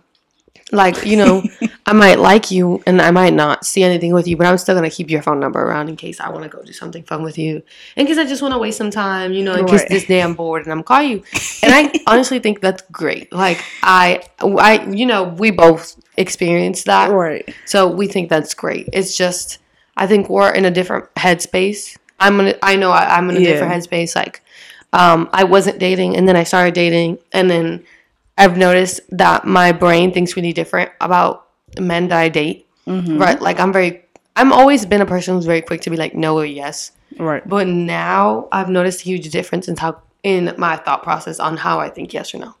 Like, 0.72 1.04
you 1.06 1.16
know, 1.16 1.44
I 1.86 1.92
might 1.92 2.18
like 2.18 2.50
you 2.50 2.82
and 2.86 3.00
I 3.00 3.12
might 3.12 3.32
not 3.32 3.64
see 3.64 3.84
anything 3.84 4.12
with 4.12 4.26
you, 4.26 4.36
but 4.36 4.46
I'm 4.46 4.58
still 4.58 4.74
gonna 4.74 4.90
keep 4.90 5.08
your 5.10 5.22
phone 5.22 5.38
number 5.38 5.62
around 5.62 5.88
in 5.88 5.94
case 5.96 6.18
I 6.20 6.28
want 6.30 6.42
to 6.42 6.48
go 6.48 6.62
do 6.62 6.72
something 6.72 7.04
fun 7.04 7.22
with 7.22 7.38
you, 7.38 7.62
in 7.94 8.06
case 8.06 8.18
I 8.18 8.24
just 8.24 8.42
want 8.42 8.52
to 8.52 8.58
waste 8.58 8.78
some 8.78 8.90
time, 8.90 9.32
you 9.32 9.44
know, 9.44 9.54
in 9.54 9.66
case 9.66 9.84
this 9.84 10.04
day 10.04 10.20
I'm 10.22 10.34
bored 10.34 10.64
and 10.64 10.72
I'm 10.72 10.82
call 10.82 11.02
you. 11.02 11.22
And 11.62 11.72
I 11.72 11.92
honestly 12.08 12.40
think 12.40 12.60
that's 12.60 12.82
great. 12.90 13.32
Like 13.32 13.60
I, 13.82 14.24
I, 14.40 14.84
you 14.90 15.06
know, 15.06 15.22
we 15.24 15.52
both 15.52 15.96
experienced 16.16 16.86
that, 16.86 17.10
right 17.10 17.48
so 17.66 17.86
we 17.88 18.08
think 18.08 18.28
that's 18.28 18.52
great. 18.54 18.88
It's 18.92 19.16
just 19.16 19.58
I 19.96 20.06
think 20.06 20.28
we're 20.28 20.50
in 20.52 20.64
a 20.64 20.70
different 20.70 21.12
headspace. 21.14 21.96
I'm 22.18 22.36
gonna, 22.36 22.54
I 22.62 22.76
know 22.76 22.90
I, 22.90 23.16
I'm 23.16 23.30
in 23.30 23.36
a 23.36 23.40
Yeah. 23.40 23.52
different 23.52 23.72
headspace. 23.72 24.16
Like, 24.16 24.42
um, 24.96 25.28
I 25.32 25.44
wasn't 25.44 25.78
dating, 25.78 26.16
and 26.16 26.26
then 26.26 26.36
I 26.36 26.44
started 26.44 26.74
dating, 26.74 27.18
and 27.32 27.50
then 27.50 27.84
I've 28.38 28.56
noticed 28.56 29.00
that 29.10 29.44
my 29.44 29.72
brain 29.72 30.12
thinks 30.12 30.36
really 30.36 30.52
different 30.52 30.90
about 31.00 31.46
men 31.78 32.08
that 32.08 32.18
I 32.18 32.28
date. 32.28 32.66
Mm-hmm. 32.86 33.18
Right? 33.18 33.40
Like, 33.40 33.60
I'm 33.60 33.72
very, 33.72 34.04
I'm 34.36 34.52
always 34.52 34.86
been 34.86 35.00
a 35.00 35.06
person 35.06 35.34
who's 35.34 35.44
very 35.44 35.60
quick 35.60 35.82
to 35.82 35.90
be 35.90 35.96
like 35.96 36.14
no 36.14 36.38
or 36.38 36.46
yes. 36.46 36.92
right 37.18 37.46
But 37.46 37.66
now 37.66 38.48
I've 38.52 38.68
noticed 38.68 39.00
a 39.00 39.04
huge 39.04 39.28
difference 39.30 39.68
in 39.68 39.76
how 39.76 40.00
in 40.22 40.54
my 40.56 40.76
thought 40.76 41.02
process 41.02 41.40
on 41.40 41.56
how 41.56 41.78
I 41.80 41.88
think 41.88 42.14
yes 42.14 42.34
or 42.34 42.38
no. 42.38 42.54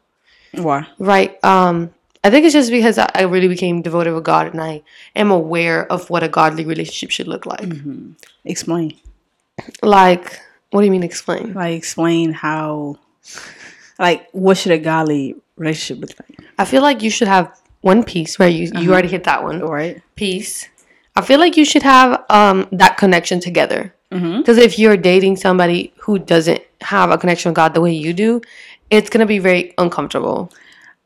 Why? 0.52 0.86
Right. 0.98 1.42
Um, 1.44 1.94
I 2.24 2.30
think 2.30 2.44
it's 2.44 2.52
just 2.52 2.70
because 2.70 2.98
I, 2.98 3.08
I 3.14 3.22
really 3.22 3.48
became 3.48 3.82
devoted 3.82 4.14
with 4.14 4.24
God 4.24 4.48
and 4.48 4.60
I 4.60 4.82
am 5.14 5.30
aware 5.30 5.90
of 5.90 6.10
what 6.10 6.22
a 6.22 6.28
godly 6.28 6.64
relationship 6.64 7.10
should 7.10 7.28
look 7.28 7.46
like. 7.46 7.72
Explain. 8.44 8.94
Like, 9.82 10.40
what 10.70 10.80
do 10.80 10.84
you 10.86 10.90
mean 10.90 11.02
explain? 11.02 11.54
Like 11.54 11.76
explain 11.76 12.32
how. 12.32 12.98
Like 13.98 14.28
what 14.32 14.58
should 14.58 14.72
a 14.72 14.78
godly 14.78 15.36
relationship 15.56 16.00
look 16.02 16.18
like? 16.20 16.46
I 16.58 16.64
feel 16.64 16.82
like 16.82 17.02
you 17.02 17.10
should 17.10 17.28
have 17.28 17.58
one 17.80 18.02
piece, 18.04 18.38
right? 18.38 18.52
You, 18.52 18.70
you 18.76 18.92
already 18.92 19.08
hit 19.08 19.24
that 19.24 19.42
one. 19.42 19.60
Right. 19.60 20.02
Peace. 20.16 20.68
I 21.14 21.22
feel 21.22 21.40
like 21.40 21.56
you 21.56 21.64
should 21.64 21.82
have 21.82 22.24
um, 22.28 22.68
that 22.72 22.98
connection 22.98 23.40
together. 23.40 23.94
Because 24.10 24.58
if 24.58 24.78
you're 24.78 24.96
dating 24.96 25.36
somebody 25.36 25.92
who 25.98 26.18
doesn't 26.18 26.62
have 26.80 27.10
a 27.10 27.18
connection 27.18 27.50
with 27.50 27.56
God 27.56 27.74
the 27.74 27.80
way 27.80 27.92
you 27.92 28.12
do, 28.12 28.40
it's 28.90 29.10
gonna 29.10 29.26
be 29.26 29.38
very 29.38 29.74
uncomfortable. 29.78 30.52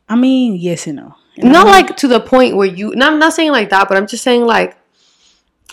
I 0.09 0.16
mean, 0.16 0.57
yes 0.57 0.87
and 0.87 0.96
no. 0.96 1.14
Not 1.38 1.66
like 1.66 1.96
to 1.99 2.09
the 2.09 2.20
point 2.20 2.57
where 2.57 2.66
you. 2.66 2.92
No, 2.94 3.07
I'm 3.07 3.18
not 3.18 3.33
saying 3.33 3.53
like 3.53 3.70
that, 3.70 3.88
but 3.88 3.96
I'm 3.96 4.07
just 4.07 4.23
saying 4.23 4.44
like. 4.44 4.77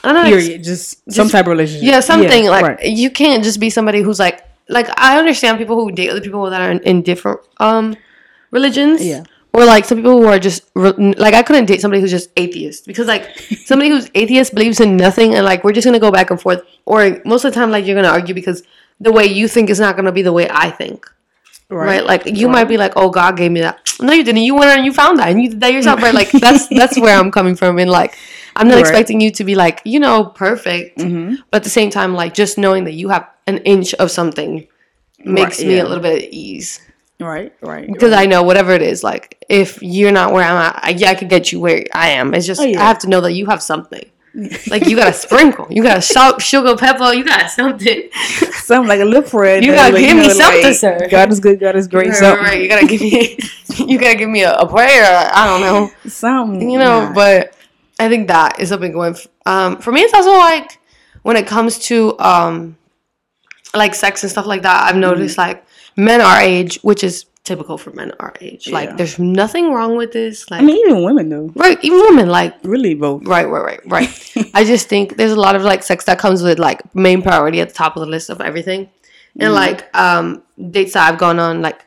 I 0.07 0.13
don't. 0.13 0.25
Period. 0.25 0.63
Just, 0.63 1.11
some 1.11 1.27
type 1.27 1.45
of 1.45 1.51
relationship. 1.51 1.83
Yeah, 1.83 1.99
something 1.99 2.45
like 2.45 2.63
right. 2.65 2.85
you 2.85 3.09
can't 3.09 3.43
just 3.43 3.59
be 3.59 3.69
somebody 3.69 4.01
who's 4.01 4.19
like 4.19 4.47
like 4.69 4.87
I 4.97 5.17
understand 5.19 5.57
people 5.57 5.75
who 5.75 5.91
date 5.91 6.09
other 6.09 6.21
people 6.21 6.49
that 6.49 6.61
are 6.61 6.71
in, 6.71 6.79
in 6.83 7.01
different 7.01 7.41
um 7.57 7.95
religions. 8.51 9.05
Yeah. 9.05 9.23
Or 9.53 9.65
like 9.65 9.85
some 9.85 9.97
people 9.97 10.21
who 10.21 10.27
are 10.27 10.39
just 10.39 10.63
re- 10.75 11.13
like 11.17 11.33
I 11.33 11.41
couldn't 11.43 11.65
date 11.65 11.81
somebody 11.81 11.99
who's 11.99 12.11
just 12.11 12.29
atheist 12.37 12.85
because 12.85 13.07
like 13.07 13.37
somebody 13.65 13.89
who's 13.89 14.09
atheist 14.13 14.53
believes 14.53 14.79
in 14.79 14.97
nothing 14.97 15.35
and 15.35 15.43
like 15.43 15.63
we're 15.63 15.73
just 15.73 15.85
gonna 15.85 15.99
go 15.99 16.11
back 16.11 16.31
and 16.31 16.39
forth. 16.39 16.61
Or 16.85 17.21
most 17.25 17.43
of 17.43 17.53
the 17.53 17.59
time 17.59 17.71
like 17.71 17.85
you're 17.85 17.95
gonna 17.95 18.07
argue 18.07 18.35
because 18.35 18.63
the 18.99 19.11
way 19.11 19.25
you 19.25 19.47
think 19.47 19.69
is 19.69 19.79
not 19.79 19.95
gonna 19.95 20.11
be 20.11 20.21
the 20.21 20.33
way 20.33 20.47
I 20.49 20.69
think. 20.69 21.11
Right. 21.69 22.05
Like 22.05 22.25
you 22.25 22.47
might 22.47 22.65
be 22.65 22.77
like, 22.77 22.93
Oh, 22.95 23.09
God 23.09 23.35
gave 23.35 23.51
me 23.51 23.61
that. 23.61 23.79
No, 23.99 24.13
you 24.13 24.23
didn't. 24.23 24.43
You 24.43 24.55
went 24.55 24.69
out 24.69 24.77
and 24.77 24.85
you 24.85 24.93
found 24.93 25.19
that 25.19 25.29
and 25.29 25.41
you 25.41 25.49
did 25.49 25.59
that 25.61 25.73
yourself. 25.73 26.01
Right. 26.01 26.13
Like 26.13 26.31
that's 26.31 26.67
that's 26.67 26.97
where 26.99 27.17
I'm 27.17 27.31
coming 27.31 27.55
from. 27.55 27.79
And 27.79 27.89
like 27.89 28.17
I'm 28.57 28.67
not 28.67 28.75
Right. 28.75 28.81
expecting 28.81 29.21
you 29.21 29.31
to 29.31 29.43
be 29.43 29.55
like, 29.55 29.81
you 29.85 29.99
know, 29.99 30.25
perfect. 30.25 30.97
Mm-hmm. 30.99 31.35
But 31.51 31.57
at 31.57 31.63
the 31.63 31.69
same 31.69 31.89
time, 31.89 32.13
like 32.15 32.33
just 32.33 32.57
knowing 32.57 32.83
that 32.85 32.93
you 32.93 33.09
have 33.09 33.27
an 33.47 33.57
inch 33.59 33.93
of 33.95 34.11
something 34.11 34.67
makes 35.23 35.59
Right, 35.59 35.67
me 35.67 35.75
yeah. 35.77 35.83
a 35.83 35.87
little 35.87 36.03
bit 36.03 36.23
at 36.23 36.29
ease. 36.33 36.81
Right. 37.19 37.51
Right. 37.61 37.91
Because 37.91 38.13
I 38.13 38.25
know 38.25 38.43
whatever 38.43 38.73
it 38.73 38.81
is, 38.81 39.03
like 39.03 39.43
if 39.49 39.81
you're 39.81 40.11
not 40.11 40.33
where 40.33 40.43
I'm 40.43 40.55
at, 40.57 40.79
I, 40.83 40.89
yeah, 40.89 41.09
I 41.11 41.15
could 41.15 41.29
get 41.29 41.51
you 41.51 41.59
where 41.59 41.83
I 41.93 42.09
am. 42.09 42.33
It's 42.33 42.45
just 42.45 42.61
Oh, 42.61 42.65
yeah. 42.65 42.81
I 42.81 42.85
have 42.85 42.99
to 42.99 43.09
know 43.09 43.21
that 43.21 43.33
you 43.33 43.45
have 43.47 43.61
something. 43.63 44.03
like 44.69 44.85
you 44.85 44.95
got 44.95 45.07
a 45.07 45.13
sprinkle, 45.13 45.65
you 45.71 45.81
got 45.81 45.97
a 45.97 46.01
salt, 46.01 46.43
sugar, 46.43 46.75
pepper, 46.75 47.11
you 47.13 47.23
got 47.25 47.49
something. 47.49 48.07
Something 48.67 48.89
like 48.89 48.99
a 48.99 49.05
little 49.05 49.23
prayer. 49.27 49.63
You 49.63 49.71
gotta 49.73 49.93
like, 49.93 50.05
give 50.05 50.15
me 50.17 50.27
know, 50.27 50.33
something, 50.33 50.63
like, 50.63 50.75
sir. 50.75 51.07
God 51.09 51.31
is 51.31 51.39
good. 51.39 51.57
God 51.59 51.75
is 51.77 51.87
great. 51.87 52.09
Right, 52.09 52.15
Something. 52.17 52.43
right, 52.45 52.61
you 52.61 52.67
gotta 52.67 52.85
give 52.85 52.99
me, 53.01 53.39
you 53.91 53.97
gotta 53.97 54.15
give 54.17 54.29
me 54.29 54.43
a, 54.43 54.53
a 54.53 54.67
prayer. 54.67 55.05
I 55.33 55.47
don't 55.47 55.61
know. 55.61 55.89
Something. 56.09 56.69
you 56.69 56.77
know 56.77 57.05
nah. 57.05 57.13
but 57.13 57.55
i 57.99 58.07
think 58.10 58.27
that 58.27 58.60
is 58.60 58.69
something 58.69 58.91
going 58.91 59.13
f- 59.13 59.27
um 59.45 59.77
for 59.77 59.91
me 59.91 60.01
it's 60.01 60.13
also 60.13 60.31
like 60.31 60.79
when 61.23 61.36
it 61.38 61.47
comes 61.47 61.79
to 61.79 62.17
um 62.19 62.77
like 63.75 63.93
sex 63.95 64.23
and 64.23 64.31
stuff 64.31 64.45
like 64.45 64.62
that 64.63 64.77
Mm-hmm. 64.79 64.89
i've 64.89 64.95
noticed 64.97 65.38
like 65.38 65.63
men 65.95 66.21
our 66.21 66.39
age 66.41 66.79
which 66.83 67.03
is 67.03 67.25
typical 67.43 67.77
for 67.77 67.91
men 67.91 68.12
our 68.19 68.33
age 68.41 68.67
Yeah. 68.67 68.73
like 68.73 68.97
there's 68.97 69.17
nothing 69.19 69.71
wrong 69.73 69.95
with 69.95 70.12
this 70.12 70.49
like 70.51 70.62
I 70.62 70.65
mean, 70.65 70.77
even 70.86 71.03
women 71.03 71.29
though. 71.29 71.49
right 71.55 71.77
even 71.81 71.99
women 71.99 72.27
like 72.29 72.55
Really, 72.63 72.93
both. 72.93 73.23
right 73.25 73.45
right 73.47 73.63
right 73.63 73.79
right 73.86 74.31
i 74.53 74.65
just 74.65 74.88
think 74.89 75.15
there's 75.17 75.31
a 75.31 75.39
lot 75.39 75.55
of 75.55 75.62
like 75.63 75.81
sex 75.83 76.03
that 76.05 76.19
comes 76.19 76.43
with 76.43 76.60
like 76.60 76.79
main 76.93 77.21
priority 77.21 77.62
at 77.62 77.69
the 77.69 77.73
top 77.73 77.95
of 77.95 78.01
the 78.01 78.07
list 78.07 78.29
of 78.29 78.41
everything 78.41 78.81
Mm-hmm. 78.86 79.41
and 79.45 79.53
like 79.53 79.95
um 79.95 80.41
dates 80.71 80.93
that 80.93 81.12
i've 81.12 81.19
gone 81.19 81.38
on 81.39 81.62
like 81.62 81.86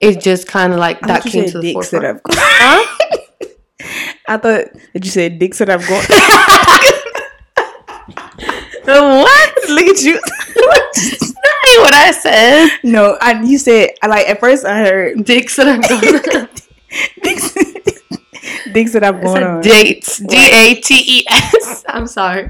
it 0.00 0.20
just 0.20 0.46
kind 0.48 0.72
of 0.72 0.78
like 0.78 0.98
that 1.02 1.22
came 1.22 1.46
to 1.50 1.60
the 1.60 1.72
forefront 1.74 2.02
that 2.02 2.14
I've 2.14 2.20
huh? 2.26 2.96
I 4.28 4.36
thought 4.36 4.66
that 4.92 5.04
you 5.04 5.10
said 5.10 5.38
dicks 5.38 5.58
that 5.58 5.70
I've 5.70 5.86
gone. 5.86 6.04
Um, 8.88 9.18
what 9.20 9.54
Look 9.68 9.84
at 9.84 10.00
you. 10.00 10.14
that 10.54 11.68
ain't 11.68 11.82
what 11.82 11.92
i 11.92 12.10
said 12.10 12.70
no, 12.82 13.18
I 13.20 13.42
you 13.42 13.58
said 13.58 13.90
I 14.02 14.06
like 14.06 14.26
at 14.26 14.40
first 14.40 14.64
I 14.64 14.78
heard 14.80 15.26
dicks 15.26 15.56
that 15.56 15.68
I've 15.68 15.82
gone 15.86 16.48
dicks. 17.22 17.52
dicks 18.72 18.92
that 18.94 19.04
I've 19.04 19.20
gone 19.22 19.42
on. 19.42 19.60
dates. 19.60 20.18
D 20.18 20.34
A 20.34 20.74
T 20.80 20.94
E 21.06 21.26
S. 21.30 21.84
I'm 21.88 22.06
sorry. 22.06 22.48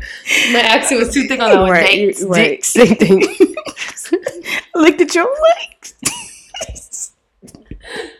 My 0.52 0.60
accent 0.60 1.00
was 1.00 1.12
too 1.12 1.26
thick 1.26 1.40
on 1.40 1.50
that 1.50 1.60
one. 1.60 1.70
Right, 1.72 1.90
Dates. 1.90 2.22
right. 2.22 2.50
Dicks. 2.50 2.68
Same 2.68 2.94
thing. 2.94 3.20
Looked 4.76 5.00
at 5.00 5.14
your 5.16 5.26
legs. 5.26 5.94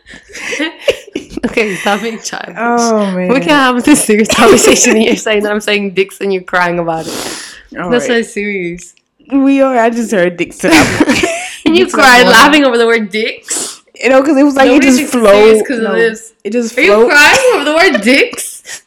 okay, 1.45 1.75
stop 1.75 2.01
being 2.01 2.19
childish. 2.19 2.55
Oh 2.57 3.11
man. 3.15 3.29
we 3.29 3.35
can't 3.39 3.49
have 3.51 3.83
this 3.83 4.03
serious 4.03 4.27
conversation 4.27 4.95
and 4.95 5.03
you're 5.03 5.15
saying 5.15 5.43
that 5.43 5.51
I'm 5.51 5.59
saying 5.61 5.93
dicks 5.93 6.19
and 6.21 6.33
you're 6.33 6.43
crying 6.43 6.79
about 6.79 7.05
it. 7.07 7.57
All 7.79 7.89
That's 7.89 8.09
right. 8.09 8.17
not 8.17 8.25
serious. 8.25 8.95
We 9.31 9.61
are. 9.61 9.77
I 9.77 9.89
just 9.91 10.11
heard 10.11 10.37
dicks 10.37 10.63
And 10.63 10.73
you 11.77 11.87
cried 11.87 12.23
laughing 12.23 12.63
over 12.65 12.77
the 12.77 12.87
word 12.87 13.09
dicks. 13.11 13.83
You 14.01 14.09
know, 14.09 14.21
because 14.21 14.37
it 14.37 14.43
was 14.43 14.55
like 14.55 14.67
Nobody 14.67 14.87
it 14.87 14.89
just 14.89 14.99
takes 14.99 15.13
it 15.13 15.19
flowed. 15.19 15.57
of 15.85 15.95
this. 15.95 16.33
It 16.43 16.51
just 16.53 16.77
Are 16.77 16.81
you 16.81 16.93
flowed. 16.93 17.09
crying 17.11 17.39
over 17.53 17.63
the 17.65 17.73
word 17.75 18.01
dicks? 18.01 18.83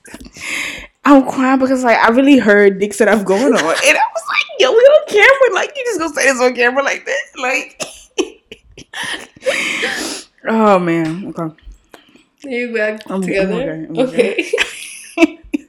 I'm 1.05 1.29
crying 1.29 1.59
because 1.59 1.85
like 1.85 1.99
I 1.99 2.09
really 2.09 2.39
heard 2.39 2.79
dicks 2.79 2.99
that 2.99 3.09
I've 3.09 3.25
gone 3.25 3.53
on, 3.53 3.53
and 3.53 3.61
I 3.61 3.75
was 4.15 4.25
like, 4.29 4.47
"Yo, 4.59 4.71
we 4.73 4.79
on 4.79 5.07
camera. 5.09 5.55
Like 5.55 5.73
you 5.77 5.85
just 5.85 5.99
gonna 6.01 6.15
say 6.15 6.25
this 6.25 6.41
on 6.41 6.55
camera 6.55 6.83
like 6.83 7.05
that? 7.05 7.23
Like." 7.39 7.83
Oh 10.49 10.79
man. 10.79 11.27
Okay. 11.37 11.55
Are 12.45 12.51
you 12.51 12.75
back 12.75 13.01
I'm- 13.11 13.17
I'm 13.17 13.23
together? 13.23 13.53
okay, 13.53 13.87
I'm 13.89 13.99
okay. 14.09 14.53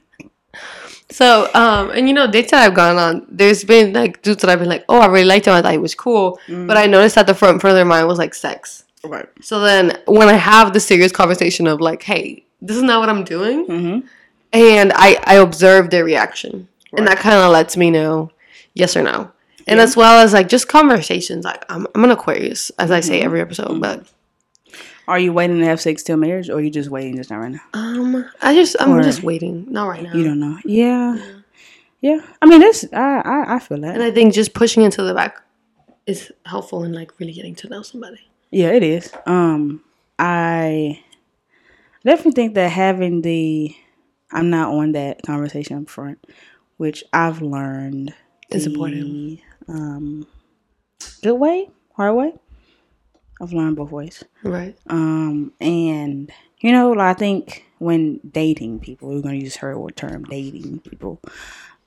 so, 1.10 1.48
um, 1.54 1.90
and 1.90 2.08
you 2.08 2.14
know, 2.14 2.30
dates 2.30 2.50
that 2.50 2.62
I've 2.66 2.74
gone 2.74 2.96
on, 2.96 3.26
there's 3.30 3.64
been 3.64 3.92
like 3.92 4.22
dudes 4.22 4.40
that 4.42 4.50
I've 4.50 4.58
been 4.58 4.68
like, 4.68 4.84
oh, 4.88 4.98
I 5.00 5.06
really 5.06 5.24
liked 5.26 5.46
him. 5.46 5.52
I 5.54 5.62
thought 5.62 5.72
he 5.72 5.78
was 5.78 5.94
cool, 5.94 6.38
but 6.48 6.76
I 6.76 6.86
noticed 6.86 7.14
that 7.14 7.26
the 7.26 7.34
front 7.34 7.60
front 7.60 7.72
of 7.72 7.76
their 7.76 7.84
mind 7.84 8.08
was 8.08 8.18
like 8.18 8.34
sex. 8.34 8.84
Right. 9.04 9.28
So 9.42 9.60
then, 9.60 9.98
when 10.06 10.28
I 10.28 10.32
have 10.34 10.72
the 10.72 10.80
serious 10.80 11.12
conversation 11.12 11.66
of 11.66 11.80
like, 11.80 12.02
hey, 12.02 12.44
this 12.62 12.76
is 12.76 12.82
not 12.82 13.00
what 13.00 13.08
I'm 13.08 13.22
doing, 13.24 13.66
Mm-hmm. 13.66 14.06
and 14.52 14.92
I 14.94 15.20
I 15.24 15.34
observe 15.36 15.90
their 15.90 16.04
reaction, 16.04 16.68
and 16.96 17.06
that 17.06 17.18
kind 17.18 17.36
of 17.36 17.52
lets 17.52 17.76
me 17.76 17.90
know 17.90 18.30
yes 18.74 18.96
or 18.96 19.02
no. 19.02 19.30
And 19.66 19.80
as 19.80 19.96
well 19.96 20.22
as 20.22 20.32
like 20.34 20.48
just 20.48 20.68
conversations, 20.68 21.44
like 21.44 21.64
I'm, 21.70 21.86
I'm 21.94 22.04
an 22.04 22.10
Aquarius, 22.10 22.70
as 22.78 22.90
I 22.90 22.98
Mm-hmm. 23.00 23.08
say 23.08 23.20
every 23.22 23.40
episode, 23.40 23.80
but 23.80 24.06
Are 25.06 25.18
you 25.18 25.32
waiting 25.32 25.58
to 25.58 25.64
have 25.66 25.80
sex 25.80 26.02
till 26.02 26.16
marriage, 26.16 26.48
or 26.48 26.54
are 26.58 26.60
you 26.60 26.70
just 26.70 26.88
waiting 26.90 27.16
just 27.16 27.30
not 27.30 27.36
right 27.38 27.52
now? 27.52 27.60
um, 27.74 28.28
I 28.40 28.54
just 28.54 28.76
I'm 28.80 28.92
Or- 28.92 29.02
just 29.02 29.22
waiting, 29.22 29.66
not 29.70 29.86
right 29.88 30.02
now. 30.02 30.14
You 30.14 30.24
don't 30.24 30.40
know. 30.40 30.58
Yeah. 30.64 31.18
Yeah. 32.00 32.20
I 32.42 32.46
mean, 32.46 32.60
that's 32.60 32.84
I 32.92 33.20
I, 33.24 33.56
I 33.56 33.58
feel 33.58 33.80
that. 33.80 33.94
And 33.94 34.02
I 34.02 34.10
think 34.10 34.32
just 34.34 34.54
pushing 34.54 34.82
into 34.82 35.02
the 35.02 35.14
back 35.14 35.40
is 36.06 36.30
helpful 36.46 36.84
in 36.84 36.92
like 36.92 37.18
really 37.18 37.32
getting 37.32 37.54
to 37.56 37.68
know 37.68 37.82
somebody. 37.82 38.20
Yeah, 38.50 38.70
it 38.72 38.82
is. 38.82 39.12
Um, 39.26 39.82
I 40.18 41.00
definitely 42.04 42.32
think 42.32 42.54
that 42.54 42.70
having 42.70 43.22
the 43.22 43.74
I'm 44.32 44.50
not 44.50 44.72
on 44.74 44.92
that 44.92 45.22
conversation 45.22 45.78
up 45.82 45.88
front, 45.88 46.18
which 46.76 47.04
I've 47.12 47.40
learned 47.42 48.14
Is 48.50 48.66
important. 48.66 49.40
Um, 49.68 50.26
good 51.22 51.34
way, 51.34 51.70
hard 51.96 52.14
way. 52.16 52.34
I've 53.40 53.52
learned 53.52 53.76
both 53.76 53.90
ways. 53.90 54.24
Right. 54.42 54.76
Um, 54.88 55.52
and 55.60 56.30
you 56.60 56.72
know, 56.72 56.98
I 56.98 57.14
think 57.14 57.64
when 57.78 58.20
dating 58.30 58.80
people, 58.80 59.08
we're 59.08 59.20
gonna 59.22 59.36
use 59.36 59.56
her 59.56 59.78
word 59.78 59.96
term 59.96 60.24
dating 60.24 60.80
people. 60.80 61.20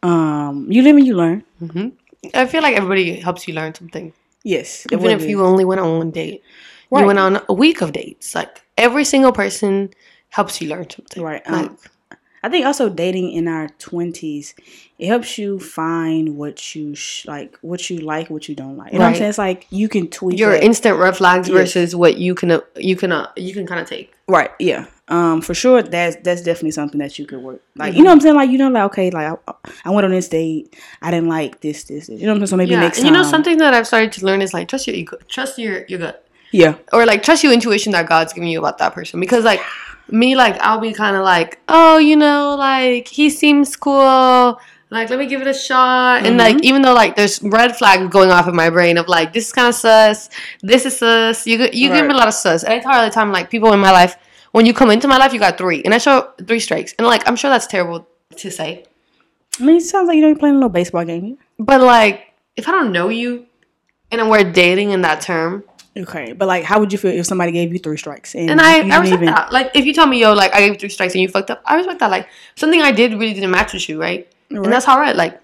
Um, 0.04 0.68
you 0.72 0.82
live 0.82 0.96
and 0.98 1.06
you 1.08 1.16
learn. 1.16 1.44
hmm 1.60 1.90
I 2.34 2.46
feel 2.46 2.62
like 2.62 2.76
everybody 2.76 3.20
helps 3.20 3.48
you 3.48 3.54
learn 3.54 3.74
something. 3.74 4.14
Yes, 4.44 4.86
Even 4.92 5.12
if 5.12 5.22
be. 5.22 5.30
you 5.30 5.44
only 5.44 5.66
went 5.66 5.82
on 5.82 5.98
one 5.98 6.12
date, 6.12 6.44
Right. 6.90 7.02
you 7.02 7.08
went 7.08 7.20
on 7.20 7.42
a 7.50 7.54
week 7.54 7.82
of 7.82 7.92
dates. 7.94 8.34
Like 8.36 8.62
every 8.78 9.04
single 9.06 9.32
person 9.32 9.92
helps 10.30 10.62
you 10.62 10.70
learn 10.70 10.90
something. 10.90 11.22
Right, 11.24 11.48
Like, 11.50 11.70
um, 11.70 11.78
I 12.44 12.50
think 12.50 12.66
also 12.66 12.90
dating 12.90 13.32
in 13.32 13.48
our 13.48 13.68
twenties, 13.80 14.54
it 15.00 15.08
helps 15.08 15.38
you 15.38 15.60
find 15.60 16.38
what 16.38 16.76
you 16.76 16.96
sh- 16.96 17.26
like, 17.26 17.58
what 17.62 17.90
you 17.90 18.00
like, 18.00 18.30
what 18.30 18.48
you 18.48 18.56
don't 18.56 18.78
like. 18.78 18.94
You 18.94 19.00
know 19.00 19.06
what 19.06 19.10
I'm 19.12 19.16
saying? 19.16 19.30
It's 19.30 19.38
like 19.38 19.68
you 19.70 19.90
can 19.90 20.08
tweak 20.10 20.40
your 20.40 20.52
that. 20.52 20.64
instant 20.64 20.98
red 20.98 21.18
flags 21.18 21.50
versus 21.50 21.96
what 21.96 22.18
you 22.18 22.36
can 22.36 22.52
uh, 22.52 22.62
you 22.76 22.96
can 22.96 23.12
uh, 23.12 23.32
you 23.36 23.54
can 23.54 23.66
kind 23.66 23.82
of 23.82 23.88
take. 23.88 24.14
right? 24.28 24.52
Yeah, 24.60 24.86
um, 25.08 25.42
for 25.42 25.54
sure. 25.54 25.82
That's 25.82 26.16
that's 26.18 26.42
definitely 26.42 26.72
something 26.72 27.00
that 27.00 27.18
you 27.18 27.26
could 27.26 27.40
work. 27.42 27.62
Like 27.76 27.96
you 27.96 28.04
know 28.04 28.10
what 28.10 28.14
I'm 28.14 28.22
saying? 28.22 28.36
Like 28.36 28.50
you 28.50 28.58
know, 28.58 28.70
like 28.70 28.84
okay, 28.92 29.10
like 29.10 29.40
I, 29.48 29.54
I 29.86 29.90
went 29.90 30.06
on 30.06 30.12
this 30.12 30.30
date, 30.30 30.76
I 31.02 31.12
didn't 31.12 31.30
like 31.30 31.62
this, 31.62 31.86
this, 31.86 32.08
this. 32.08 32.20
You 32.20 32.28
know 32.28 32.34
what 32.34 32.36
I'm 32.36 32.40
saying? 32.42 32.48
So 32.48 32.58
maybe 32.58 32.72
yeah, 32.72 32.82
next 32.82 33.00
and 33.00 33.06
time. 33.06 33.14
you 33.14 33.22
know 33.22 33.28
something 33.28 33.58
that 33.58 33.74
I've 33.74 33.88
started 33.88 34.12
to 34.14 34.26
learn 34.26 34.42
is 34.42 34.54
like 34.54 34.68
trust 34.68 34.88
your 34.88 34.96
ego, 34.96 35.18
trust 35.28 35.58
your 35.58 35.86
your 35.88 36.00
gut. 36.00 36.24
Yeah, 36.52 36.76
or 36.94 37.06
like 37.06 37.24
trust 37.24 37.44
your 37.44 37.52
intuition 37.52 37.92
that 37.92 38.08
God's 38.08 38.32
giving 38.34 38.50
you 38.50 38.60
about 38.60 38.78
that 38.78 38.94
person. 38.94 39.20
Because 39.20 39.44
like 39.44 39.62
me, 40.10 40.36
like 40.36 40.58
I'll 40.60 40.80
be 40.80 40.94
kind 40.94 41.16
of 41.16 41.24
like, 41.24 41.60
oh, 41.68 41.98
you 41.98 42.16
know, 42.16 42.56
like 42.58 43.08
he 43.08 43.30
seems 43.30 43.76
cool. 43.76 44.60
like 44.90 45.10
let 45.10 45.20
me 45.20 45.26
give 45.26 45.42
it 45.42 45.48
a 45.48 45.54
shot. 45.54 46.26
And 46.26 46.38
like 46.38 46.58
mm-hmm. 46.58 46.66
even 46.66 46.82
though 46.82 46.94
like 46.94 47.16
there's 47.16 47.42
red 47.44 47.76
flag 47.76 48.10
going 48.10 48.32
off 48.32 48.48
in 48.48 48.56
my 48.56 48.70
brain 48.70 48.98
of 48.98 49.08
like 49.08 49.34
this 49.34 49.48
is 49.48 49.54
kind 49.54 49.68
of 49.68 49.76
sus. 49.76 50.30
This 50.62 50.86
is 50.86 50.98
sus. 50.98 51.46
You 51.46 51.58
you 51.74 51.90
give 51.90 52.06
me 52.06 52.14
a 52.14 52.18
lot 52.18 52.28
of 52.28 52.34
sus. 52.34 52.64
And 52.64 52.74
i 52.74 52.80
tell 52.80 52.94
her 52.94 53.00
all 53.00 53.06
the 53.06 53.12
time 53.12 53.32
like 53.32 53.50
people 53.50 53.74
in 53.74 53.80
my 53.80 53.92
life 53.92 54.16
when 54.52 54.66
you 54.66 54.74
come 54.74 54.90
into 54.92 55.08
my 55.08 55.18
life 55.18 55.34
you 55.34 55.40
got 55.40 55.58
three. 55.58 55.84
And 55.84 55.94
i 55.94 55.98
show 55.98 56.32
three 56.46 56.60
strikes. 56.60 56.94
And 56.98 57.08
like 57.08 57.28
i'm 57.28 57.36
sure 57.36 57.50
that's 57.50 57.68
terrible 57.68 58.08
to 58.36 58.52
say. 58.52 58.86
I 59.60 59.66
mean, 59.66 59.78
it 59.78 59.82
sounds 59.82 60.08
like 60.08 60.16
you 60.16 60.22
know 60.22 60.28
you're 60.28 60.38
playing 60.38 60.56
a 60.56 60.60
little 60.60 60.70
baseball 60.70 61.04
game. 61.04 61.38
but 61.58 61.82
like 61.82 62.34
if 62.56 62.68
i 62.68 62.72
don't 62.72 62.92
know 62.92 63.10
you 63.10 63.48
and 64.12 64.30
we're 64.30 64.52
dating 64.52 64.92
in 64.92 65.02
that 65.02 65.22
term 65.22 65.64
Okay, 66.04 66.34
but 66.34 66.48
like, 66.48 66.64
how 66.64 66.80
would 66.80 66.92
you 66.92 66.98
feel 67.00 67.12
if 67.12 67.26
somebody 67.26 67.52
gave 67.52 67.74
you 67.74 67.80
three 67.80 67.98
strikes 67.98 68.36
and, 68.36 68.50
and 68.52 68.62
i 68.62 68.78
i 68.80 69.00
respect 69.00 69.08
even- 69.24 69.26
that 69.34 69.52
like 69.52 69.72
if 69.74 69.86
you 69.86 69.94
tell 69.94 70.06
me 70.08 70.20
yo 70.22 70.34
like 70.34 70.54
i 70.54 70.60
gave 70.60 70.74
you 70.74 70.80
three 70.80 70.90
strikes 70.90 71.14
and 71.14 71.22
you 71.22 71.28
fucked 71.30 71.50
up 71.50 71.62
i 71.66 71.76
respect 71.76 72.00
that 72.00 72.12
like 72.12 72.28
something 72.56 72.82
i 72.82 72.92
did 72.92 73.12
really 73.14 73.34
didn't 73.34 73.52
match 73.52 73.74
with 73.74 73.88
you 73.90 74.00
right, 74.00 74.32
Right. 74.52 74.64
and 74.64 74.72
that's 74.72 74.88
all 74.88 75.00
right 75.00 75.16
like 75.16 75.40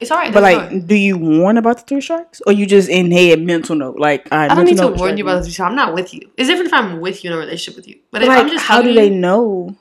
it's 0.00 0.10
all 0.10 0.18
right 0.18 0.32
But 0.34 0.42
like, 0.42 0.58
fine. 0.58 0.86
do 0.86 0.96
you 0.96 1.16
warn 1.16 1.56
about 1.58 1.76
the 1.76 1.82
three 1.84 2.00
strikes, 2.00 2.42
or 2.44 2.52
you 2.52 2.66
just 2.66 2.88
in 2.88 3.12
head 3.12 3.40
mental 3.40 3.76
note? 3.76 4.00
Like, 4.00 4.28
right, 4.32 4.50
I 4.50 4.54
don't 4.56 4.64
need 4.64 4.78
to 4.78 4.88
warn 4.88 5.16
you 5.16 5.22
about 5.22 5.44
this. 5.44 5.60
I'm 5.60 5.76
not 5.76 5.94
with 5.94 6.12
you. 6.12 6.28
It's 6.36 6.48
different 6.48 6.66
if 6.66 6.74
I'm 6.74 7.00
with 7.00 7.22
you 7.22 7.30
in 7.30 7.36
a 7.36 7.38
relationship 7.38 7.76
with 7.76 7.86
you. 7.86 8.00
But 8.10 8.18
But 8.18 8.22
if 8.22 8.28
like, 8.30 8.38
I'm 8.38 8.48
just 8.50 8.64
how 8.64 8.82
do 8.82 8.92
they 8.92 9.10
know 9.10 9.76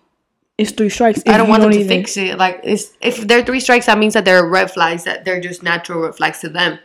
it's 0.60 0.70
three 0.74 0.90
strikes? 0.90 1.24
I 1.26 1.38
don't 1.38 1.50
want 1.50 1.64
them 1.64 1.72
to 1.72 1.80
even- 1.80 1.88
fix 2.02 2.18
it. 2.18 2.38
Like, 2.38 2.60
it's, 2.64 2.92
if 3.02 3.26
there 3.28 3.40
are 3.40 3.44
three 3.44 3.60
strikes, 3.60 3.88
that 3.88 3.98
means 3.98 4.14
that 4.14 4.24
there 4.24 4.38
are 4.38 4.48
red 4.48 4.70
flags. 4.70 5.06
That 5.06 5.26
they're 5.26 5.42
just 5.42 5.64
natural 5.64 6.02
red 6.04 6.16
flags 6.16 6.38
to 6.42 6.50
them. 6.50 6.78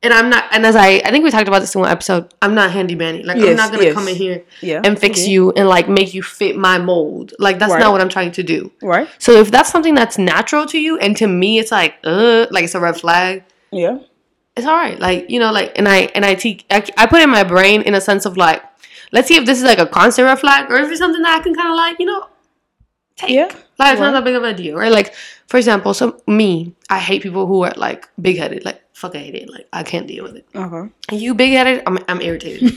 And 0.00 0.14
I'm 0.14 0.30
not. 0.30 0.44
And 0.52 0.64
as 0.64 0.76
I, 0.76 1.02
I 1.04 1.10
think 1.10 1.24
we 1.24 1.30
talked 1.32 1.48
about 1.48 1.58
this 1.58 1.74
in 1.74 1.80
one 1.80 1.90
episode. 1.90 2.32
I'm 2.40 2.54
not 2.54 2.70
handy 2.70 2.94
manny. 2.94 3.24
Like, 3.24 3.36
I'm 3.38 3.56
not 3.56 3.72
gonna 3.72 3.82
yes. 3.84 3.94
come 3.94 4.06
in 4.06 4.14
here 4.14 4.44
Yeah, 4.60 4.80
and 4.84 4.96
fix 4.96 5.20
okay. 5.22 5.30
you 5.30 5.50
and 5.52 5.66
like 5.68 5.88
make 5.88 6.14
you 6.14 6.22
fit 6.22 6.56
my 6.56 6.78
mold. 6.78 7.32
Like, 7.40 7.58
that's 7.58 7.72
Right. 7.72 7.80
not 7.80 7.90
what 7.90 8.00
I'm 8.00 8.08
trying 8.08 8.30
to 8.32 8.42
do. 8.44 8.70
right? 8.80 9.08
So 9.18 9.32
if 9.32 9.50
that's 9.50 9.70
something 9.70 9.96
that's 9.96 10.16
natural 10.16 10.66
to 10.66 10.78
you, 10.78 10.98
and 10.98 11.16
to 11.16 11.26
me, 11.26 11.58
it's 11.58 11.72
like, 11.72 11.96
uh, 12.04 12.46
like 12.52 12.62
it's 12.64 12.76
a 12.76 12.80
red 12.80 12.96
flag. 12.96 13.42
Yeah, 13.72 13.98
it's 14.56 14.66
all 14.68 14.76
right. 14.76 14.98
Like 15.00 15.30
you 15.30 15.40
know, 15.40 15.50
like 15.52 15.76
and 15.76 15.88
I 15.88 16.02
and 16.14 16.24
I 16.24 16.34
teach. 16.36 16.64
I, 16.70 16.84
I 16.96 17.06
put 17.06 17.20
in 17.20 17.28
my 17.30 17.42
brain 17.42 17.82
in 17.82 17.94
a 17.94 18.00
sense 18.00 18.24
of 18.24 18.36
like, 18.36 18.62
let's 19.10 19.26
see 19.26 19.34
if 19.36 19.46
this 19.46 19.58
is 19.58 19.64
like 19.64 19.80
a 19.80 19.86
constant 19.86 20.26
red 20.26 20.38
flag 20.38 20.70
or 20.70 20.76
if 20.76 20.88
it's 20.90 21.00
something 21.00 21.22
that 21.22 21.40
I 21.40 21.42
can 21.42 21.54
kind 21.56 21.70
of 21.70 21.74
like, 21.76 21.98
you 21.98 22.06
know, 22.06 22.24
take. 23.18 23.30
yeah. 23.30 23.48
Like 23.78 23.92
it's 23.92 24.00
not 24.00 24.12
that 24.12 24.24
big 24.24 24.34
of 24.34 24.42
a 24.42 24.54
deal, 24.54 24.76
right? 24.76 24.90
Like 24.90 25.14
for 25.46 25.56
example, 25.56 25.94
so 25.94 26.20
me, 26.26 26.74
I 26.90 26.98
hate 26.98 27.22
people 27.22 27.46
who 27.46 27.62
are 27.62 27.72
like 27.76 28.08
big 28.20 28.38
headed. 28.38 28.64
Like 28.64 28.82
fuck, 28.92 29.14
I 29.14 29.18
hate 29.18 29.34
it. 29.36 29.50
Like 29.50 29.68
I 29.72 29.82
can't 29.82 30.06
deal 30.06 30.24
with 30.24 30.36
it. 30.36 30.46
Okay. 30.54 30.90
And 31.10 31.20
you 31.20 31.34
big 31.34 31.52
headed, 31.52 31.82
I'm 31.86 31.98
I'm 32.08 32.20
irritated 32.20 32.74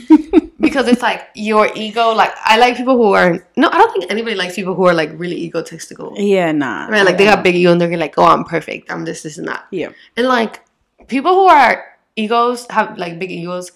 because 0.60 0.86
it's 0.86 1.02
like 1.02 1.28
your 1.34 1.68
ego. 1.74 2.12
Like 2.12 2.32
I 2.44 2.58
like 2.58 2.76
people 2.76 2.96
who 2.96 3.12
are 3.12 3.44
no, 3.56 3.68
I 3.68 3.78
don't 3.78 3.92
think 3.92 4.10
anybody 4.10 4.36
likes 4.36 4.54
people 4.54 4.74
who 4.74 4.86
are 4.86 4.94
like 4.94 5.10
really 5.14 5.42
egotistical. 5.42 6.14
Yeah, 6.16 6.52
nah. 6.52 6.86
Right, 6.86 7.04
like 7.04 7.18
they 7.18 7.24
got 7.24 7.42
big 7.42 7.56
ego 7.56 7.72
and 7.72 7.80
they're 7.80 7.96
like, 7.96 8.14
oh, 8.18 8.24
I'm 8.24 8.44
perfect. 8.44 8.90
I'm 8.90 9.04
this, 9.04 9.22
this, 9.22 9.38
and 9.38 9.48
that. 9.48 9.66
Yeah. 9.70 9.90
And 10.16 10.28
like 10.28 10.60
people 11.08 11.34
who 11.34 11.46
are 11.46 11.84
egos 12.16 12.66
have 12.70 12.96
like 12.98 13.18
big 13.18 13.32
egos, 13.32 13.72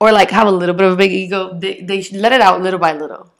or 0.00 0.12
like 0.12 0.30
have 0.30 0.46
a 0.46 0.52
little 0.52 0.74
bit 0.74 0.86
of 0.86 0.92
a 0.92 0.96
big 0.96 1.12
ego. 1.12 1.58
They 1.58 1.80
they 1.80 2.02
let 2.12 2.32
it 2.32 2.42
out 2.42 2.60
little 2.60 2.78
by 2.78 2.92
little. 2.92 3.32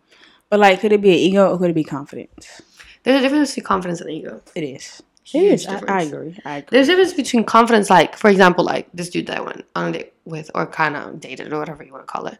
But 0.49 0.61
like, 0.61 0.81
could 0.81 0.93
it 0.93 1.01
be 1.01 1.11
an 1.11 1.19
ego 1.19 1.51
or 1.51 1.59
could 1.59 1.71
it 1.71 1.75
be 1.75 1.85
confidence? 1.85 2.63
There's 3.03 3.19
a 3.19 3.23
difference 3.23 3.51
between 3.51 3.65
confidence 3.65 4.01
and 4.01 4.11
ego. 4.11 4.43
It 4.55 4.63
is. 4.65 5.03
It 5.27 5.39
Huge 5.39 5.53
is. 5.53 5.67
I, 5.67 5.81
I 5.87 6.03
agree. 6.03 6.39
I 6.45 6.57
agree. 6.59 6.69
There's 6.71 6.89
a 6.89 6.93
difference 6.93 7.15
between 7.15 7.45
confidence, 7.45 7.91
like 7.91 8.17
for 8.17 8.31
example, 8.31 8.65
like 8.65 8.89
this 8.95 9.11
dude 9.11 9.27
that 9.27 9.39
I 9.39 9.41
went 9.41 9.65
on 9.75 9.89
a 9.89 9.93
date 9.93 10.13
with, 10.25 10.51
or 10.55 10.67
kind 10.67 10.97
of 10.97 11.21
dated, 11.21 11.53
or 11.53 11.59
whatever 11.59 11.83
you 11.83 11.93
want 11.93 12.07
to 12.07 12.13
call 12.13 12.27
it. 12.27 12.39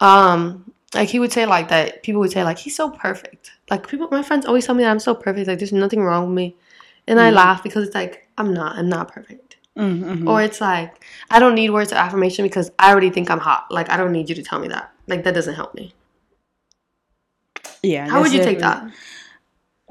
Um, 0.00 0.72
like 0.94 1.08
he 1.08 1.18
would 1.18 1.32
say 1.32 1.46
like 1.46 1.68
that. 1.68 2.02
People 2.02 2.20
would 2.20 2.30
say 2.30 2.44
like 2.44 2.58
he's 2.58 2.76
so 2.76 2.90
perfect. 2.90 3.50
Like 3.70 3.88
people, 3.88 4.08
my 4.10 4.22
friends 4.22 4.46
always 4.46 4.66
tell 4.66 4.74
me 4.74 4.84
that 4.84 4.90
I'm 4.90 5.00
so 5.00 5.14
perfect. 5.14 5.48
Like 5.48 5.58
there's 5.58 5.72
nothing 5.72 6.02
wrong 6.02 6.26
with 6.26 6.36
me, 6.36 6.56
and 7.06 7.20
I 7.20 7.30
laugh 7.30 7.62
because 7.62 7.86
it's 7.86 7.94
like 7.94 8.28
I'm 8.38 8.54
not. 8.54 8.76
I'm 8.76 8.88
not 8.88 9.12
perfect. 9.12 9.56
Mm-hmm. 9.76 10.28
Or 10.28 10.42
it's 10.42 10.60
like 10.60 11.04
I 11.30 11.38
don't 11.38 11.54
need 11.54 11.70
words 11.70 11.92
of 11.92 11.98
affirmation 11.98 12.44
because 12.44 12.70
I 12.78 12.90
already 12.90 13.10
think 13.10 13.30
I'm 13.30 13.38
hot. 13.38 13.66
Like 13.70 13.90
I 13.90 13.96
don't 13.96 14.12
need 14.12 14.28
you 14.28 14.34
to 14.34 14.42
tell 14.42 14.58
me 14.58 14.68
that. 14.68 14.92
Like 15.06 15.24
that 15.24 15.34
doesn't 15.34 15.54
help 15.54 15.74
me. 15.74 15.94
Yeah. 17.82 18.08
How 18.08 18.18
would 18.20 18.26
that's 18.26 18.34
you 18.34 18.42
take 18.42 18.58
that? 18.60 18.90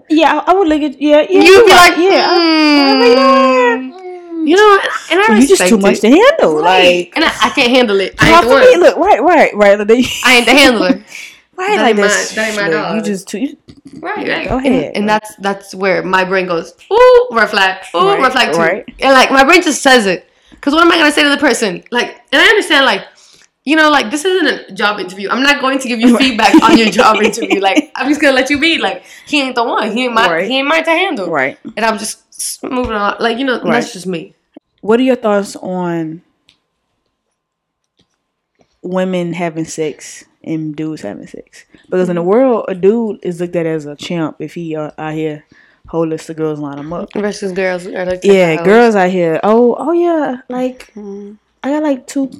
Yeah, 0.09 0.39
I, 0.45 0.51
I 0.51 0.53
would 0.55 0.67
look 0.67 0.81
at. 0.81 0.99
Yeah, 1.01 1.21
yeah. 1.21 1.41
You'd 1.41 1.65
be 1.65 1.71
right, 1.71 1.89
like, 1.89 1.97
yeah. 1.99 2.25
I- 2.29 3.77
mm, 3.93 4.47
you 4.47 4.55
know, 4.55 4.79
and, 4.81 4.89
and 5.11 5.19
I 5.19 5.25
Well, 5.29 5.39
you 5.41 5.47
just 5.47 5.67
too 5.67 5.75
respect 5.75 5.81
much 5.81 5.99
to 6.01 6.09
handle. 6.09 6.61
Like, 6.61 7.11
and 7.15 7.25
I, 7.25 7.27
I 7.43 7.49
can't 7.49 7.69
handle 7.71 7.99
it. 7.99 8.15
I 8.19 8.31
ain't 8.39 8.47
the 8.47 8.55
me? 8.59 8.77
Look, 8.77 8.97
right, 8.97 9.21
right, 9.21 9.53
right. 9.55 9.79
I 9.79 10.35
ain't 10.37 10.45
the 10.45 10.51
handler. 10.53 11.03
Right, 11.59 11.75
That 11.75 11.81
like 11.81 11.89
ain't 11.89 11.97
my- 11.97 12.03
this. 12.07 12.35
that 12.35 12.47
ain't 12.47 12.55
my 12.55 12.69
dog. 12.69 12.95
You 12.95 13.01
just 13.01 13.27
too. 13.27 13.39
You, 13.39 13.57
Right, 13.99 14.25
right. 14.25 14.47
Go 14.47 14.59
And- 14.59 14.67
ahead. 14.67 14.91
And, 14.95 15.09
that's 15.09 15.35
that's 15.41 15.75
where 15.75 16.01
my 16.03 16.23
brain 16.23 16.47
goes, 16.47 16.73
ooh, 16.89 17.27
red 17.31 17.49
flag, 17.49 17.83
ooh, 17.93 17.99
Right, 18.07 18.21
red 18.21 18.31
flag 18.31 18.53
too. 18.53 18.59
right. 18.59 18.85
And 18.99 19.11
like 19.11 19.29
my 19.29 19.43
brain 19.43 19.61
just 19.61 19.81
says 19.81 20.05
it. 20.05 20.29
Cause 20.61 20.71
what 20.73 20.83
am 20.83 20.91
I 20.93 20.97
gonna 20.97 21.11
say 21.11 21.21
to 21.23 21.29
the 21.29 21.35
person? 21.37 21.83
Like, 21.91 22.11
and 22.31 22.41
I 22.41 22.45
understand, 22.45 22.85
like, 22.85 23.01
you 23.65 23.75
know, 23.75 23.89
like 23.91 24.09
this 24.11 24.25
isn't 24.25 24.47
a 24.47 24.73
job 24.73 24.99
interview. 24.99 25.29
I'm 25.29 25.43
not 25.43 25.61
going 25.61 25.79
to 25.79 25.87
give 25.87 25.99
you 25.99 26.17
feedback 26.17 26.53
on 26.63 26.77
your 26.77 26.89
job 26.89 27.17
interview. 27.23 27.59
Like, 27.59 27.91
I'm 27.95 28.07
just 28.09 28.21
gonna 28.21 28.33
let 28.35 28.49
you 28.49 28.59
be. 28.59 28.77
Like, 28.79 29.03
he 29.27 29.41
ain't 29.41 29.55
the 29.55 29.63
one. 29.63 29.91
He 29.91 30.05
ain't 30.05 30.13
my. 30.13 30.29
Right. 30.31 30.47
He 30.49 30.57
ain't 30.59 30.67
mine 30.67 30.83
to 30.85 30.91
handle. 30.91 31.29
right. 31.29 31.57
And 31.75 31.85
I'm 31.85 31.97
just 31.99 32.63
moving 32.63 32.93
on. 32.93 33.17
Like, 33.19 33.37
you 33.37 33.45
know, 33.45 33.61
Right. 33.61 33.73
that's 33.73 33.93
just 33.93 34.07
me. 34.07 34.33
What 34.81 34.99
are 34.99 35.03
your 35.03 35.17
thoughts 35.17 35.55
on 35.57 36.21
women 38.81 39.33
having 39.33 39.65
sex 39.65 40.23
and 40.43 40.75
dudes 40.75 41.01
having 41.01 41.27
sex? 41.27 41.65
Because 41.89 42.09
in 42.09 42.15
the 42.15 42.23
world, 42.23 42.65
a 42.69 42.75
dude 42.75 43.19
is 43.23 43.41
looked 43.41 43.55
at 43.55 43.65
as 43.65 43.85
a 43.85 43.95
champ 43.95 44.37
if 44.39 44.53
he 44.53 44.75
uh, 44.75 44.91
out 44.97 45.13
here 45.13 45.45
holding 45.87 46.17
the 46.17 46.33
girls 46.33 46.59
line 46.59 46.77
him 46.77 46.93
up. 46.93 47.11
Versus 47.13 47.51
girls 47.51 47.85
are 47.87 48.05
like 48.05 48.21
Yeah, 48.23 48.63
girls 48.63 48.95
out 48.95 49.09
here. 49.09 49.39
Oh, 49.43 49.75
oh 49.77 49.91
yeah. 49.91 50.41
Like 50.49 50.91
Mm. 50.95 51.37
I 51.63 51.71
got 51.71 51.83
like 51.83 52.07
two, 52.07 52.31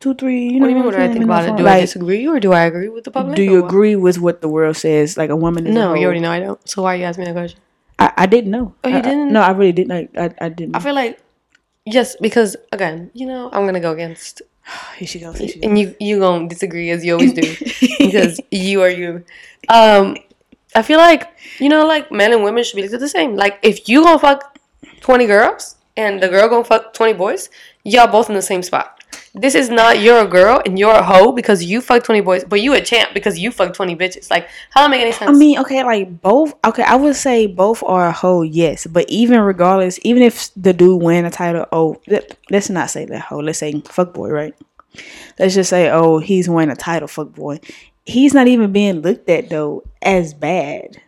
two, 0.00 0.14
three. 0.14 0.48
You 0.48 0.60
What 0.60 0.60
know 0.60 0.66
do 0.66 0.68
you 0.70 0.74
mean? 0.76 0.84
what 0.86 0.94
do 0.96 1.02
I 1.02 1.08
think 1.12 1.24
about 1.24 1.44
it? 1.48 1.56
Do 1.56 1.66
I 1.66 1.80
disagree 1.80 2.26
or 2.28 2.38
do 2.40 2.52
I 2.52 2.62
agree 2.64 2.88
with 2.88 3.04
the 3.04 3.10
public? 3.10 3.36
do 3.36 3.42
you 3.42 3.64
agree 3.64 3.96
with 3.96 4.18
what 4.18 4.40
the 4.40 4.48
world 4.48 4.76
says? 4.76 5.16
Like 5.16 5.30
a 5.30 5.36
woman 5.36 5.66
is 5.66 5.74
No, 5.74 5.94
you 5.94 6.04
already 6.06 6.20
know 6.20 6.30
I 6.30 6.40
don't. 6.40 6.60
So 6.68 6.82
why 6.82 6.94
are 6.94 6.96
you 6.98 7.04
asking 7.04 7.24
me 7.24 7.32
that 7.32 7.38
question? 7.38 7.60
I, 7.98 8.12
I 8.16 8.26
didn't 8.26 8.50
know. 8.50 8.74
Oh, 8.84 8.88
you 8.88 8.96
I- 8.96 8.98
I- 8.98 9.02
didn't? 9.02 9.32
no, 9.32 9.40
I 9.40 9.50
really 9.52 9.72
didn't. 9.72 9.92
I, 9.92 10.08
I, 10.24 10.30
I 10.40 10.48
didn't. 10.50 10.76
I 10.76 10.80
feel 10.80 10.94
like 10.94 11.18
yes, 11.84 12.16
because 12.20 12.56
again, 12.72 13.10
you 13.14 13.26
know, 13.26 13.48
I'm 13.52 13.64
gonna 13.64 13.80
go 13.80 13.92
against, 13.92 14.42
here 14.96 15.08
she 15.08 15.18
goes. 15.20 15.38
Here 15.38 15.48
she 15.48 15.54
goes. 15.60 15.64
and 15.68 15.78
you 15.78 15.94
you 16.00 16.18
gonna 16.20 16.48
disagree 16.48 16.90
as 16.90 17.04
you 17.04 17.14
always 17.14 17.32
do 17.32 17.56
because 17.98 18.40
you 18.50 18.82
are 18.82 18.90
you. 18.90 19.24
Um, 19.68 20.16
I 20.74 20.82
feel 20.82 20.98
like 20.98 21.32
you 21.58 21.68
know, 21.70 21.86
like 21.86 22.12
men 22.12 22.32
and 22.32 22.44
women 22.44 22.62
should 22.64 22.76
be 22.76 22.82
looked 22.86 23.00
the 23.00 23.08
same. 23.08 23.34
Like 23.36 23.58
if 23.62 23.88
you 23.88 24.02
gonna 24.04 24.18
fuck 24.18 24.58
twenty 25.00 25.26
girls 25.26 25.76
and 25.96 26.20
the 26.22 26.28
girl 26.28 26.48
gonna 26.50 26.64
fuck 26.64 26.92
twenty 26.92 27.14
boys, 27.14 27.48
y'all 27.84 28.06
both 28.12 28.28
in 28.28 28.34
the 28.36 28.42
same 28.42 28.62
spot. 28.62 28.92
This 29.38 29.54
is 29.54 29.68
not 29.68 30.00
you're 30.00 30.20
a 30.20 30.26
girl 30.26 30.62
and 30.64 30.78
you're 30.78 30.94
a 30.94 31.02
hoe 31.02 31.30
because 31.32 31.62
you 31.62 31.82
fuck 31.82 32.02
twenty 32.04 32.22
boys, 32.22 32.42
but 32.44 32.62
you 32.62 32.72
a 32.72 32.80
champ 32.80 33.10
because 33.12 33.38
you 33.38 33.50
fuck 33.50 33.74
twenty 33.74 33.94
bitches. 33.94 34.30
Like 34.30 34.48
how 34.70 34.82
that 34.82 34.90
make 34.90 35.02
any 35.02 35.12
sense? 35.12 35.28
I 35.28 35.32
mean, 35.34 35.58
okay, 35.58 35.84
like 35.84 36.22
both. 36.22 36.54
Okay, 36.64 36.82
I 36.82 36.96
would 36.96 37.16
say 37.16 37.46
both 37.46 37.82
are 37.82 38.06
a 38.08 38.12
hoe, 38.12 38.40
yes. 38.42 38.86
But 38.86 39.04
even 39.10 39.40
regardless, 39.40 39.98
even 40.02 40.22
if 40.22 40.48
the 40.56 40.72
dude 40.72 41.02
win 41.02 41.26
a 41.26 41.30
title, 41.30 41.66
oh, 41.70 42.00
let, 42.06 42.36
let's 42.50 42.70
not 42.70 42.88
say 42.90 43.04
that 43.04 43.20
hoe. 43.20 43.40
Let's 43.40 43.58
say 43.58 43.78
fuck 43.82 44.14
boy, 44.14 44.30
right? 44.30 44.54
Let's 45.38 45.54
just 45.54 45.68
say, 45.68 45.90
oh, 45.90 46.18
he's 46.18 46.48
winning 46.48 46.72
a 46.72 46.76
title, 46.76 47.06
fuck 47.08 47.32
boy. 47.34 47.60
He's 48.06 48.32
not 48.32 48.48
even 48.48 48.72
being 48.72 49.02
looked 49.02 49.28
at 49.28 49.50
though 49.50 49.82
as 50.00 50.32
bad. 50.32 51.02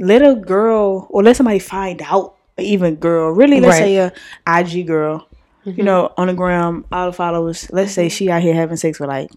Let 0.00 0.22
a 0.22 0.34
girl, 0.34 1.06
or 1.10 1.22
let 1.22 1.36
somebody 1.36 1.60
find 1.60 2.02
out, 2.02 2.34
even 2.58 2.96
girl, 2.96 3.30
really, 3.30 3.60
let's 3.60 3.78
Right. 3.78 3.84
say 3.84 3.96
a 3.98 4.12
IG 4.46 4.86
girl, 4.86 5.28
you 5.64 5.82
know, 5.82 6.12
on 6.16 6.28
the 6.28 6.34
gram, 6.34 6.84
all 6.90 7.06
the 7.06 7.12
followers. 7.12 7.70
Let's 7.70 7.92
say 7.92 8.08
she 8.08 8.30
out 8.30 8.42
here 8.42 8.54
having 8.54 8.76
sex 8.76 8.98
with 9.00 9.08
like 9.08 9.30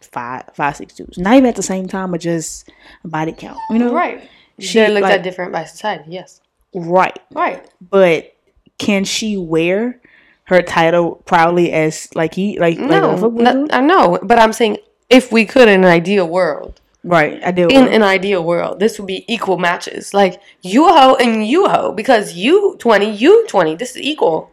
five, 0.00 0.44
five, 0.54 0.76
six 0.76 0.94
dudes. 0.94 1.18
Not 1.18 1.34
even 1.34 1.46
at 1.46 1.56
the 1.56 1.62
same 1.62 1.88
time, 1.88 2.10
but 2.10 2.20
just 2.20 2.70
body 3.04 3.32
count. 3.32 3.58
You 3.70 3.78
know, 3.78 3.92
right. 3.92 4.28
She, 4.58 4.86
looked 4.86 5.02
like- 5.02 5.12
at 5.14 5.22
different 5.22 5.52
by 5.52 5.64
society. 5.64 6.04
Yes. 6.08 6.40
Right. 6.74 7.18
Right. 7.32 7.68
But 7.80 8.34
can 8.78 9.04
she 9.04 9.36
wear 9.36 10.00
her 10.44 10.60
title 10.60 11.16
proudly 11.24 11.72
as 11.72 12.08
like 12.14 12.34
he 12.34 12.58
like 12.58 12.78
like 12.78 13.02
a 13.02 13.16
No? 13.28 13.66
I 13.70 13.80
know, 13.80 14.18
but 14.22 14.38
I'm 14.38 14.52
saying 14.52 14.78
if 15.08 15.32
we 15.32 15.44
could 15.46 15.68
in 15.68 15.84
an 15.84 15.90
ideal 15.90 16.28
world, 16.28 16.80
Right. 17.02 17.40
I 17.44 17.50
do. 17.50 17.68
in 17.68 17.86
an 17.88 18.02
ideal 18.02 18.42
world, 18.44 18.80
this 18.80 18.98
would 18.98 19.06
be 19.06 19.24
equal 19.32 19.58
matches. 19.58 20.12
Like 20.12 20.40
you 20.62 20.88
a 20.88 20.92
hoe 20.92 21.14
and 21.16 21.46
you 21.46 21.66
a 21.66 21.68
hoe 21.70 21.92
because 21.92 22.34
you 22.34 22.76
twenty, 22.78 23.10
you 23.14 23.46
twenty. 23.46 23.74
This 23.76 23.90
is 23.92 23.98
equal. 24.02 24.50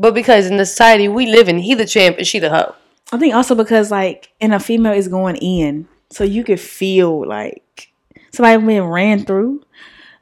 But 0.00 0.14
because 0.14 0.46
in 0.46 0.56
the 0.56 0.64
society 0.64 1.08
we 1.08 1.26
live 1.26 1.46
in, 1.50 1.58
he 1.58 1.74
the 1.74 1.84
champ 1.84 2.16
and 2.16 2.26
she 2.26 2.38
the 2.38 2.48
hoe. 2.48 2.74
I 3.12 3.18
think 3.18 3.34
also 3.34 3.54
because 3.54 3.90
like 3.90 4.32
and 4.40 4.54
a 4.54 4.58
female 4.58 4.94
is 4.94 5.08
going 5.08 5.36
in, 5.36 5.88
so 6.08 6.24
you 6.24 6.42
could 6.42 6.58
feel 6.58 7.28
like 7.28 7.92
somebody 8.32 8.64
being 8.66 8.84
ran 8.84 9.26
through. 9.26 9.62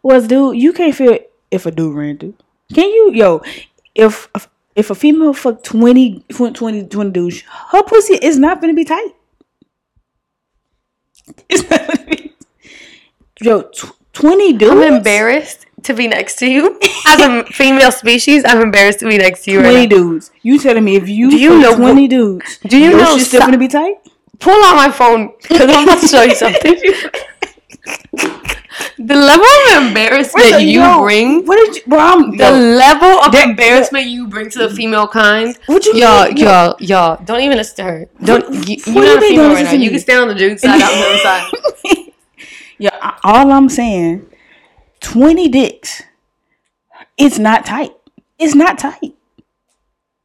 Was 0.03 0.27
dude, 0.27 0.57
you 0.57 0.73
can't 0.73 0.95
feel 0.95 1.19
if 1.53 1.65
a 1.65 1.71
dude 1.71 1.95
ran 1.97 2.19
through. 2.19 2.35
Can 2.75 2.89
you, 2.89 3.13
yo? 3.13 3.41
If 3.95 4.29
if 4.75 4.91
a 4.91 4.97
female 4.97 5.33
fuck 5.33 5.63
20, 5.63 6.25
20, 6.29 6.85
20 6.89 7.11
dudes, 7.13 7.43
her 7.71 7.85
pussy 7.85 8.15
is 8.15 8.37
not 8.37 8.61
gonna 8.61 8.75
be 8.75 8.85
tight. 8.85 9.13
It's 11.49 11.71
not 11.71 11.87
gonna 11.87 12.05
be. 12.07 12.35
Yo, 13.41 13.63
tw- 13.63 13.97
twenty 14.13 14.53
dudes. 14.55 14.73
I'm 14.73 14.83
embarrassed 14.95 15.67
to 15.85 15.95
be 15.95 16.07
next 16.09 16.37
to 16.37 16.47
you. 16.47 16.79
As 17.07 17.21
a 17.21 17.45
female 17.45 17.93
species, 17.93 18.45
I'm 18.47 18.61
embarrassed 18.61 19.01
to 19.01 19.09
be 19.09 19.19
next 19.19 19.45
to 19.45 19.51
you. 19.53 19.61
Twenty 19.61 19.77
Right 19.77 19.91
now. 19.91 19.97
dudes. 19.97 20.31
You 20.43 20.59
telling 20.59 20.85
me 20.85 20.97
if 20.97 21.09
you 21.09 21.31
Do 21.31 21.39
you 21.39 21.61
know 21.61 21.77
twenty 21.77 22.09
dudes? 22.09 22.59
Do 22.59 22.79
you 22.79 22.97
know 22.97 23.17
shit 23.19 23.27
still 23.27 23.41
so- 23.41 23.47
gonna 23.47 23.59
be 23.59 23.69
tight? 23.69 23.97
Pull 24.41 24.55
out 24.65 24.77
my 24.77 24.91
phone 24.91 25.33
because 25.43 25.69
I'm 25.69 25.85
about 25.85 26.01
to 26.01 26.07
show 26.07 26.23
you 26.23 26.35
something. 26.37 26.77
the 28.99 29.15
level 29.15 29.45
of 29.77 29.89
embarrassment 29.89 30.61
you 30.63 30.81
Yo, 30.81 31.01
bring. 31.03 31.45
What 31.47 31.57
did 31.57 31.77
you, 31.77 31.83
bro? 31.89 31.99
I'm, 31.99 32.31
The 32.37 32.45
yo, 32.45 32.51
level 32.53 33.19
of 33.25 33.33
That- 33.33 33.49
embarrassment 33.51 34.07
you 34.07 34.29
bring 34.29 34.49
to 34.51 34.59
the 34.61 34.71
female 34.71 35.09
kind. 35.09 35.57
What 35.67 35.85
you 35.87 35.95
y'all, 35.95 36.27
mean? 36.29 36.37
Y'all, 36.37 36.77
y'all, 36.79 37.21
don't 37.25 37.41
even 37.41 37.57
listen 37.57 37.77
to 37.77 37.83
her. 37.85 38.07
Don't. 38.23 38.49
What- 38.49 38.69
you, 38.69 38.77
you're 38.87 38.95
you 38.95 39.01
not 39.15 39.19
a 39.19 39.27
female 39.27 39.49
right 39.55 39.65
now. 39.65 39.73
You 39.73 39.91
can 39.91 39.99
stay 40.01 40.17
on 40.17 40.29
the 40.29 40.35
dude 40.35 40.61
side, 40.61 40.81
out 40.81 40.93
on 40.93 40.99
the 40.99 41.07
other 41.07 41.19
side. 41.19 42.13
yeah, 42.79 43.15
all 43.25 43.51
I'm 43.51 43.69
saying, 43.69 44.25
twenty 45.01 45.49
dicks. 45.49 46.03
It's 47.17 47.39
not 47.39 47.67
tight. 47.67 47.93
It's 48.39 48.55
not 48.55 48.79
tight. 48.79 49.15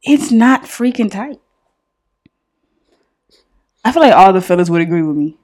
It's 0.02 0.30
not 0.30 0.62
freaking 0.64 1.10
tight. 1.10 1.40
I 3.84 3.92
feel 3.92 4.02
like 4.02 4.12
all 4.14 4.32
the 4.32 4.40
fellas 4.40 4.70
would 4.70 4.80
agree 4.80 5.02
with 5.02 5.16
me. 5.16 5.36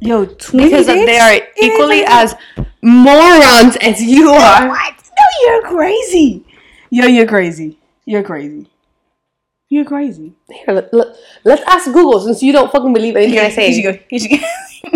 Yo, 0.00 0.24
twenty 0.24 0.64
Because 0.66 0.86
dicks? 0.86 1.06
they 1.06 1.18
are 1.18 1.40
equally 1.62 2.04
as 2.06 2.34
morons 2.82 3.76
as 3.76 4.00
you 4.02 4.30
are. 4.30 4.68
What? 4.68 4.94
No, 4.96 5.24
you're 5.52 5.62
crazy. 5.62 6.44
Yo, 6.90 7.06
you're 7.06 7.26
crazy. 7.26 7.78
You're 8.06 8.22
crazy. 8.22 8.66
You're 9.68 9.84
crazy. 9.84 10.32
Here, 10.50 10.74
let, 10.74 10.92
let, 10.92 11.06
let's 11.44 11.62
ask 11.62 11.84
Google 11.92 12.18
since 12.20 12.42
you 12.42 12.52
don't 12.52 12.72
fucking 12.72 12.92
believe 12.92 13.14
anything 13.14 13.38
I 13.38 13.50
say. 13.50 13.70
Here 13.72 13.92
you 13.92 13.92
go. 13.92 13.98
Here 14.08 14.20
you 14.20 14.38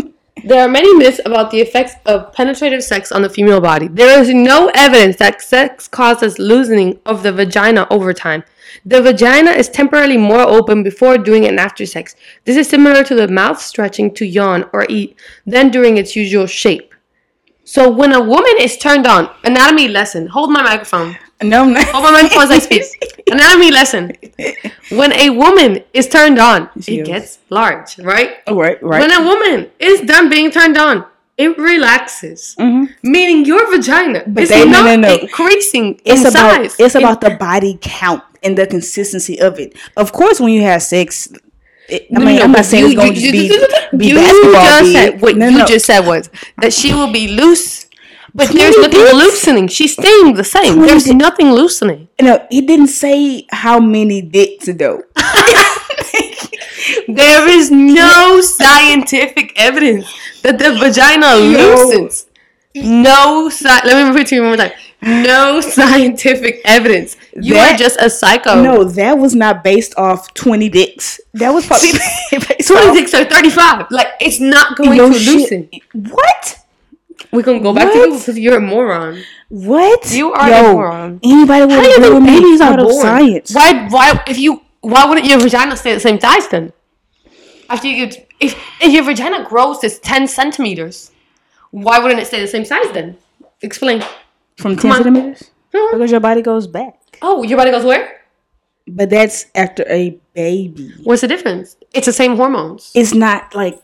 go. 0.03 0.11
There 0.47 0.63
are 0.63 0.69
many 0.69 0.95
myths 0.95 1.21
about 1.25 1.51
the 1.51 1.61
effects 1.61 1.95
of 2.05 2.31
penetrative 2.35 2.85
sex 2.85 3.11
on 3.11 3.23
the 3.23 3.31
female 3.31 3.63
body. 3.63 3.89
There 3.89 4.21
is 4.21 4.29
no 4.35 4.71
evidence 4.75 5.17
that 5.17 5.41
sex 5.41 5.89
causes 5.89 6.39
loosening 6.39 7.01
of 7.07 7.23
the 7.23 7.33
vagina 7.33 7.87
over 7.91 8.13
time. 8.13 8.45
The 8.85 9.01
vagina 9.01 9.53
is 9.53 9.71
temporarily 9.71 10.19
more 10.19 10.41
open 10.41 10.83
before, 10.83 11.17
during, 11.17 11.47
and 11.47 11.59
after 11.59 11.87
sex. 11.87 12.15
This 12.45 12.59
is 12.59 12.69
similar 12.69 13.03
to 13.05 13.15
the 13.15 13.27
mouth 13.27 13.59
stretching 13.59 14.13
to 14.17 14.27
yawn 14.27 14.69
or 14.75 14.85
eat 14.91 15.17
than 15.47 15.71
during 15.71 15.97
its 15.97 16.15
usual 16.15 16.47
shape. 16.47 16.95
So 17.65 17.91
when 17.91 18.13
a 18.13 18.21
woman 18.21 18.57
is 18.61 18.77
turned 18.77 19.07
on, 19.07 19.31
anatomy 19.45 19.89
lesson. 19.89 20.27
Hold 20.27 20.51
my 20.51 20.63
microphone. 20.63 21.17
No, 21.49 21.63
I'm 21.65 21.73
not. 21.73 21.93
Microphone 21.93 22.43
as 22.43 22.51
I 22.51 22.59
speak. 22.59 22.83
Anatomy 23.31 23.71
lesson. 23.71 24.13
When 24.91 25.13
a 25.13 25.31
woman 25.31 25.83
is 25.93 26.09
turned 26.09 26.39
on, 26.39 26.69
She 26.81 26.99
it 26.99 27.03
is. 27.03 27.09
gets 27.09 27.39
large, 27.51 27.99
right? 27.99 28.37
Oh, 28.47 28.57
right, 28.57 28.83
right. 28.83 29.01
When 29.01 29.13
a 29.13 29.23
woman 29.25 29.71
is 29.79 30.01
done 30.03 30.29
being 30.29 30.51
turned 30.51 30.77
on, 30.77 31.05
it 31.37 31.57
relaxes. 31.59 32.55
Mm-hmm. 32.59 33.11
Meaning 33.11 33.45
your 33.45 33.69
vagina 33.71 34.23
is 34.37 34.49
they- 34.51 34.65
not 34.69 34.85
no, 34.85 34.97
no. 34.97 35.15
increasing 35.17 36.01
it's 36.05 36.21
in 36.23 36.27
about 36.29 36.55
size. 36.55 36.77
it's 36.79 36.95
It- 36.95 36.99
about 36.99 37.21
the 37.21 37.31
body 37.31 37.79
count 37.81 38.23
and 38.43 38.57
the 38.59 38.67
consistency 38.67 39.41
of 39.41 39.59
it. 39.59 39.75
Of 39.97 40.13
course, 40.13 40.39
when 40.41 40.53
you 40.53 40.63
have 40.63 40.83
sex, 40.83 41.29
it, 41.89 42.03
I 42.15 42.19
No, 42.19 42.25
mean, 42.25 42.37
no, 42.37 42.43
I'm 42.45 42.53
not 42.53 42.65
saying 42.67 42.85
you- 42.85 42.91
it's 42.93 42.97
going 43.01 43.15
to 43.15 43.21
be, 43.33 43.39
you- 43.49 43.99
be 43.99 44.07
you 44.09 44.15
basketball 44.17 44.53
just 44.65 44.93
said 44.93 45.21
what 45.21 45.37
no, 45.37 45.49
you 45.49 45.59
no. 45.59 45.67
just 45.67 45.87
said 45.87 46.01
was 46.07 46.31
that 46.61 46.73
she 46.73 46.95
will 46.95 47.11
be 47.13 47.29
loose, 47.29 47.84
but 48.35 48.49
there's 48.51 48.75
Twenty 48.75 48.99
nothing 48.99 49.17
loosening. 49.19 49.69
She's 49.69 49.93
staying 49.93 50.35
the 50.35 50.45
same. 50.45 50.75
Twenty 50.75 50.89
There's 50.91 51.07
nothing 51.13 51.53
loosening. 51.53 52.09
No, 52.21 52.45
he 52.51 52.61
didn't 52.61 52.89
say 52.89 53.47
how 53.51 53.79
many 53.81 54.23
dicks 54.23 54.67
though. 54.67 55.03
There 57.09 57.49
is 57.49 57.71
no 57.71 58.41
scientific 58.41 59.53
evidence 59.57 60.07
that 60.43 60.59
the 60.59 60.73
vagina 60.75 61.35
loosens. 61.37 62.27
No, 62.75 63.49
sci- 63.49 63.87
let 63.87 63.95
me 64.05 64.11
repeat 64.11 64.29
to 64.29 64.35
you 64.37 64.43
one 64.43 64.51
more 64.51 64.57
time. 64.57 64.73
No 65.03 65.61
scientific 65.61 66.61
evidence. 66.65 67.17
You 67.35 67.55
That- 67.55 67.75
are 67.75 67.79
just 67.79 67.99
a 68.01 68.11
psycho. 68.11 68.61
No, 68.63 68.85
that 68.85 69.17
was 69.19 69.35
not 69.35 69.63
based 69.65 69.95
off 69.97 70.33
twenty 70.35 70.69
dicks. 70.69 71.21
That 71.35 71.51
was 71.55 71.67
probably 71.67 71.91
20 72.31 72.89
off- 72.89 72.95
dicks 72.97 73.15
are 73.15 73.25
35. 73.25 73.87
Like, 73.91 74.09
it's 74.21 74.41
not 74.41 74.77
going 74.77 74.97
Yo, 74.97 75.11
to 75.13 75.19
shit. 75.19 75.35
loosen. 75.35 75.69
What? 76.11 76.59
We're 77.33 77.43
going 77.43 77.59
to 77.59 77.63
go 77.63 77.73
back 77.75 77.93
to 77.93 77.99
What? 77.99 78.05
Google 78.05 78.19
because 78.19 78.39
you're 78.39 78.57
a 78.57 78.61
moron. 78.61 79.23
What? 79.49 80.11
You 80.13 80.33
are 80.33 80.49
Yo, 80.51 80.71
a 80.71 80.73
moron. 80.73 81.21
Anybody 81.23 81.61
How 81.61 81.67
would 81.67 81.83
do 81.83 81.89
you 81.89 81.97
agree 81.97 82.15
with 82.15 82.23
me 82.23 82.41
babies 82.41 82.61
are 82.61 82.73
out 82.73 82.79
of 82.81 82.87
born? 82.89 83.03
science? 83.03 83.55
Why, 83.55 83.89
why, 83.89 84.23
if 84.29 84.39
you, 84.39 84.61
why 84.81 85.05
wouldn't 85.07 85.27
your 85.27 85.39
vagina 85.41 85.77
stay 85.77 85.95
the 85.95 86.01
same 86.01 86.21
size 86.21 86.47
then? 86.49 86.73
After 87.69 87.89
you 87.89 88.05
if, 88.41 88.55
if 88.81 88.93
your 88.93 89.03
vagina 89.05 89.45
grows 89.49 89.79
to 89.81 89.91
10 89.91 90.29
centimeters, 90.29 91.11
why 91.71 91.99
wouldn't 91.99 92.21
it 92.21 92.27
stay 92.27 92.41
the 92.41 92.47
same 92.49 92.65
size 92.65 92.91
then? 92.93 93.17
Explain. 93.63 94.03
From 94.59 94.77
Come 94.77 94.83
ten 94.83 94.91
on. 94.91 94.97
centimeters? 94.99 95.51
Mhm. 95.73 95.93
Because 95.93 96.11
your 96.11 96.21
body 96.21 96.43
goes 96.43 96.67
back. 96.67 96.99
Oh, 97.23 97.43
your 97.43 97.57
body 97.59 97.71
goes 97.71 97.85
where? 97.85 98.21
But 98.87 99.09
that's 99.11 99.47
after 99.55 99.85
a 99.89 100.19
baby. 100.35 100.93
What's 101.03 101.23
the 101.23 101.29
difference? 101.29 101.77
It's 101.95 102.07
the 102.07 102.13
same 102.13 102.37
hormones. 102.37 102.93
It's 102.95 103.15
not 103.15 103.55
like. 103.55 103.81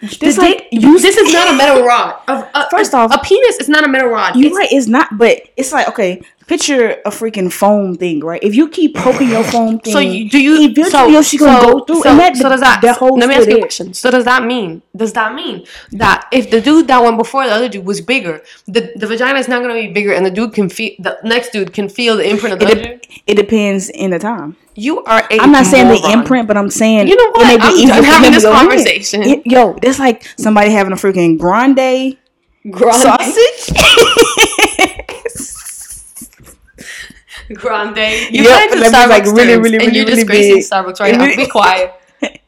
This, 0.00 0.38
like 0.38 0.68
you. 0.72 0.98
this 0.98 1.16
is 1.16 1.32
not 1.32 1.52
a 1.52 1.56
metal 1.56 1.84
rod. 1.84 2.16
A, 2.28 2.48
a- 2.54 2.68
First 2.70 2.94
off- 2.94 3.12
a 3.14 3.18
penis 3.18 3.56
is 3.58 3.68
not 3.68 3.84
a 3.84 3.88
metal 3.88 4.08
rod. 4.08 4.34
You're 4.36 4.46
It's- 4.46 4.56
right. 4.58 4.68
It's 4.72 4.86
not, 4.86 5.18
but 5.18 5.42
it's 5.56 5.72
like 5.72 5.88
okay. 5.88 6.22
Picture 6.46 6.96
a 7.04 7.10
freaking 7.10 7.52
foam 7.52 7.94
thing, 7.94 8.18
right? 8.24 8.42
If 8.42 8.56
you 8.56 8.68
keep 8.68 8.96
poking 8.96 9.28
your 9.28 9.44
foam 9.54 9.78
thing, 9.78 9.92
So 9.92 10.00
you, 10.00 10.28
do 10.28 10.40
you? 10.40 10.68
eventually 10.68 11.12
so, 11.14 11.22
shit 11.22 11.38
gonna 11.40 11.60
so, 11.60 11.72
go 11.78 11.84
through, 11.84 12.02
so, 12.02 12.10
and 12.10 12.18
that 12.18 12.36
so 12.36 12.48
does 12.48 12.60
that? 12.60 12.80
that 12.82 12.96
whole 12.96 13.16
let 13.16 13.28
me 13.28 13.36
ask 13.36 13.48
you 13.48 13.56
a 13.58 13.60
question. 13.60 13.94
So 13.94 14.10
does 14.10 14.24
that 14.24 14.42
mean? 14.44 14.82
Does 14.96 15.12
that 15.12 15.32
mean 15.34 15.64
that 15.92 16.26
if 16.32 16.50
the 16.50 16.60
dude 16.60 16.88
that 16.88 17.00
went 17.02 17.18
before 17.18 17.46
the 17.46 17.52
other 17.52 17.68
dude 17.68 17.84
was 17.84 18.00
bigger, 18.00 18.42
the 18.66 18.92
the 18.96 19.06
vagina 19.06 19.38
is 19.38 19.46
not 19.46 19.62
going 19.62 19.72
to 19.80 19.80
be 19.88 19.92
bigger, 19.92 20.12
and 20.12 20.26
the 20.26 20.30
dude 20.30 20.52
can 20.52 20.68
feel 20.68 20.92
the 20.98 21.18
next 21.22 21.50
dude 21.52 21.72
can 21.72 21.88
feel 21.88 22.16
the 22.16 22.28
imprint 22.28 22.54
of 22.54 22.58
the 22.58 22.66
It, 22.72 22.82
dude? 22.82 23.22
it 23.28 23.34
depends 23.36 23.88
in 23.88 24.10
the 24.10 24.18
time. 24.18 24.56
You 24.80 25.04
are 25.04 25.22
a. 25.30 25.38
I'm 25.38 25.52
not 25.52 25.66
saying 25.66 25.88
the 25.88 26.10
imprint, 26.12 26.48
but 26.48 26.56
I'm 26.56 26.70
saying 26.70 27.08
You 27.08 27.16
know 27.16 27.30
what? 27.32 27.54
it 27.54 27.60
I'm 27.62 27.86
done 27.86 28.04
having 28.04 28.32
this 28.32 28.44
conversation. 28.44 29.22
It- 29.22 29.46
yo, 29.46 29.74
that's 29.82 29.98
like 29.98 30.24
somebody 30.38 30.70
having 30.70 30.92
a 30.92 30.96
freaking 30.96 31.38
grande 31.38 32.16
Grande. 32.70 33.02
sausage. 33.02 33.76
Grande. 37.54 37.98
You 38.30 38.44
Yep, 38.44 38.72
are 38.72 38.80
that 38.80 38.92
Starbucks 38.92 39.08
like, 39.08 39.24
really, 39.24 39.46
terms, 39.54 39.62
really, 39.64 39.76
and 39.78 39.86
really, 39.86 39.96
you're 39.96 40.06
really 40.06 40.24
disgracing 40.24 40.54
big. 40.56 40.64
Starbucks 40.64 41.00
right 41.00 41.14
now. 41.18 41.36
Be 41.36 41.46
quiet. 41.46 41.94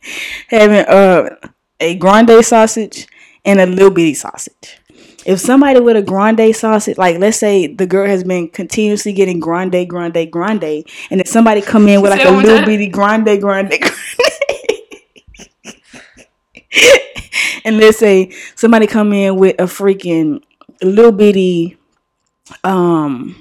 having 0.49 0.85
uh, 0.87 1.37
a 1.81 1.95
grande 1.97 2.45
sausage 2.45 3.07
and 3.45 3.61
a 3.61 3.67
little 3.67 3.91
bitty 3.91 4.15
sausage. 4.15 4.79
If 5.25 5.39
somebody 5.41 5.79
with 5.81 5.97
a 5.97 6.03
grande 6.03 6.55
sausage, 6.55 6.99
like 6.99 7.19
let's 7.19 7.39
say 7.39 7.69
the 7.69 7.87
girl 7.87 8.07
has 8.09 8.25
been 8.25 8.49
continuously 8.49 9.13
getting 9.13 9.39
grande, 9.39 9.89
grande, 9.89 10.31
grande, 10.31 10.85
and 11.11 11.21
then 11.21 11.27
somebody 11.27 11.61
come 11.61 11.87
in 11.89 12.03
with 12.03 12.11
like 12.11 12.25
a 12.25 12.31
little 12.31 12.57
time. 12.57 12.65
bitty 12.65 12.89
grande, 12.89 13.41
grande, 13.41 13.71
grande. 13.71 13.93
and 17.65 17.79
let's 17.79 17.99
say 17.99 18.33
somebody 18.57 18.87
come 18.87 19.13
in 19.13 19.37
with 19.37 19.55
a 19.61 19.65
freaking 19.65 20.43
little 20.83 21.13
bitty, 21.13 21.77
um, 22.65 23.37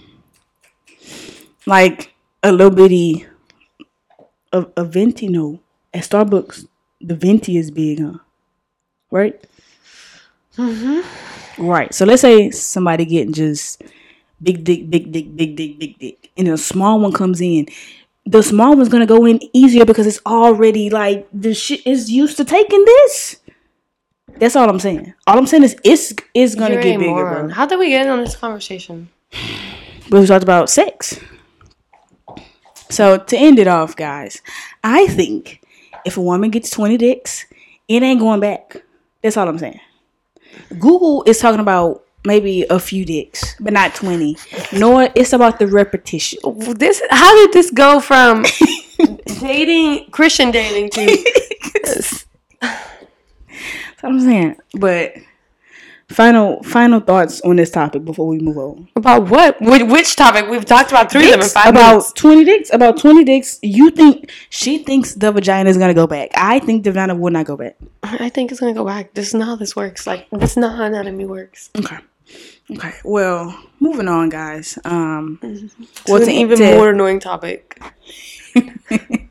like 1.65 2.13
a 2.43 2.51
little 2.51 2.69
bitty, 2.69 3.25
a, 4.53 4.65
a 4.77 4.83
venti, 4.83 5.27
no, 5.27 5.59
at 5.93 6.03
Starbucks, 6.03 6.67
the 6.99 7.15
venti 7.15 7.57
is 7.57 7.71
big, 7.71 8.01
huh? 8.01 8.19
Right? 9.09 9.45
Mm-hmm. 10.57 11.40
Right. 11.61 11.93
So 11.93 12.05
let's 12.05 12.21
say 12.21 12.49
somebody 12.51 13.05
getting 13.05 13.33
just 13.33 13.83
big 14.41 14.63
dick, 14.63 14.89
big 14.89 15.11
dick, 15.11 15.35
big 15.35 15.55
dick, 15.55 15.79
big 15.79 15.99
dick, 15.99 16.31
and 16.35 16.47
a 16.47 16.57
small 16.57 16.99
one 16.99 17.13
comes 17.13 17.39
in. 17.39 17.67
The 18.25 18.41
small 18.41 18.75
one's 18.75 18.89
gonna 18.89 19.05
go 19.05 19.25
in 19.25 19.39
easier 19.53 19.85
because 19.85 20.07
it's 20.07 20.19
already 20.25 20.89
like 20.89 21.27
the 21.31 21.53
shit 21.53 21.85
is 21.85 22.11
used 22.11 22.37
to 22.37 22.45
taking 22.45 22.83
this. 22.83 23.37
That's 24.37 24.55
all 24.55 24.69
I'm 24.69 24.79
saying. 24.79 25.13
All 25.27 25.37
I'm 25.37 25.45
saying 25.45 25.63
is 25.63 25.75
it's 25.83 26.13
it's 26.33 26.55
gonna 26.55 26.75
You're 26.75 26.83
get 26.83 26.99
bigger, 26.99 27.11
moron. 27.11 27.45
bro. 27.47 27.53
How 27.55 27.65
did 27.67 27.77
we 27.77 27.89
get 27.89 28.07
on 28.07 28.19
this 28.21 28.35
conversation? 28.35 29.09
We 30.09 30.25
talked 30.25 30.43
about 30.43 30.69
sex. 30.69 31.19
So 32.89 33.17
to 33.17 33.37
end 33.37 33.59
it 33.59 33.67
off, 33.67 33.95
guys, 33.95 34.41
I 34.83 35.07
think 35.07 35.61
if 36.05 36.17
a 36.17 36.21
woman 36.21 36.49
gets 36.49 36.69
20 36.71 36.97
dicks, 36.97 37.45
it 37.87 38.03
ain't 38.03 38.19
going 38.19 38.39
back. 38.39 38.83
That's 39.21 39.37
all 39.37 39.47
I'm 39.47 39.57
saying. 39.59 39.79
Google 40.79 41.23
is 41.25 41.39
talking 41.39 41.59
about 41.59 42.03
maybe 42.25 42.65
a 42.69 42.79
few 42.79 43.05
dicks, 43.05 43.55
but 43.59 43.73
not 43.73 43.95
20. 43.95 44.37
Nor 44.73 45.09
it's 45.15 45.33
about 45.33 45.59
the 45.59 45.67
repetition. 45.67 46.39
This 46.75 47.01
how 47.09 47.35
did 47.35 47.53
this 47.53 47.71
go 47.71 47.99
from 47.99 48.45
dating 49.39 50.09
Christian 50.11 50.51
dating 50.51 50.89
to 50.91 51.05
That's 51.83 52.25
what 52.61 52.73
I'm 54.03 54.19
saying. 54.19 54.57
But 54.75 55.15
final 56.11 56.61
final 56.63 56.99
thoughts 56.99 57.41
on 57.41 57.55
this 57.55 57.69
topic 57.71 58.03
before 58.05 58.27
we 58.27 58.39
move 58.39 58.57
on. 58.57 58.87
about 58.95 59.29
what? 59.29 59.59
Which, 59.61 59.83
which 59.83 60.15
topic? 60.15 60.47
We've 60.49 60.65
talked 60.65 60.91
about 60.91 61.11
three 61.11 61.25
of 61.25 61.31
them 61.31 61.41
in 61.41 61.47
five 61.49 61.69
about 61.69 61.89
minutes. 61.89 62.11
20 62.13 62.43
dicks. 62.43 62.73
About 62.73 62.97
20 62.99 63.23
dicks. 63.23 63.59
You 63.61 63.89
think 63.91 64.31
she 64.49 64.79
thinks 64.79 65.13
the 65.15 65.31
vagina 65.31 65.69
is 65.69 65.77
gonna 65.77 65.93
go 65.93 66.07
back. 66.07 66.29
I 66.35 66.59
think 66.59 66.83
the 66.83 66.91
vagina 66.91 67.15
would 67.15 67.33
not 67.33 67.45
go 67.45 67.57
back. 67.57 67.77
I 68.03 68.29
think 68.29 68.51
it's 68.51 68.59
gonna 68.59 68.73
go 68.73 68.85
back. 68.85 69.13
This 69.13 69.29
is 69.29 69.33
not 69.33 69.47
how 69.47 69.55
this 69.55 69.75
works. 69.75 70.05
Like 70.05 70.29
this 70.31 70.51
is 70.51 70.57
not 70.57 70.75
how 70.77 70.83
anatomy 70.83 71.25
works. 71.25 71.69
Okay. 71.77 71.97
Okay. 72.71 72.93
Well, 73.03 73.57
moving 73.79 74.07
on, 74.07 74.29
guys. 74.29 74.79
Um, 74.85 75.39
Well, 76.07 76.17
it's 76.17 76.27
an 76.27 76.33
even 76.33 76.57
to- 76.59 76.75
more 76.77 76.89
annoying 76.91 77.19
topic. 77.19 77.79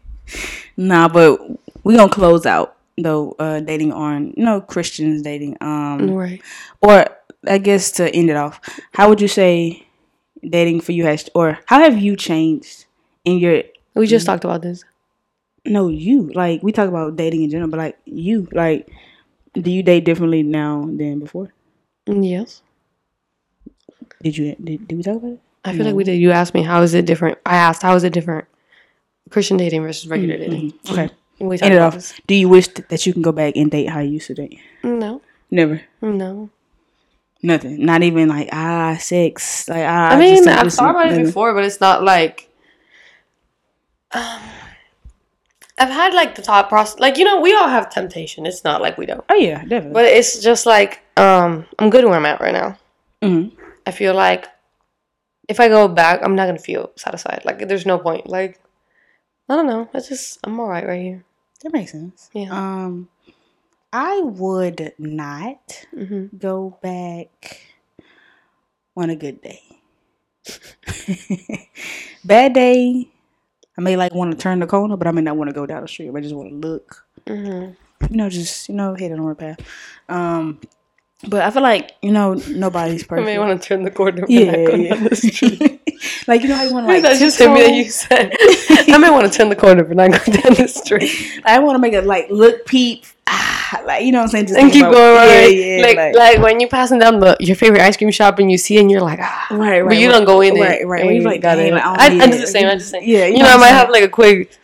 Nah, 0.77 1.09
but 1.09 1.39
we 1.85 1.97
gonna 1.97 2.11
close 2.11 2.47
out 2.47 2.77
though. 3.03 3.35
Uh, 3.39 3.61
dating 3.61 3.93
on 3.93 4.35
know 4.37 4.61
Christians 4.61 5.23
dating. 5.23 5.57
Um, 5.61 6.11
Right. 6.11 6.41
or 6.83 7.05
I 7.49 7.59
guess 7.59 7.91
to 7.93 8.09
end 8.15 8.31
it 8.31 8.37
off, 8.37 8.61
how 8.93 9.09
would 9.09 9.21
you 9.21 9.29
say 9.29 9.87
dating 10.47 10.81
for 10.81 10.93
you 10.93 11.05
has, 11.05 11.29
or 11.35 11.59
how 11.67 11.81
have 11.81 11.99
you 11.99 12.17
changed 12.17 12.87
in 13.25 13.39
your? 13.39 13.63
We 13.95 14.07
just 14.07 14.27
talked 14.27 14.45
about 14.45 14.63
this. 14.63 14.85
No, 15.67 15.89
you 15.89 16.31
like 16.35 16.63
we 16.63 16.73
talk 16.73 16.89
about 16.89 17.17
dating 17.17 17.43
in 17.43 17.51
general, 17.51 17.69
but 17.71 17.79
like 17.79 17.99
you, 18.07 18.49
like, 18.53 18.89
do 19.55 19.71
you 19.71 19.83
date 19.83 20.05
differently 20.05 20.43
now 20.43 20.85
than 20.87 21.19
before? 21.19 21.53
Yes. 22.07 22.63
Did 24.23 24.37
you 24.37 24.55
did, 24.63 24.89
did 24.89 24.97
we 24.97 25.03
talk 25.03 25.17
about 25.17 25.33
it? 25.33 25.41
I 25.65 25.77
feel 25.77 25.85
like 25.85 25.95
we 25.95 26.05
did. 26.05 26.17
You 26.19 26.31
asked 26.31 26.55
me 26.55 26.63
how 26.63 26.81
is 26.83 26.95
it 26.95 27.05
different. 27.05 27.39
I 27.45 27.57
asked 27.57 27.83
how 27.83 27.95
is 27.95 28.05
it 28.05 28.13
different, 28.15 28.47
Christian 29.29 29.57
dating 29.59 29.83
versus 29.83 30.09
regular 30.09 30.39
dating. 30.39 30.73
Okay. 30.91 31.11
End 31.41 31.63
it 31.75 31.79
off. 31.81 31.95
this. 31.95 32.15
Do 32.27 32.35
you 32.35 32.49
wish 32.49 32.69
that 32.69 33.07
you 33.07 33.13
can 33.13 33.23
go 33.23 33.33
back 33.33 33.57
and 33.57 33.71
date 33.71 33.89
how 33.89 34.01
you 34.01 34.11
used 34.13 34.27
to 34.29 34.35
date? 34.35 34.59
No, 34.83 35.23
Never. 35.51 35.81
no. 36.03 36.51
Nothing. 37.43 37.85
Not 37.87 38.03
even 38.03 38.29
like 38.29 38.51
ah 38.53 38.97
sex. 39.01 39.67
Like 39.69 39.85
ah. 39.87 40.11
I 40.11 40.19
mean, 40.19 40.47
I've 40.47 40.73
thought 40.73 40.91
about 40.91 41.13
it 41.13 41.25
before, 41.25 41.55
but 41.55 41.65
it's 41.65 41.81
not 41.81 42.03
like. 42.05 42.49
Um, 44.13 44.41
I've 45.79 45.89
had 45.89 46.13
like 46.13 46.35
the 46.35 46.43
thought 46.43 46.69
process, 46.69 46.99
like 47.01 47.17
you 47.17 47.25
know, 47.25 47.41
we 47.41 47.55
all 47.55 47.69
have 47.69 47.89
temptation. 47.89 48.45
It's 48.45 48.65
not 48.65 48.83
like 48.83 48.99
we 48.99 49.07
don't, 49.07 49.25
Oh 49.31 49.35
yeah, 49.37 49.63
definitely. 49.65 49.93
but 49.95 50.05
it's 50.05 50.41
just 50.41 50.67
like 50.67 51.01
um, 51.17 51.65
I'm 51.79 51.89
good 51.89 52.05
where 52.05 52.15
I'm 52.15 52.27
at 52.27 52.41
right 52.41 52.53
now. 52.53 52.77
Mhm. 53.23 53.53
I 53.87 53.91
feel 53.93 54.13
like 54.15 54.47
if 55.49 55.59
I 55.61 55.69
go 55.69 55.89
back, 55.89 56.21
I'm 56.23 56.35
not 56.37 56.47
gonna 56.47 56.59
feel 56.59 56.91
satisfied. 56.97 57.43
Like 57.47 57.67
there's 57.67 57.87
no 57.87 57.99
point. 57.99 58.27
Like 58.29 58.61
I 59.49 59.57
don't 59.57 59.67
know. 59.67 59.89
I 59.95 60.01
just 60.01 60.39
I'm 60.45 60.61
alright 60.61 60.87
right 60.87 61.01
here. 61.01 61.25
That 61.63 61.73
makes 61.73 61.93
sense. 61.93 62.31
Yeah. 62.33 62.51
Um, 62.51 63.09
I 63.93 64.21
would 64.23 64.95
not 64.99 65.87
hmm 65.93 66.27
go 66.39 66.79
back 66.83 67.63
on 68.97 69.11
a 69.11 69.17
good 69.17 69.41
day. 69.43 69.63
Bad 72.25 72.53
day, 72.55 73.09
I 73.79 73.81
may 73.81 73.97
like 73.97 74.15
want 74.15 74.33
to 74.33 74.39
turn 74.39 74.61
the 74.61 74.67
corner, 74.67 74.97
but 74.97 75.07
I 75.07 75.13
may 75.13 75.23
not 75.23 75.37
want 75.37 75.51
to 75.51 75.55
go 75.55 75.67
down 75.67 75.83
the 75.83 75.89
street. 75.89 76.11
I 76.15 76.21
just 76.21 76.35
want 76.35 76.51
to 76.51 76.69
look. 76.69 77.07
hmm 77.27 77.71
You 78.11 78.17
know, 78.17 78.29
just 78.31 78.69
you 78.69 78.75
know, 78.75 78.95
hit 78.95 79.13
it 79.13 79.19
on 79.21 79.29
the 79.29 79.35
path. 79.35 79.59
Um, 80.09 80.61
but 81.29 81.43
I 81.43 81.51
feel 81.51 81.63
like 81.63 81.93
you 82.01 82.13
know 82.13 82.35
nobody's 82.49 83.05
I 83.11 83.21
may 83.21 83.39
want 83.39 83.61
to 83.61 83.69
turn 83.69 83.83
the 83.83 83.91
corner. 83.91 84.25
yeah, 84.29 84.53
not 84.53 84.79
yeah. 84.79 84.95
down 84.95 85.05
the 85.05 85.17
street. 85.17 85.61
like 86.27 86.43
you 86.43 86.49
know 86.49 86.57
how 86.57 86.65
you 86.65 86.73
want 86.73 86.87
to 86.87 86.93
like 86.93 87.03
that 87.03 87.19
just 87.19 87.39
me 87.41 87.47
that 87.47 87.75
you 87.75 87.91
said. 87.91 88.35
I 88.93 88.99
may 88.99 89.11
want 89.11 89.31
to 89.31 89.37
turn 89.37 89.49
the 89.49 89.57
corner, 89.57 89.85
but 89.85 89.97
not 89.97 90.11
go 90.11 90.33
down 90.33 90.55
the 90.55 90.69
street. 90.69 91.43
I 91.45 91.59
want 91.59 91.75
to 91.75 91.79
make 91.79 91.93
it 91.93 92.07
like 92.07 92.31
look 92.31 92.65
peep, 92.65 93.05
ah, 93.27 93.83
like 93.85 94.05
you 94.05 94.13
know 94.13 94.19
what 94.19 94.25
I'm 94.25 94.29
saying, 94.31 94.47
just 94.47 94.59
and 94.59 94.73
keep 94.73 94.83
about- 94.83 94.95
going 94.95 95.17
right. 95.17 95.55
Yeah, 95.55 95.77
yeah, 95.77 95.83
like, 95.83 95.97
like, 95.97 96.15
like 96.15 96.39
when 96.39 96.61
you're 96.61 96.71
passing 96.71 96.99
down 96.99 97.21
the 97.21 97.37
your 97.39 97.57
favorite 97.57 97.83
ice 97.83 97.99
cream 97.99 98.11
shop 98.11 98.39
and 98.39 98.51
you 98.51 98.57
see 98.57 98.79
and 98.79 98.91
you're 98.91 99.03
like 99.03 99.19
ah, 99.21 99.49
right, 99.51 99.81
right. 99.83 99.89
but 99.89 99.99
you 99.99 100.09
right, 100.09 100.17
don't 100.17 100.25
go 100.25 100.41
in 100.41 100.55
right, 100.55 100.81
it. 100.81 100.87
right. 100.87 101.05
and 101.05 101.15
you 101.15 101.23
like, 101.23 101.43
got 101.43 101.59
it. 101.59 101.73
like, 101.73 101.85
I, 101.85 102.07
I 102.07 102.09
yeah. 102.09 102.27
do 102.27 102.39
the 102.39 102.47
same. 102.47 102.67
I 102.67 102.77
just 102.77 102.91
say, 102.91 103.05
Yeah, 103.05 103.27
you, 103.27 103.35
you 103.35 103.39
know, 103.41 103.45
know 103.45 103.55
I 103.55 103.59
might 103.59 103.69
have 103.69 103.91
like 103.91 104.05
a 104.05 104.09
quick 104.09 104.59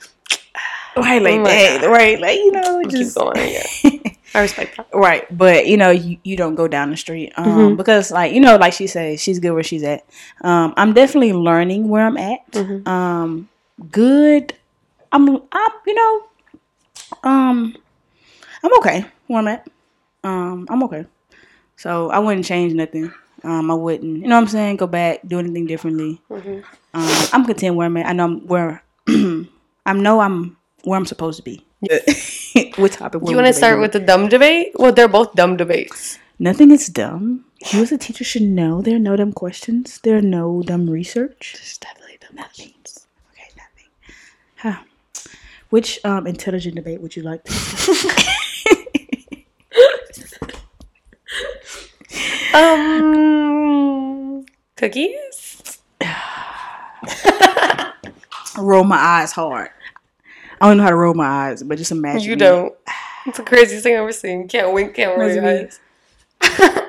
right, 0.96 1.20
like 1.20 1.44
that, 1.44 1.86
right, 1.86 2.18
like 2.18 2.38
you 2.38 2.52
know, 2.52 2.80
keep 2.82 2.90
just 2.92 3.16
going. 3.16 3.36
Yeah, 3.36 4.12
I 4.36 4.40
respect 4.42 4.76
that. 4.76 4.86
right. 4.92 5.24
But 5.36 5.66
you 5.66 5.76
know, 5.78 5.90
you, 5.90 6.18
you 6.22 6.36
don't 6.36 6.54
go 6.54 6.68
down 6.68 6.90
the 6.90 6.96
street, 6.96 7.32
um, 7.36 7.46
Mhm. 7.72 7.76
because 7.76 8.10
like 8.10 8.32
you 8.34 8.40
know, 8.40 8.56
like 8.56 8.74
she 8.74 8.86
says, 8.86 9.20
she's 9.20 9.38
good 9.40 9.52
where 9.52 9.62
she's 9.62 9.82
at. 9.82 10.04
Um, 10.42 10.74
I'm 10.76 10.92
definitely 10.92 11.32
learning 11.32 11.88
where 11.88 12.04
I'm 12.06 12.18
at. 12.18 12.40
Mhm. 12.52 12.86
Um, 12.86 13.48
good. 13.90 14.52
I'm, 15.12 15.28
I'm, 15.52 15.70
you 15.86 15.94
know, 15.94 16.22
um, 17.24 17.76
I'm 18.62 18.76
okay 18.78 19.06
where 19.26 19.38
I'm 19.38 19.48
at. 19.48 19.66
Um, 20.24 20.66
I'm 20.68 20.82
okay. 20.84 21.06
So 21.76 22.10
I 22.10 22.18
wouldn't 22.18 22.44
change 22.44 22.74
nothing. 22.74 23.12
Um, 23.44 23.70
I 23.70 23.74
wouldn't, 23.74 24.18
you 24.22 24.26
know 24.28 24.34
what 24.36 24.42
I'm 24.42 24.48
saying, 24.48 24.76
go 24.76 24.86
back, 24.86 25.20
do 25.26 25.38
anything 25.38 25.66
differently. 25.66 26.20
Mhm. 26.30 26.62
Um, 26.94 27.28
I'm 27.32 27.44
content 27.46 27.76
where 27.76 27.86
I'm 27.86 27.96
at. 27.96 28.06
I 28.06 28.12
know 28.12 28.24
I'm 28.24 28.46
where 28.46 28.82
I 29.86 29.92
know 29.92 30.20
I'm 30.20 30.56
where 30.84 30.98
I'm 30.98 31.06
supposed 31.06 31.36
to 31.38 31.42
be. 31.42 31.64
what 32.76 32.92
topic? 32.92 33.22
You 33.26 33.36
want 33.36 33.46
to 33.46 33.52
start 33.52 33.80
with 33.80 33.92
the 33.92 34.00
dumb 34.00 34.28
debate? 34.28 34.72
Well, 34.74 34.92
they're 34.92 35.08
both 35.08 35.34
dumb 35.34 35.56
debates. 35.56 36.18
nothing 36.38 36.70
is 36.70 36.86
dumb. 36.88 37.44
You 37.72 37.82
as 37.82 37.92
a 37.92 37.98
teacher 37.98 38.24
should 38.24 38.42
know 38.42 38.82
there 38.82 38.96
are 38.96 38.98
no 39.00 39.16
dumb 39.16 39.32
questions. 39.32 39.98
There 40.02 40.16
are 40.16 40.22
no 40.22 40.62
dumb 40.62 40.88
research. 40.90 41.54
There's 41.56 41.78
definitely 41.78 42.18
dumb 42.20 42.36
questions. 42.36 43.06
Okay, 43.32 43.48
nothing. 43.56 43.90
Huh. 44.56 44.82
Which 45.70 45.98
um, 46.04 46.26
intelligent 46.26 46.76
debate 46.76 47.00
would 47.00 47.16
you 47.16 47.22
like 47.22 47.42
to 47.44 47.52
Um, 52.54 54.44
cookies. 54.76 55.78
roll 58.58 58.84
my 58.84 58.96
eyes 58.96 59.32
hard? 59.32 59.68
I 60.60 60.68
don't 60.68 60.78
know 60.78 60.84
how 60.84 60.90
to 60.90 60.96
roll 60.96 61.14
my 61.14 61.26
eyes, 61.26 61.62
but 61.62 61.78
just 61.78 61.92
imagine. 61.92 62.22
You 62.22 62.36
me. 62.36 62.36
don't. 62.36 62.74
It's 63.26 63.38
the 63.38 63.44
craziest 63.44 63.82
thing 63.82 63.94
I've 63.94 64.02
ever 64.02 64.12
seen. 64.12 64.48
Can't 64.48 64.72
wink, 64.72 64.94
can't 64.94 65.18
roll 65.18 65.30
your 65.30 65.44
eyes. 65.44 65.80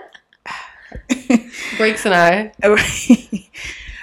Breaks 1.78 2.06
an 2.06 2.14
eye. 2.14 2.52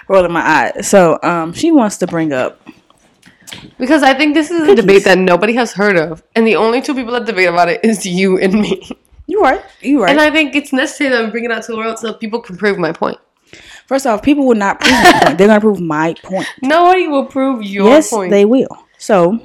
rolling 0.08 0.32
my 0.32 0.40
eyes. 0.40 0.88
So 0.88 1.18
um, 1.22 1.52
she 1.52 1.70
wants 1.70 1.98
to 1.98 2.06
bring 2.06 2.32
up 2.32 2.60
Because 3.78 4.02
I 4.02 4.14
think 4.14 4.34
this 4.34 4.50
is 4.50 4.68
a 4.68 4.74
debate 4.74 5.04
that 5.04 5.18
nobody 5.18 5.54
has 5.54 5.72
heard 5.72 5.96
of. 5.96 6.22
And 6.34 6.46
the 6.46 6.56
only 6.56 6.82
two 6.82 6.94
people 6.94 7.12
that 7.12 7.26
debate 7.26 7.48
about 7.48 7.68
it 7.68 7.84
is 7.84 8.04
you 8.04 8.38
and 8.38 8.54
me. 8.54 8.90
you 9.26 9.40
right, 9.40 9.62
you 9.80 10.02
right. 10.02 10.10
And 10.10 10.20
I 10.20 10.30
think 10.30 10.54
it's 10.54 10.72
necessary 10.72 11.10
that 11.10 11.22
I'm 11.22 11.30
bringing 11.30 11.50
it 11.50 11.54
out 11.54 11.64
to 11.64 11.72
the 11.72 11.78
world 11.78 11.98
so 11.98 12.14
people 12.14 12.40
can 12.40 12.56
prove 12.56 12.78
my 12.78 12.92
point. 12.92 13.18
First 13.86 14.06
off, 14.06 14.22
people 14.22 14.46
will 14.46 14.56
not 14.56 14.80
prove 14.80 14.92
my 14.92 15.20
point. 15.22 15.38
They're 15.38 15.48
gonna 15.48 15.60
prove 15.60 15.80
my 15.80 16.14
point. 16.22 16.46
Nobody 16.62 17.06
will 17.06 17.26
prove 17.26 17.62
your 17.62 17.88
yes, 17.88 18.10
point. 18.10 18.30
they 18.30 18.44
will. 18.44 18.68
So 18.98 19.40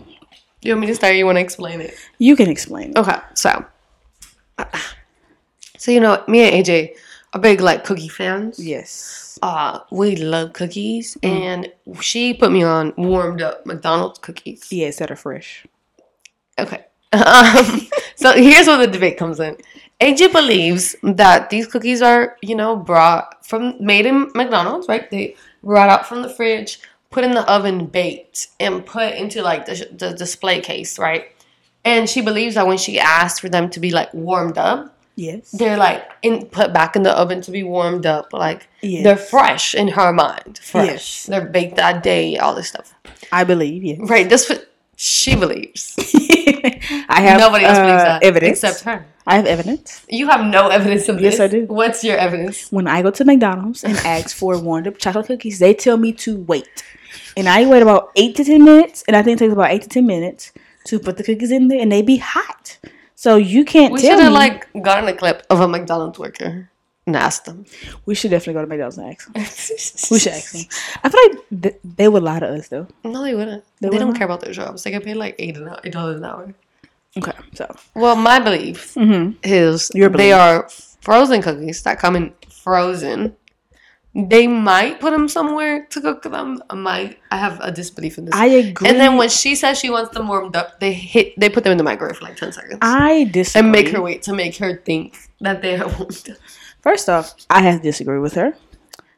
you 0.62 0.74
want 0.74 0.82
me 0.82 0.88
to 0.88 0.96
start? 0.96 1.14
Or 1.14 1.16
you 1.16 1.26
want 1.26 1.38
to 1.38 1.42
explain 1.42 1.82
it? 1.82 1.96
you 2.18 2.36
can 2.36 2.50
explain. 2.50 2.94
Okay, 2.98 3.18
so. 3.34 3.66
So, 5.80 5.92
you 5.92 6.02
know, 6.02 6.22
me 6.28 6.42
and 6.42 6.66
AJ 6.66 6.96
are 7.34 7.40
big, 7.40 7.62
like, 7.62 7.86
cookie 7.86 8.10
fans. 8.10 8.60
Yes. 8.60 9.40
Uh, 9.42 9.80
we 9.92 10.18
love 10.18 10.52
cookies. 10.52 11.18
And 11.24 11.72
she 12.02 12.34
put 12.34 12.52
me 12.52 12.64
on 12.64 12.94
warmed 12.98 13.42
up 13.42 13.66
McDonald's 13.66 14.20
cookies. 14.20 14.68
Yes, 14.72 14.98
that 14.98 15.10
are 15.10 15.16
fresh. 15.16 15.66
Okay. 16.60 16.84
Um, 17.14 17.88
so 18.16 18.34
here's 18.34 18.68
where 18.68 18.78
the 18.78 18.88
debate 18.88 19.18
comes 19.18 19.40
in. 19.40 19.56
AJ 20.02 20.34
believes 20.34 20.98
that 21.02 21.50
these 21.50 21.66
cookies 21.66 22.02
are, 22.02 22.38
you 22.42 22.56
know, 22.56 22.76
brought 22.76 23.46
from 23.46 23.76
made 23.80 24.06
in 24.06 24.30
McDonald's, 24.36 24.90
right? 24.90 25.10
They 25.10 25.36
brought 25.64 25.90
out 25.90 26.08
from 26.08 26.22
the 26.22 26.30
fridge, 26.30 26.82
put 27.12 27.24
in 27.24 27.32
the 27.32 27.50
oven, 27.52 27.86
baked, 27.88 28.48
and 28.60 28.86
put 28.86 29.14
into 29.16 29.42
like 29.42 29.66
the, 29.66 29.88
the 29.92 30.14
display 30.14 30.62
case, 30.62 31.00
right? 31.00 31.26
And 31.86 32.10
she 32.10 32.22
believes 32.22 32.56
that 32.56 32.68
when 32.68 32.78
she 32.78 33.00
asked 33.00 33.42
for 33.42 33.50
them 33.50 33.70
to 33.72 33.80
be 33.80 33.92
like 33.92 34.14
warmed 34.14 34.58
up, 34.58 34.96
Yes. 35.16 35.52
they're 35.52 35.76
like 35.76 36.10
in, 36.22 36.46
put 36.46 36.72
back 36.72 36.96
in 36.96 37.04
the 37.04 37.12
oven 37.12 37.42
to 37.42 37.52
be 37.52 37.64
warmed 37.64 38.06
up, 38.06 38.32
like 38.32 38.68
Yes. 38.82 39.04
they're 39.04 39.18
fresh 39.18 39.76
in 39.76 39.90
her 39.90 40.14
mind, 40.14 40.60
fresh. 40.64 40.88
Yes. 40.88 41.26
They're 41.26 41.46
baked 41.46 41.76
that 41.76 42.04
day, 42.04 42.38
all 42.38 42.56
this 42.56 42.70
stuff, 42.70 42.94
I 43.32 43.44
believe. 43.44 43.84
Yes. 43.84 44.00
right? 44.04 44.30
That's 44.30 44.50
what 44.50 44.69
she 45.02 45.34
believes. 45.34 45.96
I 47.08 47.22
have 47.22 47.40
Nobody 47.40 47.64
else 47.64 47.78
believes 47.80 48.02
uh, 48.02 48.20
that 48.20 48.24
evidence. 48.24 48.62
except 48.64 48.82
her. 48.82 49.06
I 49.26 49.38
have 49.38 49.46
evidence. 49.46 50.06
You 50.10 50.28
have 50.28 50.46
no 50.46 50.68
evidence 50.68 51.08
of 51.08 51.20
this. 51.20 51.36
Yes. 51.36 51.40
I 51.40 51.48
do. 51.48 51.66
What's 51.68 52.04
your 52.04 52.18
evidence? 52.18 52.70
When 52.70 52.86
I 52.86 53.02
go 53.02 53.10
to 53.10 53.24
McDonald's 53.24 53.86
and 53.86 53.96
ask 54.06 54.36
for 54.36 54.60
warmed 54.60 54.88
up 54.88 54.98
chocolate 54.98 55.28
cookies, 55.28 55.60
they 55.60 55.74
tell 55.74 55.96
me 55.96 56.12
to 56.14 56.36
wait. 56.42 56.84
And 57.38 57.48
I 57.48 57.66
wait 57.66 57.82
about 57.82 58.12
eight 58.18 58.36
to 58.36 58.44
ten 58.44 58.66
minutes, 58.66 59.06
and 59.08 59.16
I 59.16 59.22
think 59.24 59.38
it 59.38 59.40
takes 59.40 59.54
about 59.54 59.72
eight 59.72 59.84
to 59.84 59.88
ten 59.90 60.06
minutes 60.06 60.52
to 60.88 61.00
put 61.00 61.16
the 61.16 61.24
cookies 61.24 61.52
in 61.52 61.70
there, 61.70 61.80
and 61.80 61.90
they 61.90 62.02
be 62.02 62.18
hot. 62.18 62.78
So 63.16 63.38
you 63.38 63.64
can't 63.64 63.94
We 63.94 64.02
tell 64.02 64.18
should 64.18 64.24
have 64.26 64.34
like 64.34 64.68
gotten 64.84 65.08
a 65.08 65.14
clip 65.16 65.46
of 65.50 65.62
a 65.62 65.68
McDonald's 65.68 66.20
worker 66.20 66.70
asked 67.16 67.46
them. 67.46 67.66
we 68.06 68.16
should 68.16 68.32
definitely 68.32 68.54
go 68.54 68.62
to 68.62 68.68
McDonald's 68.68 68.98
and 68.98 69.12
ask 69.12 69.26
them. 69.34 69.44
We 70.12 70.20
should 70.20 70.34
ask 70.34 70.52
them. 70.54 70.64
I 71.04 71.10
feel 71.10 71.22
like 71.30 71.62
th- 71.64 71.80
they 71.84 72.08
would 72.08 72.24
lie 72.24 72.40
to 72.40 72.48
us 72.48 72.68
though. 72.70 72.88
No, 73.04 73.24
they 73.24 73.36
wouldn't. 73.36 73.64
They, 73.82 73.88
wouldn't? 73.90 74.10
don't 74.10 74.18
care 74.18 74.26
about 74.26 74.42
their 74.42 74.54
jobs. 74.54 74.84
They 74.84 74.92
get 74.92 75.04
paid 75.04 75.16
like 75.16 75.36
eight 75.40 75.58
an 75.58 75.68
hour, 75.68 75.80
eight 75.84 75.94
dollars 75.94 76.18
an 76.18 76.26
hour. 76.26 76.54
Okay, 77.18 77.32
so 77.54 77.76
Well, 77.96 78.16
my 78.16 78.40
belief 78.40 78.94
mm-hmm. 78.94 79.32
is 79.44 79.90
Your 79.96 80.10
they 80.10 80.32
are 80.32 80.70
frozen 81.02 81.42
cookies 81.42 81.82
that 81.84 82.00
come 82.00 82.16
in 82.16 82.34
frozen. 82.50 83.36
They 84.16 84.48
might 84.48 85.00
put 85.00 85.12
them 85.12 85.28
somewhere 85.28 85.86
to 85.86 86.02
cook 86.02 86.24
them. 86.24 86.62
I 86.70 86.76
might. 86.76 87.20
I 87.32 87.38
have 87.38 87.60
a 87.62 87.72
disbelief 87.72 88.18
in 88.18 88.26
this. 88.26 88.34
I 88.36 88.48
agree. 88.48 88.90
and 88.90 89.00
then 89.00 89.18
when 89.18 89.30
she 89.30 89.54
says 89.56 89.78
she 89.80 89.90
wants 89.92 90.12
them 90.16 90.28
warmed 90.28 90.56
up, 90.56 90.80
they 90.80 90.94
hit. 90.94 91.40
They 91.40 91.48
put 91.48 91.64
them 91.64 91.72
in 91.72 91.78
the 91.78 91.84
microwave 91.84 92.18
for 92.18 92.26
like 92.26 92.36
ten 92.36 92.52
seconds 92.52 92.80
I 92.82 93.26
disagree. 93.32 93.60
and 93.60 93.72
make 93.72 93.90
her 93.90 94.02
wait 94.02 94.24
to 94.24 94.34
make 94.34 94.56
her 94.58 94.78
think 94.78 95.16
that 95.42 95.62
they 95.62 95.78
are 95.78 95.88
warmed 96.00 96.30
up. 96.30 96.38
First 96.90 97.08
off, 97.08 97.36
I 97.52 97.62
have 97.62 97.76
to 97.76 97.84
disagree 97.84 98.18
with 98.18 98.34
her. 98.34 98.58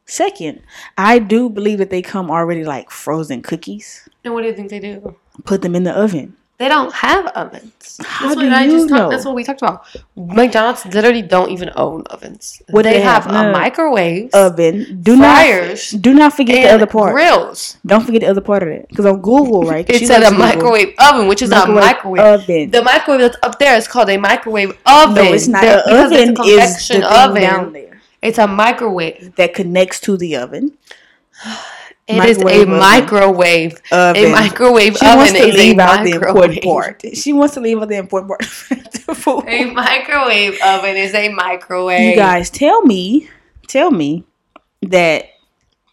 Second, 0.05 0.61
I 0.97 1.19
do 1.19 1.49
believe 1.49 1.77
that 1.77 1.89
they 1.89 2.01
come 2.01 2.29
already 2.29 2.65
like 2.65 2.91
frozen 2.91 3.41
cookies. 3.41 4.09
And 4.25 4.33
what 4.33 4.41
do 4.41 4.49
you 4.49 4.53
think 4.53 4.69
they 4.69 4.81
do? 4.81 5.15
Put 5.45 5.61
them 5.61 5.73
in 5.73 5.85
the 5.85 5.97
oven. 5.97 6.35
They 6.61 6.69
don't 6.69 6.93
have 6.93 7.25
ovens. 7.41 7.97
How 8.05 8.27
that's 8.27 8.39
do 8.39 8.45
what 8.47 8.53
I 8.53 8.65
you 8.65 8.71
just 8.71 8.89
talked- 8.89 9.01
know? 9.01 9.09
That's 9.09 9.25
what 9.25 9.33
we 9.33 9.43
talked 9.43 9.61
about. 9.63 9.77
McDonald's 10.15 10.85
literally 10.85 11.23
don't 11.23 11.49
even 11.49 11.71
own 11.75 12.03
ovens. 12.13 12.61
What 12.69 12.83
they 12.83 12.93
they 12.93 13.01
have, 13.01 13.23
have? 13.25 13.33
No, 13.33 13.41
no, 13.41 13.49
a 13.49 13.51
microwave, 13.51 14.29
Oven. 14.33 14.75
Do 15.01 15.17
fryers, 15.17 15.93
not 15.93 16.01
do 16.03 16.13
not 16.13 16.33
forget 16.37 16.57
the 16.63 16.69
other 16.75 16.85
part. 16.85 17.13
grills. 17.17 17.77
Don't 17.83 18.05
forget 18.05 18.21
the 18.21 18.27
other 18.33 18.41
part 18.41 18.61
of 18.61 18.69
it 18.69 18.85
Because 18.89 19.07
on 19.07 19.17
Google, 19.21 19.63
right? 19.63 19.89
It 19.89 19.97
she 19.99 20.05
said 20.05 20.19
likes 20.21 20.27
a 20.27 20.35
Google. 20.35 20.45
microwave 20.49 20.93
oven, 20.99 21.27
which 21.27 21.41
is 21.41 21.49
Microwave 21.49 21.77
a 21.77 21.81
microwave. 21.87 22.21
oven. 22.21 22.63
The 22.77 22.83
microwave 22.83 23.21
that's 23.25 23.37
up 23.41 23.57
there 23.57 23.75
is 23.75 23.87
called 23.87 24.09
a 24.11 24.17
microwave 24.17 24.71
oven. 24.85 25.15
No, 25.15 25.33
it's 25.33 25.47
not. 25.47 25.61
The- 25.63 25.67
The 25.67 25.81
because 25.89 26.11
oven 26.11 26.29
it's 26.29 26.39
a 26.39 26.43
is 26.43 26.87
the 26.87 26.93
thing 26.93 27.03
oven. 27.03 27.41
down 27.41 27.73
there 27.73 28.01
It's 28.21 28.37
a 28.37 28.45
microwave. 28.47 29.33
that 29.39 29.55
connects 29.55 29.99
to 30.01 30.15
the 30.15 30.35
oven. 30.37 30.77
It 32.17 32.25
is 32.29 32.37
a 32.37 32.43
Microwave 32.43 32.67
oven. 32.67 32.79
microwave. 32.79 33.81
Oven. 33.91 34.25
A 34.25 34.31
microwave 34.31 34.97
She 34.97 35.05
oven 35.05 35.17
wants 35.17 35.31
to 35.33 35.45
leave 35.53 35.79
out 35.79 36.03
the 36.03 36.11
important 36.11 36.55
microwave. 36.55 36.63
part. 36.63 37.03
She 37.15 37.33
wants 37.33 37.53
to 37.55 37.59
leave 37.61 37.77
out 37.81 37.89
the 37.89 37.97
important 37.97 38.29
part. 38.29 39.47
A 39.47 39.65
microwave 39.65 40.57
oven 40.63 40.95
is 40.95 41.13
a 41.13 41.29
microwave. 41.29 42.09
you 42.09 42.15
guys 42.15 42.49
tell 42.49 42.81
me, 42.83 43.29
tell 43.67 43.91
me 43.91 44.23
that 44.81 45.25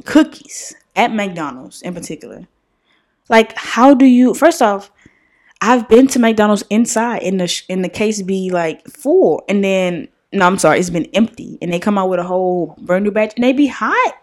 cookies 0.05 0.75
at 0.97 1.13
McDonald's 1.13 1.83
in 1.83 1.95
particular, 1.95 2.47
like 3.29 3.55
how 3.57 3.93
do 3.95 4.07
you? 4.07 4.35
First 4.35 4.63
off, 4.63 4.91
I've 5.61 5.89
been 5.89 6.07
to 6.09 6.19
McDonald's 6.19 6.65
inside 6.71 7.23
in 7.23 7.39
the 7.39 7.63
in 7.69 7.83
the 7.83 7.89
case 7.89 8.23
be 8.23 8.51
like 8.51 8.87
full, 8.89 9.43
and 9.49 9.63
then 9.65 10.09
no, 10.33 10.47
I'm 10.47 10.59
sorry, 10.59 10.79
it's 10.79 10.91
been 10.91 11.09
empty, 11.15 11.59
and 11.61 11.73
they 11.73 11.81
come 11.81 11.99
out 11.99 12.09
with 12.09 12.21
a 12.21 12.25
whole 12.25 12.77
brand 12.81 13.05
new 13.05 13.11
batch, 13.11 13.33
and 13.37 13.43
they 13.45 13.53
be 13.53 13.67
hot. 13.67 14.15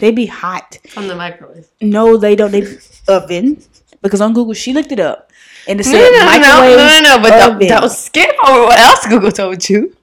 They 0.00 0.10
be 0.10 0.26
hot. 0.26 0.78
from 0.88 1.08
the 1.08 1.14
microwave. 1.16 1.68
No, 1.80 2.16
they 2.16 2.34
don't. 2.36 2.50
They 2.50 2.64
oven 3.08 3.62
because 4.02 4.20
on 4.20 4.32
Google 4.32 4.54
she 4.54 4.72
looked 4.72 4.92
it 4.92 5.00
up, 5.00 5.30
and 5.68 5.80
it 5.80 5.84
said 5.84 6.00
no, 6.00 6.10
no, 6.10 6.18
no, 6.18 6.26
microwave 6.26 6.76
no, 6.76 7.16
no, 7.16 7.22
but 7.22 7.30
don't, 7.30 7.54
oven. 7.56 7.68
don't 7.68 7.90
skip 7.92 8.34
over 8.46 8.62
what 8.64 8.78
else 8.78 9.06
Google 9.06 9.32
told 9.32 9.68
you. 9.68 9.96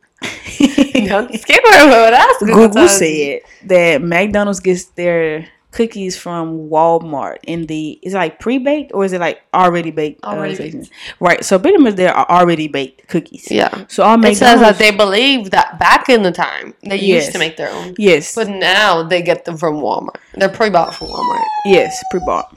don't 1.07 1.33
skip 1.39 1.63
over 1.75 1.89
what 1.89 2.13
else 2.13 2.37
Google, 2.39 2.55
Google 2.55 2.87
told 2.87 2.89
you. 2.89 2.89
said 2.89 3.41
that 3.67 4.01
McDonald's 4.01 4.59
gets 4.59 4.85
their 4.85 5.47
cookies 5.77 6.17
from 6.17 6.69
Walmart 6.73 7.37
in 7.45 7.67
the 7.67 7.99
is 8.01 8.13
it 8.13 8.17
like 8.17 8.39
pre 8.39 8.57
baked 8.57 8.91
or 8.93 9.05
is 9.05 9.13
it 9.13 9.21
like 9.21 9.41
already 9.53 9.91
baked? 9.91 10.19
uh, 10.23 10.29
Already 10.29 10.55
section? 10.55 10.79
baked. 10.81 10.93
Right. 11.19 11.45
So 11.45 11.59
pretty 11.59 11.77
much 11.77 11.95
they 11.95 12.07
are 12.07 12.25
already 12.29 12.67
baked 12.67 13.07
cookies. 13.07 13.45
Yeah. 13.51 13.85
So 13.87 14.03
all 14.03 14.17
make 14.17 14.33
It 14.33 14.37
says 14.37 14.59
that 14.59 14.77
they 14.79 14.91
believe 14.91 15.51
that 15.51 15.77
back 15.79 16.09
in 16.09 16.23
the 16.23 16.31
time 16.31 16.73
they 16.81 16.99
used 16.99 17.31
to 17.33 17.39
make 17.39 17.55
their 17.57 17.69
own, 17.71 17.93
yes 17.97 18.33
but 18.35 18.49
now 18.49 19.03
they 19.03 19.21
get 19.21 19.45
them 19.45 19.55
from 19.57 19.75
Walmart. 19.75 20.17
They're 20.33 20.49
pre-bought 20.49 20.95
from 20.95 21.07
Walmart. 21.09 21.45
yes 21.65 22.03
pre 22.11 22.19
bought. 22.25 22.53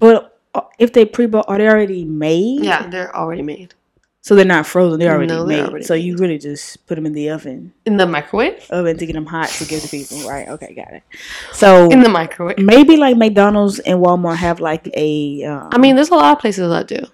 But 0.00 0.38
uh, 0.54 0.62
if 0.78 0.92
they 0.92 1.04
pre 1.04 1.26
bought, 1.26 1.46
are 1.48 1.58
they 1.58 1.68
already 1.68 2.04
made? 2.04 2.64
Yeah, 2.64 2.88
they're 2.88 3.14
already 3.14 3.42
made 3.42 3.74
So 4.26 4.34
they're 4.34 4.44
not 4.44 4.66
frozen. 4.66 4.98
They're 4.98 5.12
already 5.12 5.28
No, 5.28 5.46
they're 5.46 5.58
made. 5.62 5.68
already 5.68 5.84
so 5.84 5.94
you 5.94 6.16
really 6.16 6.36
just 6.36 6.84
put 6.88 6.96
them 6.96 7.06
in 7.06 7.12
the 7.12 7.30
oven, 7.30 7.72
in 7.84 7.96
the 7.96 8.06
microwave. 8.08 8.66
oven 8.70 8.98
to 8.98 9.06
get 9.06 9.12
them 9.12 9.24
hot 9.24 9.48
to 9.50 9.64
give 9.64 9.82
to 9.82 9.88
people. 9.88 10.28
Right. 10.28 10.48
Okay. 10.48 10.74
Got 10.74 10.94
it. 10.94 11.04
So 11.52 11.88
In 11.90 12.00
the 12.02 12.08
microwave. 12.08 12.58
maybe 12.58 12.96
like 12.96 13.16
McDonald's 13.16 13.78
and 13.78 14.00
Walmart 14.00 14.34
have 14.38 14.58
like 14.58 14.90
a. 14.94 15.44
Um, 15.44 15.68
I 15.70 15.78
mean, 15.78 15.94
there's 15.94 16.08
a 16.08 16.16
lot 16.16 16.32
of 16.32 16.40
places 16.40 16.68
that 16.68 16.88
do. 16.88 17.06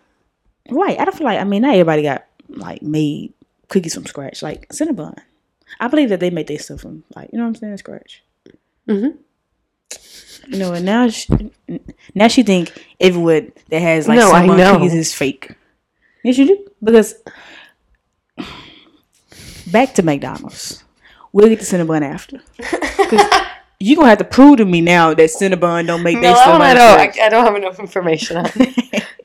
Right. 0.71 0.99
I 0.99 1.05
don't 1.05 1.15
feel 1.15 1.27
like 1.27 1.39
I 1.39 1.45
mean 1.45 1.61
not 1.61 1.73
everybody 1.75 2.01
got 2.01 2.25
like 2.49 2.81
made 2.81 3.35
cookies 3.69 3.93
from 3.93 4.07
scratch. 4.07 4.43
Like 4.43 4.71
Cinnabon. 4.71 5.19
I 5.81 5.89
believe 5.89 6.09
that 6.09 6.21
they 6.21 6.31
make 6.31 6.47
their 6.47 6.59
stuff 6.59 6.81
from 6.81 7.05
like 7.15 7.29
you 7.31 7.37
know 7.39 7.45
what 7.45 7.49
I'm 7.49 7.55
saying, 7.57 7.77
scratch. 7.77 8.23
Mm-hmm. 8.89 10.51
You 10.51 10.59
know, 10.59 10.73
and 10.73 10.87
now 10.87 11.11
she, 11.11 11.29
now 12.15 12.29
she 12.29 12.43
think 12.43 12.73
everyone 12.99 13.53
that 13.69 13.81
has 13.83 14.09
like 14.09 14.19
No, 14.19 14.33
Cinnabon 14.33 14.73
cookies 14.73 14.95
is 14.95 15.13
fake. 15.13 15.55
Yes, 16.25 16.39
you 16.39 16.47
do 16.47 16.69
because 16.83 17.14
back 19.70 19.95
to 19.95 20.03
McDonald's. 20.03 20.85
We'll 21.33 21.49
get 21.49 21.61
to 21.61 21.64
Cinnabon 21.64 22.03
after. 22.03 22.41
You're 23.80 23.97
gonna 23.97 24.11
have 24.11 24.18
to 24.18 24.24
prove 24.24 24.59
to 24.59 24.64
me 24.64 24.80
now 24.80 25.12
that 25.14 25.30
Cinnabon 25.30 25.87
don't 25.89 26.03
make 26.05 26.16
No, 26.16 26.22
that 26.22 26.37
stuff. 26.39 26.53
one 26.53 26.62
I 26.62 26.74
don't. 26.74 27.01
I, 27.20 27.26
I 27.26 27.28
don't 27.28 27.45
have 27.45 27.57
enough 27.57 27.80
information 27.80 28.37
on. 28.37 28.45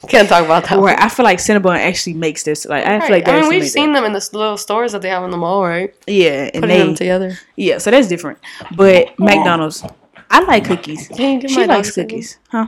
Can't 0.07 0.27
talk 0.29 0.45
about 0.45 0.63
that. 0.69 0.79
Right, 0.79 0.97
I 0.97 1.09
feel 1.09 1.25
like 1.25 1.37
Cinnabon 1.37 1.77
actually 1.77 2.13
makes 2.13 2.43
this. 2.43 2.65
Like 2.65 2.85
I 2.85 2.99
feel 3.01 3.11
like 3.11 3.25
they 3.25 3.33
I 3.33 3.41
mean, 3.41 3.49
we've 3.49 3.67
seen 3.69 3.91
them 3.93 4.03
in 4.05 4.13
the 4.13 4.29
little 4.33 4.57
stores 4.57 4.93
that 4.93 5.01
they 5.03 5.09
have 5.09 5.23
in 5.25 5.31
the 5.31 5.37
mall, 5.37 5.63
right? 5.63 5.93
Yeah, 6.07 6.49
and 6.53 6.61
Putting 6.63 6.79
them 6.79 6.95
together. 6.95 7.37
yeah, 7.55 7.77
so 7.77 7.91
that's 7.91 8.07
different. 8.07 8.39
But 8.75 9.19
McDonald's, 9.19 9.83
I 10.31 10.39
like 10.45 10.65
cookies. 10.65 11.07
Can 11.09 11.35
you 11.41 11.41
do 11.41 11.53
She 11.53 11.65
likes 11.67 11.93
signal? 11.93 12.09
cookies, 12.09 12.39
huh? 12.49 12.67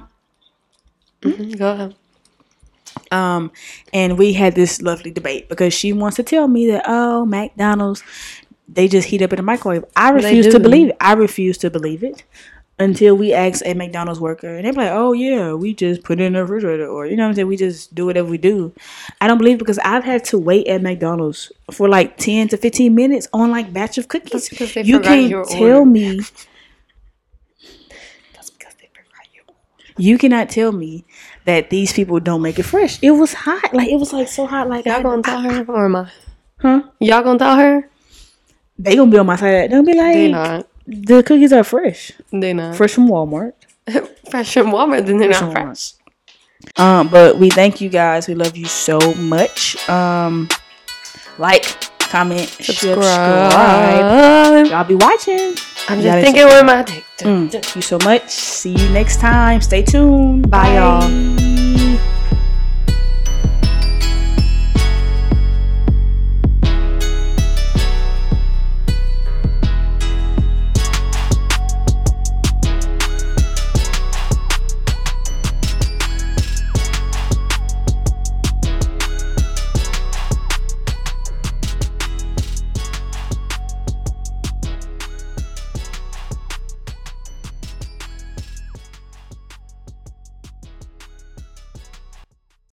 Mhm, 1.21 1.57
Go 1.57 1.71
ahead. 1.71 1.95
Um, 3.11 3.51
and 3.93 4.17
we 4.17 4.33
had 4.33 4.55
this 4.55 4.81
lovely 4.81 5.11
debate 5.11 5.49
because 5.49 5.73
she 5.73 5.93
wants 5.93 6.17
to 6.17 6.23
tell 6.23 6.47
me 6.47 6.67
that 6.71 6.83
oh, 6.87 7.25
McDonald's, 7.25 8.03
they 8.67 8.87
just 8.87 9.07
heat 9.07 9.21
up 9.21 9.33
in 9.33 9.37
the 9.37 9.43
microwave. 9.43 9.85
I 9.95 10.11
refuse 10.11 10.47
to 10.47 10.59
believe 10.59 10.89
it. 10.89 10.97
I 11.01 11.13
refuse 11.13 11.57
to 11.59 11.69
believe 11.69 12.03
it 12.03 12.23
until 12.79 13.15
we 13.15 13.33
ask 13.33 13.61
a 13.65 13.73
McDonald's 13.73 14.19
worker, 14.21 14.55
and 14.55 14.65
they're 14.65 14.73
like, 14.73 14.91
oh 14.91 15.13
yeah, 15.13 15.53
we 15.53 15.73
just 15.73 16.03
put 16.03 16.19
it 16.21 16.23
in 16.23 16.33
the 16.33 16.41
refrigerator, 16.43 16.87
or 16.87 17.05
you 17.05 17.15
know 17.15 17.23
what 17.23 17.29
I'm 17.29 17.35
saying, 17.35 17.47
we 17.47 17.57
just 17.57 17.93
do 17.93 18.05
whatever 18.05 18.29
we 18.29 18.37
do. 18.37 18.73
I 19.19 19.27
don't 19.27 19.37
believe 19.37 19.57
because 19.59 19.79
I've 19.79 20.03
had 20.05 20.23
to 20.25 20.37
wait 20.37 20.67
at 20.67 20.81
McDonald's 20.81 21.51
for 21.71 21.89
like 21.89 22.17
ten 22.17 22.47
to 22.49 22.57
fifteen 22.57 22.95
minutes 22.95 23.27
on 23.33 23.51
like 23.51 23.73
batch 23.73 23.97
of 23.97 24.07
cookies. 24.07 24.31
That's 24.31 24.49
because 24.49 24.73
they 24.73 24.83
you 24.83 24.99
can't 25.01 25.29
tell 25.49 25.79
order. 25.79 25.85
me. 25.85 26.17
That's 28.33 28.49
because 28.49 28.75
they 28.75 28.89
forgot 28.93 29.27
you. 29.33 29.41
You 29.97 30.17
cannot 30.17 30.49
tell 30.49 30.71
me 30.71 31.05
that 31.49 31.71
these 31.71 31.91
people 31.91 32.19
don't 32.19 32.43
make 32.43 32.59
it 32.59 32.63
fresh. 32.63 32.99
It 33.01 33.11
was 33.11 33.33
hot, 33.33 33.73
like 33.73 33.89
it 33.89 33.95
was 33.97 34.13
like 34.13 34.27
so 34.27 34.45
hot, 34.45 34.69
like 34.69 34.85
I, 34.85 34.93
Y'all 34.93 35.01
gonna 35.03 35.23
tell 35.23 35.41
her 35.41 35.65
or 35.65 35.85
am 35.85 35.95
I? 35.95 36.11
huh? 36.61 36.81
Y'all 36.99 37.23
gonna 37.23 37.39
tell 37.39 37.55
her? 37.57 37.89
They 38.77 38.95
gonna 38.95 39.09
be 39.11 39.17
on 39.17 39.25
my 39.25 39.35
side. 39.35 39.71
They'll 39.71 39.83
be 39.83 39.93
like, 39.97 40.13
They 40.13 40.31
not. 40.31 40.67
the 40.85 41.23
cookies 41.23 41.51
are 41.51 41.63
fresh, 41.63 42.11
They 42.31 42.53
not. 42.53 42.75
fresh 42.75 42.93
from 42.93 43.07
Walmart. 43.09 43.53
Fresh 44.29 44.53
from 44.53 44.67
Walmart, 44.67 45.07
then 45.07 45.17
they're 45.17 45.33
Fresh 45.33 45.41
not 45.41 45.53
fresh. 45.53 45.93
Um, 46.77 47.07
but 47.07 47.37
we 47.37 47.49
thank 47.49 47.81
you 47.81 47.89
guys. 47.89 48.27
We 48.27 48.35
love 48.35 48.55
you 48.55 48.65
so 48.65 48.99
much. 49.15 49.75
Um, 49.89 50.47
like, 51.39 51.63
comment, 51.99 52.47
subscribe. 52.47 53.51
Subscribe. 53.51 54.65
Y'all 54.67 54.83
be 54.83 54.93
watching. 54.93 55.55
I'm 55.89 56.01
just 56.01 56.23
thinking 56.23 56.45
with 56.45 56.65
my 56.65 56.83
dick. 56.83 57.03
Mm, 57.19 57.51
thank 57.51 57.75
you 57.75 57.81
so 57.81 57.97
much. 58.03 58.29
See 58.29 58.71
you 58.75 58.89
next 58.89 59.19
time. 59.19 59.59
Stay 59.59 59.81
tuned. 59.81 60.49
Bye, 60.49 60.75
y'all. 60.75 61.48